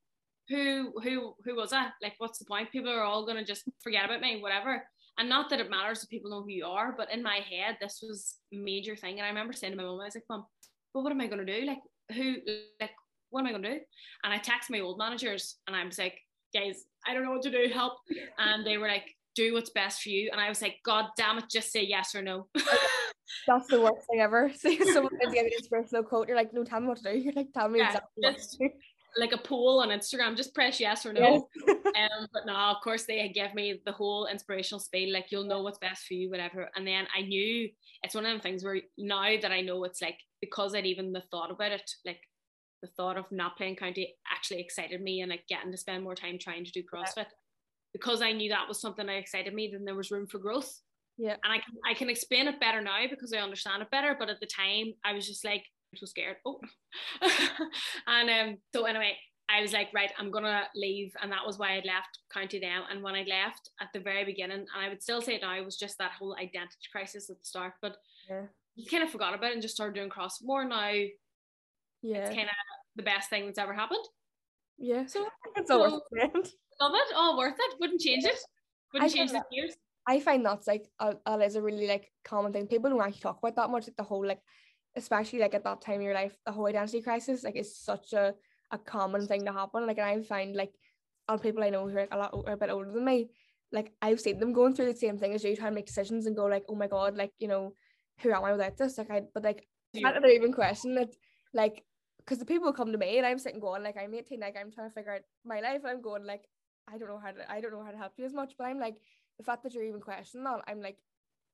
who 0.48 0.92
who 1.02 1.34
who 1.44 1.56
was 1.56 1.72
I? 1.72 1.88
Like, 2.02 2.14
what's 2.18 2.38
the 2.38 2.44
point? 2.46 2.72
People 2.72 2.90
are 2.90 3.02
all 3.02 3.26
gonna 3.26 3.44
just 3.44 3.64
forget 3.82 4.04
about 4.04 4.20
me, 4.20 4.40
whatever. 4.40 4.82
And 5.18 5.28
not 5.28 5.50
that 5.50 5.60
it 5.60 5.70
matters 5.70 6.02
if 6.02 6.08
people 6.08 6.30
know 6.30 6.42
who 6.42 6.50
you 6.50 6.64
are, 6.64 6.94
but 6.96 7.12
in 7.12 7.22
my 7.22 7.40
head, 7.50 7.76
this 7.80 7.98
was 8.02 8.36
major 8.52 8.94
thing. 8.94 9.18
And 9.18 9.26
I 9.26 9.28
remember 9.28 9.52
saying 9.52 9.72
to 9.72 9.76
my 9.76 9.82
mom, 9.82 10.00
I 10.00 10.04
was 10.04 10.14
like, 10.14 10.24
Mom, 10.30 10.46
but 10.94 11.02
what 11.02 11.10
am 11.10 11.20
I 11.20 11.26
going 11.26 11.44
to 11.44 11.60
do? 11.60 11.66
Like, 11.66 11.78
who, 12.14 12.36
like, 12.80 12.90
what 13.30 13.40
am 13.40 13.46
I 13.46 13.50
going 13.50 13.62
to 13.62 13.74
do? 13.74 13.80
And 14.24 14.32
I 14.32 14.38
text 14.38 14.70
my 14.70 14.80
old 14.80 14.98
managers 14.98 15.56
and 15.66 15.76
I 15.76 15.84
was 15.84 15.98
like, 15.98 16.18
guys, 16.54 16.84
I 17.06 17.12
don't 17.14 17.24
know 17.24 17.30
what 17.32 17.42
to 17.42 17.50
do, 17.50 17.68
help. 17.72 17.94
And 18.38 18.66
they 18.66 18.78
were 18.78 18.88
like, 18.88 19.14
do 19.34 19.52
what's 19.54 19.70
best 19.70 20.02
for 20.02 20.08
you. 20.08 20.30
And 20.32 20.40
I 20.40 20.48
was 20.48 20.62
like, 20.62 20.76
God 20.84 21.06
damn 21.16 21.38
it, 21.38 21.44
just 21.50 21.70
say 21.72 21.84
yes 21.84 22.14
or 22.14 22.22
no. 22.22 22.46
That's 23.46 23.68
the 23.68 23.80
worst 23.80 24.06
thing 24.10 24.20
ever. 24.20 24.50
See 24.54 24.78
someone 24.92 25.12
gives 25.20 25.34
you 25.34 25.40
an 25.40 25.46
inspirational 25.46 26.02
quote, 26.02 26.28
you're 26.28 26.36
like, 26.36 26.52
no, 26.52 26.64
tell 26.64 26.80
me 26.80 26.88
what 26.88 26.98
to 26.98 27.12
do. 27.12 27.18
You're 27.18 27.34
like, 27.34 27.52
tell 27.52 27.68
me 27.68 27.78
Yeah, 27.80 27.88
exactly 27.88 28.10
what 28.16 28.34
just- 28.36 28.52
to 28.52 28.68
do. 28.68 28.74
Like 29.16 29.32
a 29.32 29.38
poll 29.38 29.80
on 29.80 29.88
Instagram, 29.88 30.36
just 30.36 30.54
press 30.54 30.80
yes 30.80 31.06
or 31.06 31.12
no. 31.12 31.48
um, 31.68 32.26
but 32.32 32.46
no, 32.46 32.54
of 32.54 32.76
course 32.82 33.04
they 33.04 33.28
give 33.34 33.54
me 33.54 33.80
the 33.84 33.92
whole 33.92 34.26
inspirational 34.26 34.80
spiel, 34.80 35.12
like 35.12 35.26
you'll 35.30 35.44
know 35.44 35.62
what's 35.62 35.78
best 35.78 36.06
for 36.06 36.14
you, 36.14 36.30
whatever. 36.30 36.68
And 36.76 36.86
then 36.86 37.06
I 37.16 37.22
knew 37.22 37.68
it's 38.02 38.14
one 38.14 38.24
of 38.24 38.30
them 38.30 38.40
things 38.40 38.64
where 38.64 38.80
now 38.96 39.36
that 39.40 39.52
I 39.52 39.60
know 39.60 39.84
it's 39.84 40.02
like 40.02 40.18
because 40.40 40.74
I'd 40.74 40.86
even 40.86 41.12
the 41.12 41.22
thought 41.30 41.50
about 41.50 41.72
it, 41.72 41.90
like 42.04 42.20
the 42.82 42.88
thought 42.96 43.16
of 43.16 43.24
not 43.30 43.56
playing 43.56 43.76
county 43.76 44.14
actually 44.32 44.60
excited 44.60 45.00
me 45.00 45.20
and 45.20 45.30
like 45.30 45.46
getting 45.48 45.72
to 45.72 45.78
spend 45.78 46.04
more 46.04 46.14
time 46.14 46.38
trying 46.38 46.64
to 46.64 46.72
do 46.72 46.82
CrossFit. 46.82 47.26
Because 47.92 48.22
I 48.22 48.32
knew 48.32 48.50
that 48.50 48.68
was 48.68 48.80
something 48.80 49.06
that 49.06 49.16
excited 49.16 49.52
me, 49.54 49.70
then 49.72 49.84
there 49.84 49.94
was 49.94 50.10
room 50.10 50.26
for 50.26 50.38
growth. 50.38 50.80
Yeah. 51.16 51.36
And 51.42 51.52
I 51.52 51.56
can 51.56 51.74
I 51.84 51.94
can 51.94 52.10
explain 52.10 52.46
it 52.46 52.60
better 52.60 52.80
now 52.80 52.98
because 53.10 53.32
I 53.32 53.38
understand 53.38 53.82
it 53.82 53.90
better. 53.90 54.14
But 54.18 54.30
at 54.30 54.40
the 54.40 54.46
time 54.46 54.92
I 55.04 55.12
was 55.14 55.26
just 55.26 55.44
like 55.44 55.64
so 55.96 56.06
scared. 56.06 56.36
Oh 56.44 56.60
and 58.06 58.30
um 58.30 58.58
so 58.74 58.84
anyway, 58.84 59.16
I 59.48 59.62
was 59.62 59.72
like, 59.72 59.88
right, 59.94 60.12
I'm 60.18 60.30
gonna 60.30 60.64
leave, 60.74 61.12
and 61.22 61.32
that 61.32 61.46
was 61.46 61.58
why 61.58 61.72
I 61.72 61.76
left 61.76 62.18
County 62.32 62.60
Down. 62.60 62.84
And 62.90 63.02
when 63.02 63.14
I 63.14 63.22
left 63.22 63.70
at 63.80 63.88
the 63.94 64.00
very 64.00 64.24
beginning, 64.24 64.58
and 64.58 64.68
I 64.84 64.88
would 64.88 65.02
still 65.02 65.22
say 65.22 65.36
it 65.36 65.42
now, 65.42 65.56
it 65.56 65.64
was 65.64 65.76
just 65.76 65.96
that 65.98 66.12
whole 66.12 66.36
identity 66.36 66.76
crisis 66.92 67.30
at 67.30 67.38
the 67.38 67.44
start. 67.44 67.74
But 67.80 67.96
Yeah. 68.28 68.42
you 68.76 68.88
kind 68.90 69.02
of 69.02 69.10
forgot 69.10 69.34
about 69.34 69.50
it 69.50 69.54
and 69.54 69.62
just 69.62 69.74
started 69.74 69.94
doing 69.94 70.10
cross 70.10 70.42
more. 70.42 70.64
Now 70.64 70.90
Yeah, 72.02 72.18
it's 72.18 72.34
kind 72.36 72.48
of 72.48 72.54
the 72.96 73.02
best 73.02 73.30
thing 73.30 73.46
that's 73.46 73.58
ever 73.58 73.72
happened. 73.72 74.04
Yeah. 74.76 75.06
So 75.06 75.26
It's 75.56 75.70
all 75.70 75.80
worth 75.80 76.02
it. 76.12 76.48
love 76.80 76.92
it, 76.94 77.14
all 77.16 77.38
worth 77.38 77.56
it. 77.58 77.80
Wouldn't 77.80 78.00
change 78.00 78.24
it. 78.24 78.38
Wouldn't 78.92 79.10
I 79.10 79.14
change 79.14 79.30
the 79.32 79.42
years. 79.50 79.74
I 80.06 80.20
find 80.20 80.44
that's 80.44 80.66
like 80.66 80.86
a, 81.00 81.16
that 81.26 81.42
is 81.42 81.56
a 81.56 81.62
really 81.62 81.86
like 81.86 82.10
common 82.24 82.52
thing. 82.52 82.66
People 82.66 82.88
don't 82.90 83.00
actually 83.02 83.20
talk 83.20 83.38
about 83.42 83.56
that 83.56 83.70
much. 83.70 83.86
Like 83.88 83.96
the 83.96 84.02
whole 84.02 84.26
like, 84.26 84.40
especially 84.98 85.38
like 85.40 85.54
at 85.54 85.64
that 85.64 85.80
time 85.80 85.96
in 85.96 86.02
your 86.02 86.14
life, 86.14 86.36
the 86.44 86.52
whole 86.52 86.66
identity 86.66 87.02
crisis 87.02 87.44
like 87.44 87.56
is 87.56 87.76
such 87.76 88.12
a 88.12 88.34
a 88.70 88.78
common 88.78 89.26
thing 89.26 89.44
to 89.46 89.52
happen. 89.52 89.86
Like 89.86 89.98
and 89.98 90.06
I 90.06 90.22
find 90.22 90.54
like 90.54 90.72
on 91.28 91.38
people 91.38 91.64
I 91.64 91.70
know 91.70 91.88
who 91.88 91.96
are 91.96 92.00
like 92.02 92.12
a 92.12 92.18
lot 92.18 92.34
are 92.46 92.52
a 92.52 92.56
bit 92.56 92.70
older 92.70 92.92
than 92.92 93.04
me, 93.04 93.30
like 93.72 93.92
I've 94.02 94.20
seen 94.20 94.38
them 94.38 94.52
going 94.52 94.74
through 94.74 94.92
the 94.92 94.98
same 94.98 95.18
thing 95.18 95.34
as 95.34 95.44
you, 95.44 95.56
trying 95.56 95.72
to 95.72 95.74
make 95.74 95.86
decisions 95.86 96.26
and 96.26 96.36
go 96.36 96.46
like, 96.46 96.64
oh 96.68 96.74
my 96.74 96.86
god, 96.86 97.16
like 97.16 97.32
you 97.38 97.48
know, 97.48 97.74
who 98.20 98.32
am 98.32 98.44
I 98.44 98.52
without 98.52 98.76
this? 98.76 98.98
Like 98.98 99.10
I, 99.10 99.22
but 99.32 99.44
like 99.44 99.66
Yeah. 99.92 100.02
can't 100.02 100.16
ever 100.16 100.26
even 100.26 100.52
question 100.52 100.98
it, 100.98 101.16
like 101.54 101.84
because 102.18 102.38
the 102.38 102.44
people 102.44 102.72
come 102.72 102.92
to 102.92 102.98
me 102.98 103.16
and 103.18 103.26
I'm 103.26 103.38
sitting 103.38 103.60
going 103.60 103.82
like 103.82 103.96
I'm 103.96 104.14
18, 104.14 104.40
like 104.40 104.56
I'm 104.58 104.70
trying 104.70 104.90
to 104.90 104.94
figure 104.94 105.14
out 105.14 105.22
my 105.44 105.60
life. 105.60 105.82
I'm 105.86 106.02
going 106.02 106.24
like 106.26 106.44
I 106.92 106.98
don't 106.98 107.08
know 107.08 107.18
how 107.18 107.30
to 107.30 107.50
I 107.50 107.60
don't 107.60 107.72
know 107.72 107.84
how 107.84 107.90
to 107.90 107.96
help 107.96 108.12
you 108.16 108.24
as 108.24 108.34
much, 108.34 108.54
but 108.58 108.64
I'm 108.66 108.78
like 108.78 108.96
the 109.38 109.44
fact 109.44 109.62
that 109.62 109.74
you're 109.74 109.84
even 109.84 110.00
questioning 110.00 110.44
that, 110.44 110.60
I'm 110.66 110.80
like, 110.80 110.98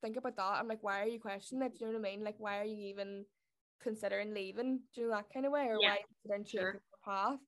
think 0.05 0.17
about 0.17 0.37
that. 0.37 0.59
I'm 0.61 0.69
like, 0.69 0.83
why 0.83 1.03
are 1.03 1.07
you 1.09 1.21
questioning 1.21 1.65
it? 1.67 1.79
Do 1.79 1.85
you 1.87 1.93
know 1.93 1.99
what 1.99 2.09
I 2.09 2.11
mean? 2.11 2.25
Like, 2.25 2.37
why 2.39 2.59
are 2.61 2.65
you 2.65 2.89
even 2.89 3.25
considering 3.83 4.35
leaving? 4.35 4.81
Do 4.95 5.01
you 5.01 5.09
know 5.09 5.15
that 5.17 5.33
kind 5.33 5.47
of 5.47 5.53
way? 5.53 5.67
Or 5.69 5.81
Yeah, 5.81 5.89
why 5.89 5.95
are 5.95 5.99
you 5.99 6.05
considering 6.23 6.45
sure. 6.47 6.73
changing 6.73 6.81
your 6.93 7.05
path? 7.05 7.41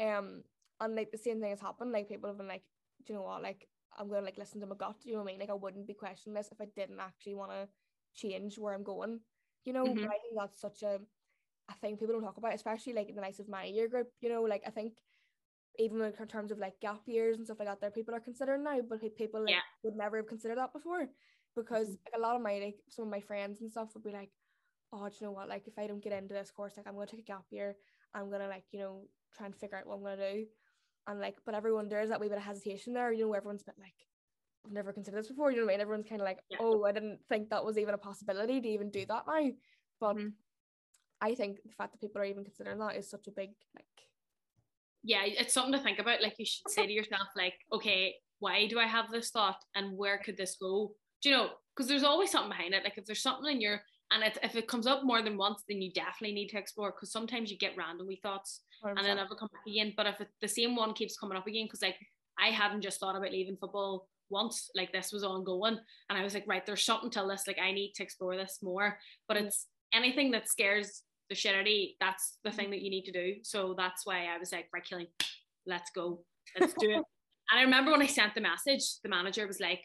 Um, 0.00 0.44
and 0.80 0.96
like 0.96 1.10
the 1.12 1.18
same 1.18 1.40
thing 1.40 1.50
has 1.50 1.60
happened. 1.60 1.92
Like 1.92 2.08
people 2.08 2.28
have 2.28 2.38
been 2.38 2.48
like, 2.48 2.64
do 3.06 3.12
you 3.12 3.18
know 3.18 3.24
what? 3.24 3.42
Like, 3.42 3.68
I'm 3.98 4.08
gonna 4.08 4.22
like 4.22 4.38
listen 4.38 4.60
to 4.60 4.66
my 4.66 4.76
gut. 4.76 4.96
Do 5.02 5.08
you 5.08 5.14
know 5.16 5.22
what 5.22 5.30
I 5.30 5.32
mean? 5.32 5.40
Like, 5.40 5.50
I 5.50 5.54
wouldn't 5.54 5.86
be 5.86 5.94
questioning 5.94 6.34
this 6.34 6.50
if 6.52 6.60
I 6.60 6.66
didn't 6.76 7.00
actually 7.00 7.34
want 7.34 7.52
to 7.52 7.68
change 8.14 8.58
where 8.58 8.74
I'm 8.74 8.84
going. 8.84 9.20
You 9.64 9.72
know, 9.72 9.86
Mhm. 9.88 10.04
I 10.04 10.18
think 10.22 10.34
that's 10.36 10.60
such 10.60 10.82
a 10.82 11.00
a 11.70 11.74
thing 11.80 11.96
people 11.96 12.14
don't 12.14 12.22
talk 12.24 12.36
about, 12.36 12.54
especially 12.54 12.92
like 12.92 13.08
in 13.08 13.14
the 13.16 13.22
likes 13.22 13.38
of 13.40 13.48
my 13.48 13.64
year 13.64 13.88
group. 13.88 14.08
You 14.20 14.28
know, 14.28 14.42
like 14.42 14.62
I 14.66 14.70
think 14.70 14.94
even 15.78 16.00
in 16.00 16.12
terms 16.28 16.52
of 16.52 16.58
like 16.58 16.80
gap 16.80 17.02
years 17.06 17.36
and 17.36 17.46
stuff 17.46 17.58
like 17.58 17.68
that, 17.68 17.80
there 17.80 17.90
people 17.90 18.14
are 18.14 18.20
considering 18.20 18.62
now, 18.64 18.78
but 18.88 19.00
people 19.16 19.44
like 19.44 19.52
Yeah. 19.52 19.60
would 19.82 19.96
never 19.96 20.16
have 20.18 20.26
considered 20.28 20.58
that 20.58 20.72
before 20.72 21.06
because 21.56 21.88
like, 21.88 22.14
a 22.16 22.20
lot 22.20 22.36
of 22.36 22.42
my 22.42 22.58
like 22.58 22.76
some 22.88 23.06
of 23.06 23.10
my 23.10 23.20
friends 23.20 23.60
and 23.60 23.70
stuff 23.70 23.90
would 23.94 24.04
be 24.04 24.10
like, 24.12 24.30
oh, 24.92 25.08
do 25.08 25.14
you 25.20 25.26
know 25.26 25.32
what? 25.32 25.48
Like 25.48 25.66
if 25.66 25.78
I 25.78 25.86
don't 25.86 26.02
get 26.02 26.12
into 26.12 26.34
this 26.34 26.50
course, 26.50 26.74
like 26.76 26.86
I'm 26.86 26.94
gonna 26.94 27.06
take 27.06 27.20
a 27.20 27.24
gap 27.24 27.44
year. 27.50 27.76
I'm 28.14 28.30
gonna 28.30 28.48
like 28.48 28.64
you 28.72 28.80
know 28.80 29.08
try 29.36 29.46
and 29.46 29.56
figure 29.56 29.78
out 29.78 29.86
what 29.86 29.96
I'm 29.96 30.02
gonna 30.02 30.32
do, 30.32 30.46
and 31.06 31.20
like 31.20 31.36
but 31.44 31.54
everyone 31.54 31.88
there 31.88 32.02
is 32.02 32.10
that 32.10 32.20
wee 32.20 32.28
bit 32.28 32.38
of 32.38 32.44
hesitation 32.44 32.94
there. 32.94 33.12
You 33.12 33.26
know, 33.26 33.34
everyone's 33.34 33.62
been 33.62 33.74
like. 33.78 33.94
I've 34.66 34.72
never 34.72 34.94
considered 34.94 35.18
this 35.18 35.28
before, 35.28 35.50
you 35.50 35.58
know 35.58 35.66
what 35.66 35.72
I 35.72 35.74
mean? 35.74 35.82
Everyone's 35.82 36.08
kind 36.08 36.22
of 36.22 36.24
like, 36.24 36.38
Yeah. 36.48 36.56
oh, 36.58 36.84
I 36.84 36.92
didn't 36.92 37.18
think 37.28 37.50
that 37.50 37.62
was 37.62 37.76
even 37.76 37.92
a 37.92 37.98
possibility 37.98 38.62
to 38.62 38.68
even 38.68 38.88
do 38.88 39.04
that 39.04 39.26
now. 39.26 39.50
But 40.00 40.16
Mhm. 40.16 40.32
I 41.20 41.34
think 41.34 41.62
the 41.62 41.74
fact 41.74 41.92
that 41.92 42.00
people 42.00 42.22
are 42.22 42.24
even 42.24 42.44
considering 42.44 42.78
that 42.78 42.96
is 42.96 43.10
such 43.10 43.26
a 43.26 43.30
big 43.30 43.50
like 43.74 44.08
yeah, 45.04 45.24
it's 45.26 45.52
something 45.52 45.74
to 45.74 45.80
think 45.80 45.98
about. 45.98 46.22
Like 46.22 46.38
you 46.38 46.46
should 46.46 46.70
say 46.70 46.86
to 46.86 46.92
yourself, 46.92 47.28
like, 47.36 47.54
okay, 47.70 48.14
why 48.38 48.66
do 48.66 48.78
I 48.78 48.86
have 48.86 49.10
this 49.10 49.30
thought, 49.30 49.62
and 49.74 49.96
where 49.98 50.18
could 50.18 50.38
this 50.38 50.56
go? 50.56 50.94
Do 51.24 51.30
you 51.30 51.36
know? 51.36 51.48
Because 51.74 51.88
there's 51.88 52.04
always 52.04 52.30
something 52.30 52.50
behind 52.50 52.74
it. 52.74 52.84
Like 52.84 52.98
if 52.98 53.06
there's 53.06 53.22
something 53.22 53.50
in 53.50 53.60
your 53.60 53.80
and 54.12 54.22
it, 54.22 54.38
if 54.42 54.54
it 54.54 54.68
comes 54.68 54.86
up 54.86 55.02
more 55.02 55.22
than 55.22 55.38
once, 55.38 55.64
then 55.68 55.80
you 55.80 55.90
definitely 55.90 56.34
need 56.34 56.48
to 56.48 56.58
explore. 56.58 56.92
Because 56.92 57.10
sometimes 57.10 57.50
you 57.50 57.58
get 57.58 57.76
random 57.76 58.06
wee 58.06 58.20
thoughts 58.22 58.60
and 58.84 58.98
then 58.98 59.16
100%. 59.16 59.16
never 59.16 59.34
come 59.34 59.48
back 59.50 59.66
again. 59.66 59.94
But 59.96 60.06
if 60.06 60.20
it, 60.20 60.28
the 60.40 60.48
same 60.48 60.76
one 60.76 60.92
keeps 60.92 61.16
coming 61.16 61.36
up 61.36 61.46
again, 61.46 61.64
because 61.64 61.82
like 61.82 61.96
I 62.38 62.48
hadn't 62.48 62.82
just 62.82 63.00
thought 63.00 63.16
about 63.16 63.32
leaving 63.32 63.56
football 63.56 64.06
once, 64.30 64.70
like 64.76 64.92
this 64.92 65.12
was 65.12 65.24
ongoing, 65.24 65.78
and 66.10 66.18
I 66.18 66.22
was 66.22 66.34
like, 66.34 66.44
right, 66.46 66.64
there's 66.64 66.84
something 66.84 67.10
to 67.10 67.26
this. 67.28 67.44
Like 67.46 67.58
I 67.58 67.72
need 67.72 67.92
to 67.96 68.02
explore 68.02 68.36
this 68.36 68.58
more. 68.62 68.98
But 69.26 69.38
it's 69.38 69.66
anything 69.94 70.30
that 70.32 70.48
scares 70.48 71.02
the 71.30 71.34
shit 71.34 71.54
out 71.54 71.62
of 71.62 71.66
you. 71.66 71.88
That's 72.00 72.38
the 72.44 72.50
thing 72.50 72.66
mm-hmm. 72.66 72.72
that 72.72 72.82
you 72.82 72.90
need 72.90 73.04
to 73.04 73.12
do. 73.12 73.36
So 73.42 73.74
that's 73.76 74.04
why 74.04 74.26
I 74.26 74.38
was 74.38 74.52
like, 74.52 74.66
right, 74.72 74.84
killing, 74.84 75.06
let's 75.66 75.90
go, 75.94 76.24
let's 76.58 76.74
do 76.78 76.90
it. 76.90 77.02
And 77.50 77.60
I 77.60 77.64
remember 77.64 77.90
when 77.90 78.00
I 78.00 78.06
sent 78.06 78.34
the 78.34 78.40
message, 78.40 79.00
the 79.02 79.10
manager 79.10 79.46
was 79.46 79.60
like, 79.60 79.82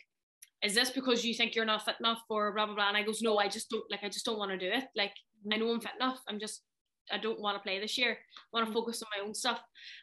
is 0.63 0.75
this 0.75 0.89
because 0.91 1.23
you 1.23 1.33
think 1.33 1.55
you're 1.55 1.65
not 1.65 1.85
fit 1.85 1.95
enough 1.99 2.21
for 2.27 2.51
blah 2.53 2.65
blah 2.65 2.75
blah? 2.75 2.87
And 2.89 2.97
I 2.97 3.03
goes, 3.03 3.21
no, 3.21 3.37
I 3.37 3.47
just 3.47 3.69
don't 3.69 3.83
like 3.89 4.03
I 4.03 4.09
just 4.09 4.25
don't 4.25 4.37
want 4.39 4.51
to 4.51 4.57
do 4.57 4.71
it. 4.71 4.85
Like 4.95 5.13
I 5.51 5.57
know 5.57 5.71
I'm 5.71 5.79
fit 5.81 5.91
enough. 5.99 6.19
I'm 6.27 6.39
just 6.39 6.63
I 7.11 7.17
don't 7.17 7.39
want 7.39 7.55
to 7.57 7.61
play 7.63 7.79
this 7.79 7.97
year. 7.97 8.11
I 8.17 8.47
want 8.57 8.67
to 8.67 8.71
Mm. 8.71 8.75
focus 8.75 9.01
on 9.01 9.09
my 9.17 9.25
own 9.25 9.33
stuff. 9.33 9.59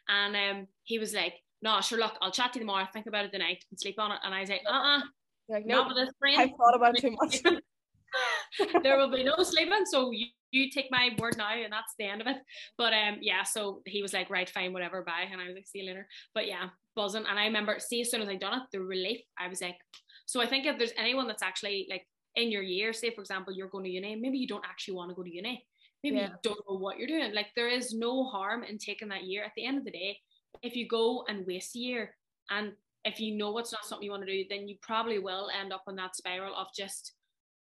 And 0.09 0.35
um 0.35 0.67
he 0.83 0.99
was 0.99 1.13
like, 1.13 1.35
No, 1.61 1.79
sure 1.81 1.99
look, 1.99 2.15
I'll 2.21 2.31
chat 2.31 2.53
to 2.53 2.59
you 2.59 2.65
tomorrow, 2.65 2.87
think 2.91 3.05
about 3.07 3.25
it 3.25 3.31
tonight 3.31 3.63
and 3.69 3.79
sleep 3.79 3.95
on 3.99 4.11
it. 4.11 4.19
And 4.23 4.33
I 4.33 4.41
was 4.41 4.49
like, 4.49 4.63
uh 4.67 4.73
uh 4.73 5.01
You're 5.47 5.57
like, 5.59 5.65
not 5.67 5.87
no, 5.89 5.93
with 5.95 6.05
this 6.05 6.13
brain. 6.19 6.39
I've 6.39 6.49
thought 6.57 6.75
about 6.75 6.97
too 6.97 7.11
much. 7.11 7.41
there 8.83 8.97
will 8.97 9.11
be 9.11 9.23
no 9.23 9.35
sleeping. 9.43 9.85
So 9.85 10.11
you, 10.11 10.27
you 10.51 10.71
take 10.71 10.87
my 10.89 11.09
word 11.19 11.37
now, 11.37 11.53
and 11.53 11.71
that's 11.71 11.93
the 11.99 12.05
end 12.05 12.21
of 12.21 12.27
it. 12.27 12.37
But 12.77 12.93
um, 12.93 13.17
yeah. 13.21 13.43
So 13.43 13.81
he 13.85 14.01
was 14.01 14.13
like, 14.13 14.29
right, 14.29 14.49
fine, 14.49 14.73
whatever, 14.73 15.03
bye. 15.03 15.25
And 15.31 15.41
I 15.41 15.45
was 15.45 15.55
like, 15.55 15.67
see 15.67 15.79
you 15.79 15.87
later. 15.87 16.07
But 16.33 16.47
yeah, 16.47 16.69
buzzing. 16.95 17.25
And 17.29 17.37
I 17.37 17.45
remember, 17.45 17.77
see, 17.79 18.01
as 18.01 18.09
soon 18.09 18.21
as 18.21 18.29
I 18.29 18.35
done 18.35 18.53
it, 18.59 18.63
the 18.71 18.79
relief. 18.81 19.21
I 19.37 19.47
was 19.49 19.61
like, 19.61 19.75
so 20.27 20.41
I 20.41 20.45
think 20.45 20.65
if 20.65 20.77
there's 20.77 20.93
anyone 20.97 21.25
that's 21.27 21.41
actually 21.41 21.87
like 21.89 22.05
in 22.35 22.51
your 22.51 22.61
year, 22.61 22.93
say 22.93 23.09
for 23.15 23.21
example, 23.21 23.53
you're 23.53 23.69
going 23.69 23.85
to 23.85 23.89
uni, 23.89 24.15
maybe 24.15 24.37
you 24.37 24.47
don't 24.47 24.65
actually 24.65 24.93
want 24.93 25.09
to 25.09 25.15
go 25.15 25.23
to 25.23 25.33
uni. 25.33 25.65
Maybe 26.03 26.17
Yeah. 26.17 26.27
you 26.29 26.35
don't 26.43 26.59
know 26.69 26.77
what 26.77 26.97
you're 26.99 27.07
doing. 27.07 27.33
Like 27.33 27.47
there 27.55 27.69
is 27.69 27.93
no 27.93 28.25
harm 28.25 28.63
in 28.63 28.77
taking 28.77 29.07
that 29.07 29.23
year. 29.23 29.43
At 29.43 29.53
the 29.55 29.65
end 29.65 29.77
of 29.79 29.85
the 29.85 29.91
day, 29.91 30.19
if 30.61 30.75
you 30.75 30.87
go 30.87 31.23
and 31.29 31.47
waste 31.47 31.75
a 31.75 31.79
year, 31.79 32.15
and 32.51 32.73
if 33.05 33.19
you 33.19 33.35
know 33.35 33.57
it's 33.57 33.71
not 33.71 33.85
something 33.85 34.05
you 34.05 34.11
want 34.11 34.25
to 34.25 34.31
do, 34.31 34.43
then 34.49 34.67
you 34.67 34.75
probably 34.81 35.17
will 35.17 35.49
end 35.59 35.71
up 35.73 35.83
in 35.87 35.95
that 35.95 36.15
spiral 36.15 36.55
of 36.55 36.67
just 36.75 37.13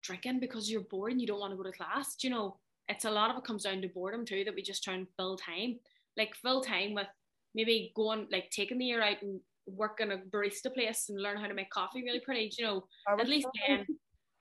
drinking 0.03 0.41
because 0.41 0.71
you're 0.71 0.83
bored 0.83 1.13
and 1.13 1.21
you 1.21 1.27
don't 1.27 1.41
want 1.41 1.53
to 1.53 1.57
go 1.57 1.63
to 1.63 1.73
class. 1.73 2.17
Do 2.17 2.27
you 2.29 2.35
know, 2.35 2.59
it's 2.89 3.05
a 3.05 3.11
lot 3.11 3.31
of 3.31 3.37
it 3.37 3.45
comes 3.45 3.65
down 3.65 3.81
to 3.83 3.89
boredom 3.89 4.25
too 4.27 4.43
that 4.45 4.55
we 4.55 4.63
just 4.63 4.83
try 4.83 4.95
and 4.95 5.07
fill 5.17 5.37
time. 5.37 5.79
Like 6.17 6.35
fill 6.35 6.61
time 6.61 6.93
with 6.95 7.07
maybe 7.55 7.93
going 7.95 8.27
like 8.33 8.51
taking 8.51 8.79
the 8.79 8.87
year 8.87 9.03
out 9.03 9.23
and 9.23 9.41
work 9.77 10.01
in 10.01 10.11
a 10.13 10.19
barista 10.19 10.73
place 10.73 11.09
and 11.09 11.21
learn 11.21 11.37
how 11.37 11.47
to 11.47 11.55
make 11.55 11.71
coffee 11.71 12.03
really 12.03 12.21
pretty. 12.21 12.49
Do 12.49 12.57
you 12.63 12.67
know, 12.67 12.85
at 13.19 13.29
least 13.29 13.47
then, 13.69 13.87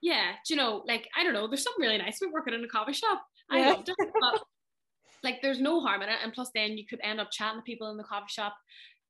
yeah, 0.01 0.33
do 0.47 0.53
you 0.53 0.57
know, 0.59 0.83
like 0.87 1.07
I 1.17 1.23
don't 1.23 1.33
know, 1.33 1.47
there's 1.47 1.63
something 1.63 1.81
really 1.85 1.97
nice 1.97 2.21
about 2.21 2.33
working 2.33 2.53
in 2.53 2.63
a 2.63 2.67
coffee 2.67 2.93
shop. 2.93 3.23
I 3.49 3.59
Yeah. 3.59 3.69
loved 3.71 3.89
it. 3.89 3.95
But 4.19 4.41
like 5.23 5.41
there's 5.41 5.59
no 5.61 5.81
harm 5.81 6.01
in 6.01 6.09
it. 6.09 6.19
And 6.23 6.33
plus 6.33 6.49
then 6.53 6.77
you 6.77 6.85
could 6.87 6.99
end 7.03 7.19
up 7.19 7.29
chatting 7.31 7.59
to 7.59 7.63
people 7.63 7.89
in 7.91 7.97
the 7.97 8.03
coffee 8.03 8.27
shop 8.29 8.55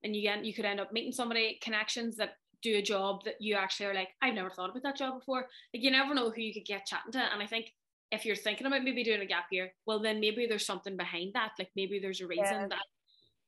and 0.03 0.15
you 0.15 0.21
get 0.21 0.45
you 0.45 0.53
could 0.53 0.65
end 0.65 0.79
up 0.79 0.91
meeting 0.93 1.11
somebody, 1.11 1.59
connections 1.61 2.15
that 2.17 2.31
do 2.63 2.77
a 2.77 2.81
job 2.81 3.23
that 3.25 3.35
you 3.39 3.55
actually 3.55 3.85
are 3.85 3.93
like, 3.93 4.09
I've 4.21 4.33
never 4.33 4.49
thought 4.49 4.69
about 4.71 4.83
that 4.83 4.97
job 4.97 5.19
before. 5.19 5.41
Like 5.73 5.83
you 5.83 5.91
never 5.91 6.13
know 6.15 6.29
who 6.31 6.41
you 6.41 6.53
could 6.53 6.65
get 6.65 6.85
chatting 6.85 7.11
to. 7.13 7.19
And 7.19 7.41
I 7.41 7.45
think 7.47 7.71
if 8.11 8.25
you're 8.25 8.35
thinking 8.35 8.65
about 8.65 8.83
maybe 8.83 9.03
doing 9.03 9.21
a 9.21 9.25
gap 9.25 9.45
year, 9.51 9.73
well 9.85 9.99
then 10.01 10.19
maybe 10.19 10.45
there's 10.47 10.65
something 10.65 10.95
behind 10.97 11.33
that. 11.33 11.51
Like 11.59 11.69
maybe 11.75 11.99
there's 11.99 12.21
a 12.21 12.27
reason 12.27 12.45
Yeah. 12.45 12.67
that 12.69 12.83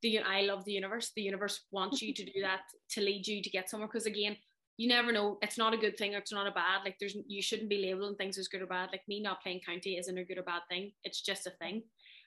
the 0.01 0.19
I 0.19 0.41
love 0.41 0.65
the 0.65 0.71
universe. 0.71 1.11
The 1.15 1.21
universe 1.21 1.61
wants 1.71 2.01
you 2.01 2.13
to 2.13 2.25
do 2.25 2.31
that 2.41 2.61
to 2.91 3.01
lead 3.01 3.27
you 3.27 3.41
to 3.41 3.49
get 3.49 3.69
somewhere. 3.69 3.87
Because 3.87 4.05
again, 4.05 4.37
you 4.77 4.87
never 4.87 5.11
know. 5.11 5.37
It's 5.41 5.57
not 5.57 5.73
a 5.73 5.77
good 5.77 5.97
thing 5.97 6.15
or 6.15 6.19
it's 6.19 6.31
not 6.31 6.47
a 6.47 6.51
bad. 6.51 6.81
Like 6.85 6.97
there's 6.99 7.15
you 7.27 7.41
shouldn't 7.41 7.69
be 7.69 7.81
labeling 7.81 8.15
things 8.15 8.37
as 8.37 8.47
good 8.47 8.61
or 8.61 8.67
bad. 8.67 8.89
Like 8.91 9.01
me 9.07 9.21
not 9.21 9.41
playing 9.41 9.61
county 9.65 9.97
isn't 9.97 10.17
a 10.17 10.23
good 10.23 10.37
or 10.37 10.43
bad 10.43 10.61
thing. 10.69 10.91
It's 11.03 11.21
just 11.21 11.47
a 11.47 11.51
thing. 11.51 11.83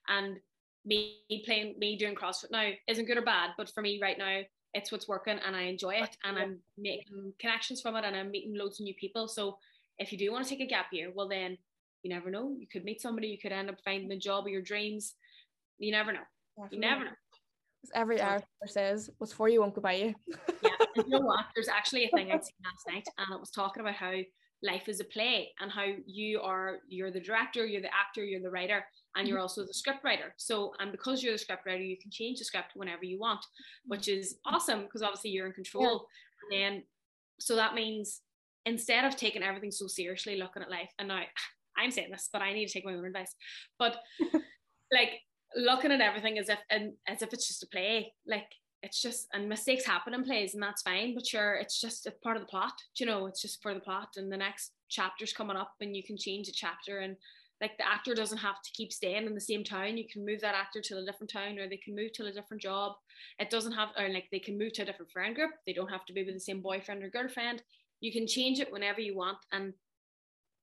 And 0.08 0.38
me 0.84 1.18
playing 1.44 1.76
me 1.78 1.96
doing 1.96 2.14
CrossFit 2.14 2.50
now 2.50 2.70
isn't 2.88 3.06
good 3.06 3.18
or 3.18 3.22
bad. 3.22 3.50
But 3.56 3.70
for 3.70 3.82
me 3.82 3.98
right 4.02 4.18
now, 4.18 4.42
it's 4.74 4.90
what's 4.90 5.08
working 5.08 5.38
and 5.46 5.54
I 5.54 5.62
enjoy 5.62 5.94
it 5.96 6.16
and 6.24 6.38
I'm 6.38 6.58
making 6.78 7.34
connections 7.38 7.82
from 7.82 7.96
it 7.96 8.04
and 8.04 8.16
I'm 8.16 8.30
meeting 8.30 8.56
loads 8.56 8.80
of 8.80 8.84
new 8.84 8.94
people. 8.94 9.28
So 9.28 9.58
if 9.98 10.12
you 10.12 10.18
do 10.18 10.32
want 10.32 10.44
to 10.44 10.50
take 10.50 10.60
a 10.60 10.68
gap 10.68 10.86
year, 10.92 11.10
well 11.14 11.28
then 11.28 11.58
you 12.02 12.10
never 12.10 12.30
know. 12.30 12.54
You 12.58 12.66
could 12.66 12.84
meet 12.84 13.00
somebody, 13.00 13.28
you 13.28 13.38
could 13.38 13.52
end 13.52 13.68
up 13.68 13.76
finding 13.84 14.08
the 14.08 14.16
job 14.16 14.46
of 14.46 14.52
your 14.52 14.62
dreams. 14.62 15.14
You 15.78 15.92
never 15.92 16.12
know. 16.12 16.20
Definitely. 16.56 16.76
You 16.76 16.80
never 16.80 17.04
know. 17.04 17.10
Every 17.94 18.20
hour 18.20 18.42
says, 18.66 19.10
What's 19.18 19.32
for 19.32 19.48
you 19.48 19.60
won't 19.60 19.74
go 19.74 19.80
by 19.80 19.94
you. 19.94 20.14
yeah. 20.62 20.70
You 20.96 21.04
know 21.08 21.20
what? 21.20 21.46
There's 21.54 21.68
actually 21.68 22.04
a 22.04 22.10
thing 22.10 22.30
I'd 22.30 22.44
seen 22.44 22.54
last 22.64 22.86
night 22.88 23.06
and 23.18 23.34
it 23.34 23.40
was 23.40 23.50
talking 23.50 23.80
about 23.80 23.94
how 23.94 24.12
life 24.62 24.88
is 24.88 25.00
a 25.00 25.04
play 25.04 25.50
and 25.60 25.70
how 25.70 25.86
you 26.06 26.40
are 26.40 26.78
you're 26.88 27.10
the 27.10 27.20
director, 27.20 27.66
you're 27.66 27.82
the 27.82 27.94
actor, 27.94 28.24
you're 28.24 28.40
the 28.40 28.50
writer, 28.50 28.84
and 29.16 29.26
you're 29.26 29.38
mm-hmm. 29.38 29.42
also 29.42 29.66
the 29.66 29.74
script 29.74 30.04
writer. 30.04 30.34
So, 30.36 30.72
and 30.78 30.92
because 30.92 31.22
you're 31.22 31.32
the 31.32 31.38
script 31.38 31.66
writer, 31.66 31.82
you 31.82 31.96
can 32.00 32.10
change 32.10 32.38
the 32.38 32.44
script 32.44 32.72
whenever 32.74 33.04
you 33.04 33.18
want, 33.18 33.44
which 33.86 34.08
is 34.08 34.36
awesome 34.46 34.82
because 34.82 35.02
obviously 35.02 35.30
you're 35.30 35.46
in 35.46 35.52
control. 35.52 36.06
Yeah. 36.50 36.58
And 36.58 36.76
then, 36.76 36.82
so 37.40 37.56
that 37.56 37.74
means 37.74 38.20
instead 38.64 39.04
of 39.04 39.16
taking 39.16 39.42
everything 39.42 39.72
so 39.72 39.86
seriously, 39.86 40.36
looking 40.36 40.62
at 40.62 40.70
life, 40.70 40.90
and 40.98 41.08
now 41.08 41.22
I'm 41.76 41.90
saying 41.90 42.10
this, 42.10 42.28
but 42.32 42.42
I 42.42 42.52
need 42.52 42.66
to 42.66 42.72
take 42.72 42.84
my 42.84 42.94
own 42.94 43.04
advice. 43.04 43.34
But 43.78 43.96
like 44.92 45.20
looking 45.56 45.92
at 45.92 46.00
everything 46.00 46.38
as 46.38 46.48
if 46.48 46.58
and 46.70 46.92
as 47.08 47.22
if 47.22 47.32
it's 47.32 47.48
just 47.48 47.62
a 47.62 47.66
play, 47.66 48.12
like 48.26 48.46
it's 48.82 49.00
just 49.00 49.28
and 49.32 49.48
mistakes 49.48 49.86
happen 49.86 50.12
in 50.12 50.24
plays 50.24 50.54
and 50.54 50.62
that's 50.62 50.82
fine 50.82 51.14
but 51.14 51.24
sure 51.24 51.54
it's 51.54 51.80
just 51.80 52.04
a 52.06 52.10
part 52.24 52.36
of 52.36 52.42
the 52.42 52.48
plot 52.48 52.72
you 52.96 53.06
know? 53.06 53.26
It's 53.26 53.40
just 53.40 53.62
for 53.62 53.74
the 53.74 53.80
plot 53.80 54.08
and 54.16 54.30
the 54.30 54.36
next 54.36 54.72
chapter's 54.88 55.32
coming 55.32 55.56
up 55.56 55.74
and 55.80 55.96
you 55.96 56.02
can 56.02 56.16
change 56.16 56.48
a 56.48 56.52
chapter 56.52 56.98
and 56.98 57.16
like 57.60 57.78
the 57.78 57.88
actor 57.88 58.12
doesn't 58.12 58.38
have 58.38 58.60
to 58.60 58.70
keep 58.74 58.92
staying 58.92 59.24
in 59.24 59.34
the 59.34 59.40
same 59.40 59.62
town. 59.62 59.96
You 59.96 60.04
can 60.12 60.26
move 60.26 60.40
that 60.40 60.56
actor 60.56 60.80
to 60.80 60.98
a 60.98 61.04
different 61.04 61.30
town 61.30 61.60
or 61.60 61.68
they 61.68 61.76
can 61.76 61.94
move 61.94 62.12
to 62.14 62.26
a 62.26 62.32
different 62.32 62.60
job. 62.60 62.94
It 63.38 63.50
doesn't 63.50 63.72
have 63.72 63.90
or 63.96 64.08
like 64.08 64.26
they 64.32 64.40
can 64.40 64.58
move 64.58 64.72
to 64.74 64.82
a 64.82 64.84
different 64.84 65.12
friend 65.12 65.32
group. 65.32 65.52
They 65.64 65.72
don't 65.72 65.88
have 65.88 66.04
to 66.06 66.12
be 66.12 66.24
with 66.24 66.34
the 66.34 66.40
same 66.40 66.60
boyfriend 66.60 67.04
or 67.04 67.08
girlfriend. 67.08 67.62
You 68.00 68.10
can 68.10 68.26
change 68.26 68.58
it 68.58 68.72
whenever 68.72 69.00
you 69.00 69.16
want 69.16 69.38
and 69.52 69.74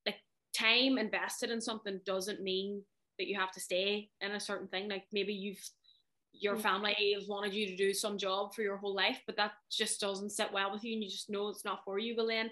like 0.05 0.17
time 0.53 0.97
invested 0.97 1.51
in 1.51 1.61
something 1.61 2.01
doesn't 2.05 2.43
mean 2.43 2.83
that 3.19 3.27
you 3.27 3.39
have 3.39 3.51
to 3.51 3.59
stay 3.59 4.09
in 4.21 4.31
a 4.31 4.39
certain 4.39 4.67
thing 4.67 4.89
like 4.89 5.03
maybe 5.11 5.33
you've 5.33 5.63
your 6.33 6.55
mm. 6.55 6.61
family 6.61 7.15
have 7.17 7.27
wanted 7.27 7.53
you 7.53 7.67
to 7.67 7.75
do 7.75 7.93
some 7.93 8.17
job 8.17 8.53
for 8.53 8.61
your 8.61 8.77
whole 8.77 8.95
life, 8.95 9.19
but 9.25 9.35
that 9.37 9.51
just 9.69 9.99
doesn't 9.99 10.31
sit 10.31 10.51
well 10.53 10.71
with 10.71 10.83
you 10.83 10.93
and 10.93 11.03
you 11.03 11.09
just 11.09 11.29
know 11.29 11.49
it's 11.49 11.65
not 11.65 11.83
for 11.83 11.99
you. 11.99 12.15
Well, 12.15 12.27
then 12.27 12.49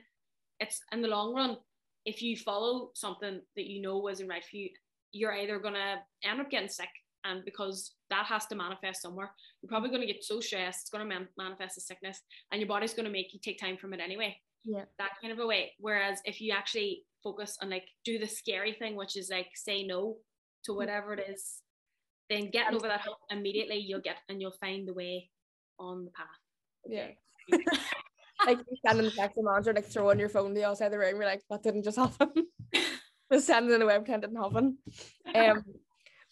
it's 0.59 0.81
in 0.91 1.01
the 1.01 1.07
long 1.07 1.33
run, 1.33 1.57
if 2.05 2.21
you 2.21 2.35
follow 2.35 2.91
something 2.93 3.41
that 3.55 3.67
you 3.67 3.81
know 3.81 4.07
isn't 4.09 4.27
right 4.27 4.43
for 4.43 4.57
you, 4.57 4.69
you're 5.11 5.33
either 5.33 5.59
going 5.59 5.73
to 5.75 5.95
end 6.23 6.41
up 6.41 6.49
getting 6.49 6.69
sick 6.69 6.89
and 7.23 7.43
because 7.45 7.93
that 8.09 8.25
has 8.25 8.45
to 8.47 8.55
manifest 8.55 9.01
somewhere, 9.01 9.31
you're 9.61 9.69
probably 9.69 9.89
going 9.89 10.01
to 10.01 10.07
get 10.07 10.23
so 10.23 10.39
stressed, 10.39 10.81
it's 10.81 10.89
going 10.89 11.07
to 11.07 11.13
man- 11.13 11.27
manifest 11.37 11.77
as 11.77 11.85
sickness 11.85 12.21
and 12.51 12.61
your 12.61 12.67
body's 12.67 12.93
going 12.93 13.05
to 13.05 13.11
make 13.11 13.33
you 13.33 13.39
take 13.43 13.59
time 13.59 13.77
from 13.77 13.93
it 13.93 13.99
anyway. 13.99 14.35
Yeah. 14.63 14.83
That 14.99 15.11
kind 15.21 15.31
of 15.31 15.39
a 15.39 15.47
way. 15.47 15.73
Whereas 15.79 16.19
if 16.25 16.41
you 16.41 16.53
actually 16.53 17.03
focus 17.23 17.57
on 17.61 17.69
like 17.69 17.87
do 18.05 18.19
the 18.19 18.27
scary 18.27 18.73
thing, 18.73 18.95
which 18.95 19.17
is 19.17 19.29
like 19.29 19.47
say 19.55 19.83
no 19.83 20.17
to 20.65 20.71
mm. 20.71 20.77
whatever 20.77 21.13
it 21.13 21.29
is 21.29 21.61
then 22.29 22.49
get 22.49 22.73
over 22.73 22.87
that 22.87 23.01
hump 23.01 23.17
immediately 23.31 23.77
you'll 23.77 24.01
get 24.01 24.17
and 24.29 24.41
you'll 24.41 24.51
find 24.51 24.87
the 24.87 24.93
way 24.93 25.29
on 25.79 26.05
the 26.05 26.11
path. 26.11 26.27
Yeah. 26.87 27.07
like 28.45 28.59
you 28.59 28.99
in 28.99 29.05
the 29.05 29.11
taxi 29.11 29.41
manager, 29.41 29.73
like 29.73 29.85
throwing 29.85 30.19
your 30.19 30.29
phone 30.29 30.49
to 30.49 30.55
the 30.55 30.65
other 30.65 30.75
side 30.75 30.87
of 30.87 30.91
the 30.93 30.97
room, 30.97 31.15
you're 31.15 31.25
like, 31.25 31.43
that 31.49 31.63
didn't 31.63 31.83
just 31.83 31.97
happen. 31.97 32.29
just 33.31 33.45
standing 33.45 33.73
in 33.73 33.81
a 33.81 33.85
webcam 33.85 34.21
didn't 34.21 34.41
happen. 34.41 34.77
Um 35.33 35.63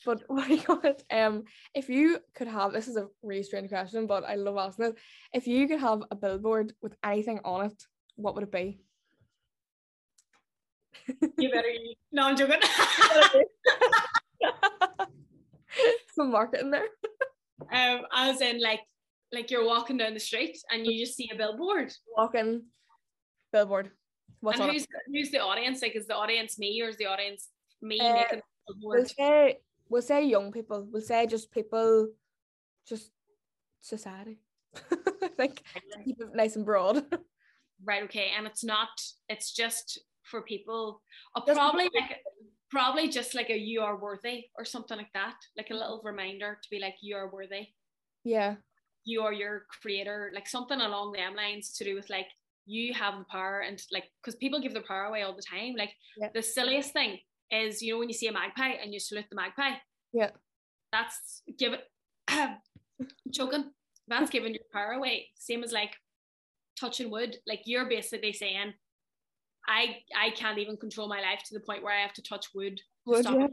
but 0.05 0.21
what 0.27 0.47
do 0.47 0.55
you 0.55 0.61
call 0.61 0.81
it? 0.83 1.03
Um 1.11 1.43
if 1.73 1.89
you 1.89 2.19
could 2.35 2.47
have 2.47 2.73
this 2.73 2.87
is 2.87 2.97
a 2.97 3.07
really 3.23 3.43
strange 3.43 3.69
question, 3.69 4.07
but 4.07 4.23
I 4.23 4.35
love 4.35 4.57
asking 4.57 4.85
it. 4.85 4.95
If 5.33 5.47
you 5.47 5.67
could 5.67 5.79
have 5.79 6.03
a 6.11 6.15
billboard 6.15 6.73
with 6.81 6.95
anything 7.03 7.39
on 7.45 7.67
it, 7.67 7.83
what 8.15 8.35
would 8.35 8.43
it 8.43 8.51
be? 8.51 8.81
you 11.37 11.51
better 11.51 11.67
no 12.11 12.23
I'm 12.23 12.35
joking. 12.35 12.59
some 16.15 16.31
marketing 16.31 16.71
there. 16.71 16.87
um, 17.71 18.05
as 18.13 18.41
in 18.41 18.61
like 18.61 18.81
like 19.31 19.51
you're 19.51 19.65
walking 19.65 19.97
down 19.97 20.13
the 20.13 20.19
street 20.19 20.57
and 20.71 20.85
you 20.85 21.05
just 21.05 21.17
see 21.17 21.29
a 21.33 21.37
billboard. 21.37 21.91
Walking 22.17 22.63
billboard. 23.51 23.91
What's 24.39 24.59
and 24.59 24.71
who's 24.71 24.87
who's 25.07 25.31
the 25.31 25.39
audience? 25.39 25.81
Like 25.81 25.95
is 25.95 26.07
the 26.07 26.15
audience 26.15 26.57
me 26.59 26.81
or 26.81 26.89
is 26.89 26.97
the 26.97 27.07
audience 27.07 27.49
me 27.81 27.99
uh, 27.99 28.13
making 28.13 28.41
the 28.67 28.73
billboard? 28.73 28.99
We'll 28.99 29.05
say 29.05 29.57
we'll 29.89 30.01
say 30.01 30.25
young 30.25 30.51
people. 30.51 30.87
We'll 30.91 31.01
say 31.01 31.27
just 31.27 31.51
people 31.51 32.09
just 32.87 33.11
society. 33.81 34.39
I 34.91 35.27
think 35.37 35.63
keep 36.03 36.19
it 36.19 36.35
nice 36.35 36.55
and 36.55 36.65
broad. 36.65 37.05
Right, 37.83 38.03
okay. 38.03 38.31
And 38.37 38.47
it's 38.47 38.63
not 38.63 38.89
it's 39.27 39.51
just 39.51 39.99
for 40.23 40.41
people 40.41 41.01
uh, 41.35 41.41
probably 41.41 41.89
like 41.93 42.19
probably 42.69 43.09
just 43.09 43.35
like 43.35 43.49
a 43.49 43.57
you 43.57 43.81
are 43.81 43.99
worthy 43.99 44.45
or 44.57 44.65
something 44.65 44.97
like 44.97 45.11
that. 45.13 45.35
Like 45.57 45.67
a 45.69 45.73
mm-hmm. 45.73 45.81
little 45.81 46.01
reminder 46.03 46.57
to 46.61 46.69
be 46.69 46.79
like 46.79 46.95
you 47.01 47.15
are 47.15 47.31
worthy. 47.31 47.67
Yeah. 48.23 48.55
You 49.03 49.21
are 49.21 49.33
your 49.33 49.65
creator. 49.81 50.31
Like 50.33 50.47
something 50.47 50.81
along 50.81 51.13
them 51.13 51.35
lines 51.35 51.73
to 51.77 51.83
do 51.83 51.95
with 51.95 52.09
like 52.09 52.27
you 52.65 52.93
have 52.93 53.19
the 53.19 53.25
power 53.25 53.59
and 53.59 53.81
like 53.91 54.05
because 54.21 54.35
people 54.35 54.59
give 54.59 54.73
their 54.73 54.83
power 54.83 55.05
away 55.05 55.21
all 55.21 55.35
the 55.35 55.43
time. 55.43 55.75
Like 55.77 55.91
yeah. 56.17 56.29
the 56.33 56.41
silliest 56.41 56.93
thing 56.93 57.19
is 57.51 57.81
you 57.81 57.93
know 57.93 57.99
when 57.99 58.09
you 58.09 58.15
see 58.15 58.27
a 58.27 58.31
magpie 58.31 58.73
and 58.81 58.93
you 58.93 58.99
salute 58.99 59.25
the 59.29 59.35
magpie? 59.35 59.77
Yeah. 60.13 60.31
That's 60.91 61.43
give 61.57 61.73
it 61.73 61.83
choking. 63.31 63.71
That's 64.07 64.29
giving 64.31 64.53
your 64.53 64.63
power 64.73 64.93
away. 64.93 65.27
Same 65.35 65.63
as 65.63 65.71
like 65.71 65.95
touching 66.79 67.11
wood. 67.11 67.37
Like 67.47 67.61
you're 67.65 67.87
basically 67.87 68.33
saying 68.33 68.73
I 69.67 69.97
I 70.15 70.31
can't 70.31 70.59
even 70.59 70.77
control 70.77 71.07
my 71.07 71.21
life 71.21 71.41
to 71.45 71.53
the 71.53 71.59
point 71.59 71.83
where 71.83 71.93
I 71.93 72.01
have 72.01 72.13
to 72.13 72.21
touch 72.21 72.47
wood 72.53 72.79
to 73.07 73.21
stop 73.21 73.35
yeah. 73.35 73.47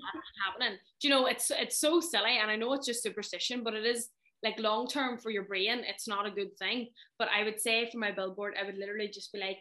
happening. 0.47 0.79
Do 1.01 1.09
you 1.09 1.15
know 1.15 1.27
it's 1.27 1.51
it's 1.51 1.79
so 1.79 2.01
silly, 2.01 2.39
and 2.41 2.51
I 2.51 2.57
know 2.57 2.73
it's 2.75 2.87
just 2.87 3.03
superstition, 3.03 3.63
but 3.63 3.75
it 3.75 3.85
is 3.85 4.09
like 4.43 4.59
long 4.59 4.89
term 4.89 5.19
for 5.19 5.31
your 5.31 5.45
brain. 5.45 5.83
It's 5.87 6.09
not 6.09 6.27
a 6.27 6.31
good 6.31 6.57
thing. 6.59 6.89
But 7.19 7.29
I 7.29 7.45
would 7.45 7.61
say 7.61 7.89
for 7.91 7.99
my 7.99 8.11
billboard, 8.11 8.55
I 8.61 8.65
would 8.65 8.79
literally 8.79 9.09
just 9.09 9.33
be 9.33 9.39
like, 9.39 9.59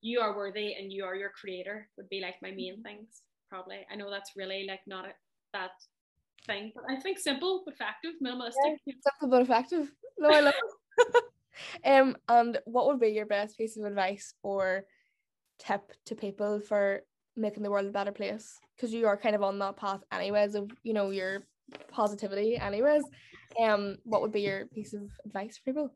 "You 0.00 0.20
are 0.20 0.36
worthy, 0.36 0.74
and 0.74 0.92
you 0.92 1.04
are 1.04 1.16
your 1.16 1.30
creator." 1.30 1.88
Would 1.96 2.08
be 2.08 2.20
like 2.20 2.36
my 2.42 2.50
main 2.50 2.74
mm-hmm. 2.74 2.82
things. 2.82 3.22
Probably. 3.48 3.86
I 3.90 3.96
know 3.96 4.10
that's 4.10 4.32
really 4.36 4.66
like 4.66 4.80
not 4.86 5.04
a, 5.06 5.12
that 5.52 5.72
thing, 6.46 6.72
but 6.74 6.84
I 6.88 7.00
think 7.00 7.18
simple 7.18 7.62
but 7.64 7.74
effective, 7.74 8.14
minimalistic. 8.24 8.76
Yeah, 8.86 8.94
simple 9.20 9.28
but 9.28 9.42
effective. 9.42 9.92
No, 10.18 10.30
I 10.30 10.40
love 10.40 10.54
it. 10.54 11.24
um, 11.84 12.16
and 12.28 12.58
what 12.64 12.86
would 12.86 13.00
be 13.00 13.08
your 13.08 13.26
best 13.26 13.58
piece 13.58 13.76
of 13.76 13.84
advice 13.84 14.34
or 14.42 14.84
tip 15.64 15.92
to 16.06 16.14
people 16.14 16.60
for 16.60 17.02
making 17.36 17.62
the 17.62 17.70
world 17.70 17.86
a 17.86 17.90
better 17.90 18.12
place 18.12 18.58
because 18.76 18.92
you 18.92 19.06
are 19.06 19.16
kind 19.16 19.34
of 19.34 19.42
on 19.42 19.58
that 19.58 19.76
path 19.76 20.00
anyways 20.12 20.54
of 20.54 20.70
you 20.82 20.92
know 20.92 21.10
your 21.10 21.42
positivity 21.88 22.56
anyways. 22.56 23.02
Um 23.62 23.96
what 24.04 24.20
would 24.22 24.32
be 24.32 24.42
your 24.42 24.66
piece 24.66 24.92
of 24.92 25.02
advice 25.24 25.58
for 25.58 25.64
people? 25.64 25.94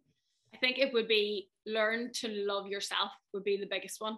I 0.55 0.59
think 0.59 0.79
it 0.79 0.93
would 0.93 1.09
be 1.09 1.49
learn 1.67 2.11
to 2.15 2.29
love 2.29 2.67
yourself 2.67 3.11
would 3.35 3.45
be 3.45 3.59
the 3.59 3.67
biggest 3.67 4.01
one 4.01 4.15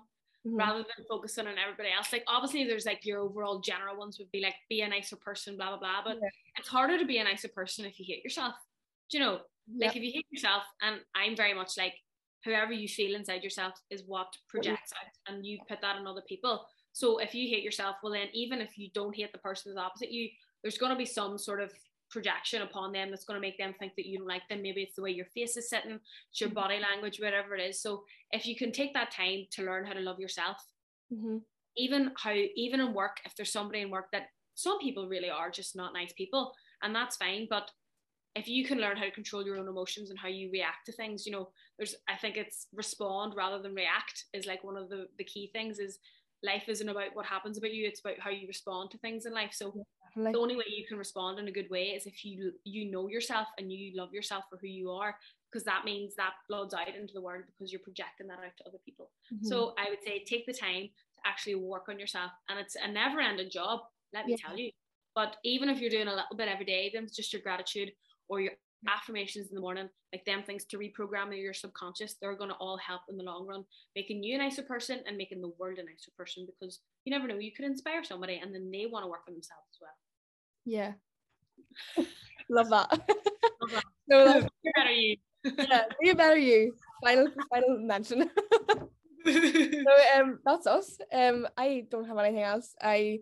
mm-hmm. 0.47 0.57
rather 0.57 0.79
than 0.79 1.07
focusing 1.09 1.47
on 1.47 1.59
everybody 1.59 1.89
else. 1.97 2.13
Like 2.13 2.25
obviously 2.29 2.65
there's 2.65 2.87
like 2.87 3.05
your 3.05 3.21
overall 3.21 3.61
general 3.61 3.97
ones 3.97 4.19
would 4.19 4.31
be 4.31 4.41
like 4.41 4.55
be 4.69 4.83
a 4.83 4.89
nicer 4.89 5.17
person 5.17 5.57
blah 5.57 5.71
blah 5.71 5.79
blah 5.79 6.03
but 6.05 6.17
yeah. 6.23 6.29
it's 6.57 6.69
harder 6.69 6.99
to 6.99 7.07
be 7.07 7.19
a 7.19 7.25
nicer 7.25 7.49
person 7.49 7.85
if 7.85 7.99
you 7.99 8.05
hate 8.07 8.23
yourself. 8.23 8.55
Do 9.11 9.19
you 9.19 9.25
know? 9.25 9.41
Like 9.77 9.97
if 9.97 10.03
you 10.03 10.13
hate 10.13 10.27
yourself 10.31 10.63
and 10.81 10.97
i'm 11.15 11.37
very 11.37 11.53
much 11.53 11.77
like 11.77 11.93
however 12.45 12.73
you 12.73 12.89
feel 12.89 13.15
inside 13.15 13.43
yourself 13.43 13.75
is 13.91 14.03
what 14.07 14.37
projects 14.49 14.93
out 14.93 15.35
and 15.35 15.45
you 15.45 15.59
put 15.69 15.81
that 15.81 15.97
on 15.97 16.07
other 16.07 16.23
people 16.29 16.67
so 16.93 17.19
if 17.19 17.35
you 17.35 17.49
hate 17.49 17.63
yourself 17.63 17.97
well 18.03 18.13
then 18.13 18.29
even 18.33 18.61
if 18.61 18.79
you 18.79 18.89
don't 18.95 19.15
hate 19.15 19.33
the 19.33 19.39
person 19.39 19.73
that's 19.75 19.85
opposite 19.85 20.13
you 20.13 20.29
there's 20.63 20.79
going 20.79 20.93
to 20.93 20.99
be 20.99 21.07
some 21.07 21.39
sort 21.39 21.61
of 21.61 21.73
projection 22.11 22.63
upon 22.63 22.93
them 22.93 23.11
that's 23.11 23.25
going 23.25 23.37
to 23.37 23.47
make 23.47 23.59
them 23.59 23.75
think 23.79 23.93
that 23.97 24.07
you 24.07 24.19
don't 24.19 24.27
like 24.29 24.47
them 24.49 24.63
maybe 24.63 24.83
it's 24.83 24.97
the 24.97 25.03
way 25.03 25.11
your 25.11 25.27
face 25.27 25.57
is 25.57 25.69
sitting 25.69 25.99
it's 26.31 26.41
your 26.41 26.49
mm-hmm. 26.49 26.59
body 26.59 26.79
language 26.81 27.21
whatever 27.21 27.55
it 27.55 27.61
is 27.61 27.81
so 27.81 28.03
if 28.33 28.47
you 28.47 28.57
can 28.57 28.73
take 28.73 28.95
that 28.95 29.11
time 29.11 29.47
to 29.51 29.63
learn 29.63 29.85
how 29.85 29.93
to 29.93 30.01
love 30.01 30.19
yourself 30.19 30.57
mm-hmm. 31.13 31.37
even 31.77 32.11
how 32.17 32.33
even 32.33 32.81
in 32.81 32.95
work 32.95 33.19
if 33.25 33.35
there's 33.37 33.53
somebody 33.53 33.83
in 33.83 33.91
work 33.91 34.07
that 34.11 34.29
some 34.55 34.79
people 34.79 35.07
really 35.07 35.31
are 35.31 35.51
just 35.51 35.77
not 35.77 35.93
nice 35.93 36.13
people 36.15 36.53
and 36.83 36.95
that's 36.95 37.17
fine 37.17 37.47
but 37.51 37.71
if 38.39 38.49
you 38.49 38.65
can 38.65 38.79
learn 38.79 38.97
how 38.97 39.05
to 39.05 39.11
control 39.11 39.45
your 39.45 39.59
own 39.59 39.69
emotions 39.69 40.11
and 40.11 40.19
how 40.19 40.29
you 40.29 40.51
react 40.51 40.87
to 40.87 40.93
things 40.93 41.27
you 41.27 41.33
know 41.33 41.49
there's 41.77 41.95
i 42.09 42.17
think 42.17 42.37
it's 42.37 42.67
respond 42.73 43.35
rather 43.37 43.61
than 43.61 43.75
react 43.75 44.25
is 44.33 44.47
like 44.47 44.63
one 44.65 44.77
of 44.77 44.89
the 44.89 45.07
the 45.19 45.25
key 45.25 45.51
things 45.53 45.79
is 45.79 45.99
life 46.43 46.69
isn't 46.69 46.89
about 46.89 47.15
what 47.15 47.27
happens 47.27 47.59
about 47.59 47.75
you 47.75 47.87
it's 47.87 48.01
about 48.01 48.19
how 48.19 48.31
you 48.31 48.47
respond 48.47 48.91
to 48.91 48.99
things 48.99 49.27
in 49.27 49.33
life. 49.33 49.53
So 49.53 49.75
the 50.17 50.39
only 50.39 50.57
way 50.57 50.65
you 50.69 50.87
can 50.87 50.99
respond 50.99 51.39
in 51.39 51.49
a 51.49 51.53
good 51.53 51.71
way 51.71 51.89
is 51.89 52.07
if 52.07 52.25
you 52.25 52.53
you 52.65 52.91
know 52.91 53.09
yourself 53.09 53.47
and 53.59 53.73
you 53.73 53.93
love 53.97 54.13
yourself 54.13 54.45
for 54.51 54.57
who 54.57 54.67
you 54.67 54.91
are 54.91 55.17
because 55.51 55.65
that 55.65 55.85
means 55.85 56.15
that 56.17 56.33
bloods 56.49 56.75
out 56.75 56.89
into 56.89 57.15
the 57.15 57.21
world 57.21 57.45
because 57.47 57.73
you're 57.73 57.81
projecting 57.81 58.27
that 58.27 58.39
out 58.39 58.57
to 58.59 58.67
other 58.67 58.79
people. 58.85 59.11
Mm-hmm. 59.33 59.47
so 59.47 59.75
i 59.79 59.89
would 59.89 60.03
say 60.05 60.25
take 60.25 60.47
the 60.47 60.53
time 60.53 60.85
to 60.85 61.29
actually 61.29 61.55
work 61.55 61.85
on 61.89 62.01
yourself 62.01 62.33
and 62.49 62.59
it's 62.59 62.77
a 62.77 62.91
never 62.91 63.21
ending 63.21 63.51
job 63.51 63.81
let 64.13 64.27
me 64.27 64.33
yeah. 64.33 64.49
tell 64.49 64.59
you. 64.59 64.71
But 65.15 65.37
even 65.45 65.69
if 65.69 65.81
you're 65.81 65.91
doing 65.91 66.09
a 66.09 66.15
little 66.15 66.37
bit 66.37 66.49
every 66.49 66.65
day 66.65 66.91
then 66.93 67.05
it's 67.05 67.17
just 67.17 67.33
your 67.33 67.43
gratitude 67.43 67.93
or 68.29 68.41
your 68.41 68.53
affirmations 68.87 69.49
in 69.49 69.55
the 69.55 69.61
morning, 69.61 69.89
like 70.13 70.25
them 70.25 70.43
things 70.43 70.65
to 70.67 70.79
reprogram 70.79 71.37
your 71.37 71.55
subconscious, 71.55 72.15
they're 72.21 72.37
going 72.37 72.51
to 72.51 72.57
all 72.57 72.79
help 72.79 73.03
in 73.09 73.17
the 73.17 73.25
long 73.25 73.47
run, 73.47 73.65
making 73.97 74.23
you 74.23 74.37
a 74.37 74.39
nicer 74.39 74.63
person 74.63 75.01
and 75.07 75.17
making 75.17 75.41
the 75.41 75.53
world 75.59 75.79
a 75.79 75.83
nicer 75.83 76.11
person 76.17 76.47
because 76.47 76.81
you 77.05 77.11
never 77.11 77.27
know, 77.27 77.39
you 77.39 77.53
could 77.53 77.65
inspire 77.65 78.05
somebody 78.05 78.41
and 78.43 78.55
then 78.55 78.71
they 78.71 78.87
want 78.87 79.05
to 79.05 79.09
work 79.09 79.23
on 79.27 79.35
themselves 79.35 79.65
as 79.73 79.79
well. 79.81 79.91
Yeah. 80.65 80.93
Love 82.51 82.71
that. 82.71 82.91
Love 83.61 83.71
that. 83.73 83.85
that's, 84.09 84.47
You're 84.63 84.73
better 84.75 84.93
you. 84.93 85.17
yeah, 85.45 85.85
be 86.01 86.13
better 86.13 86.39
you. 86.39 86.75
Final 87.05 87.29
final 87.51 87.79
mention. 87.81 88.31
so 89.27 89.93
um 90.17 90.39
that's 90.45 90.67
us. 90.67 90.99
Um 91.13 91.47
I 91.57 91.85
don't 91.91 92.07
have 92.07 92.19
anything 92.19 92.43
else. 92.43 92.75
I 92.81 93.21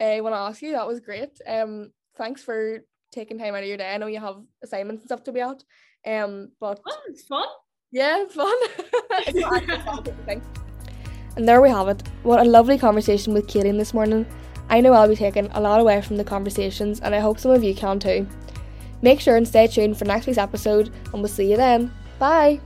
uh, 0.00 0.18
want 0.20 0.34
to 0.34 0.38
ask 0.38 0.60
you. 0.60 0.72
That 0.72 0.88
was 0.88 1.00
great. 1.00 1.40
Um 1.46 1.90
thanks 2.16 2.42
for 2.42 2.84
taking 3.14 3.38
time 3.38 3.54
out 3.54 3.62
of 3.62 3.68
your 3.68 3.76
day. 3.78 3.92
I 3.94 3.98
know 3.98 4.06
you 4.08 4.20
have 4.20 4.36
assignments 4.62 5.02
and 5.02 5.08
stuff 5.08 5.24
to 5.24 5.32
be 5.32 5.40
at. 5.40 5.62
Um 6.06 6.50
but 6.60 6.80
Oh, 6.86 7.00
it's 7.08 7.24
fun. 7.24 7.46
yeah, 7.92 8.22
it's 8.22 8.34
fun. 8.34 8.52
It's 9.26 9.34
not 9.40 9.52
actually 9.56 9.78
fun, 9.88 9.98
it's 10.06 10.08
a 10.08 10.24
thing. 10.26 10.42
and 11.36 11.48
there 11.48 11.60
we 11.62 11.70
have 11.70 11.88
it. 11.88 12.02
What 12.24 12.40
a 12.40 12.44
lovely 12.44 12.78
conversation 12.78 13.32
with 13.34 13.46
Kaylin 13.46 13.78
this 13.78 13.94
morning. 13.94 14.26
I 14.68 14.80
know 14.80 14.92
I'll 14.94 15.08
be 15.08 15.16
taking 15.16 15.46
a 15.52 15.60
lot 15.60 15.80
away 15.80 16.00
from 16.02 16.16
the 16.16 16.24
conversations 16.24 17.00
and 17.00 17.14
I 17.14 17.20
hope 17.20 17.38
some 17.38 17.52
of 17.52 17.62
you 17.64 17.74
can 17.74 17.98
too. 17.98 18.26
Make 19.02 19.20
sure 19.20 19.36
and 19.36 19.46
stay 19.46 19.66
tuned 19.66 19.96
for 19.98 20.04
next 20.06 20.26
week's 20.26 20.38
episode 20.38 20.90
and 21.12 21.22
we'll 21.22 21.28
see 21.28 21.50
you 21.50 21.56
then. 21.56 21.92
Bye! 22.18 22.60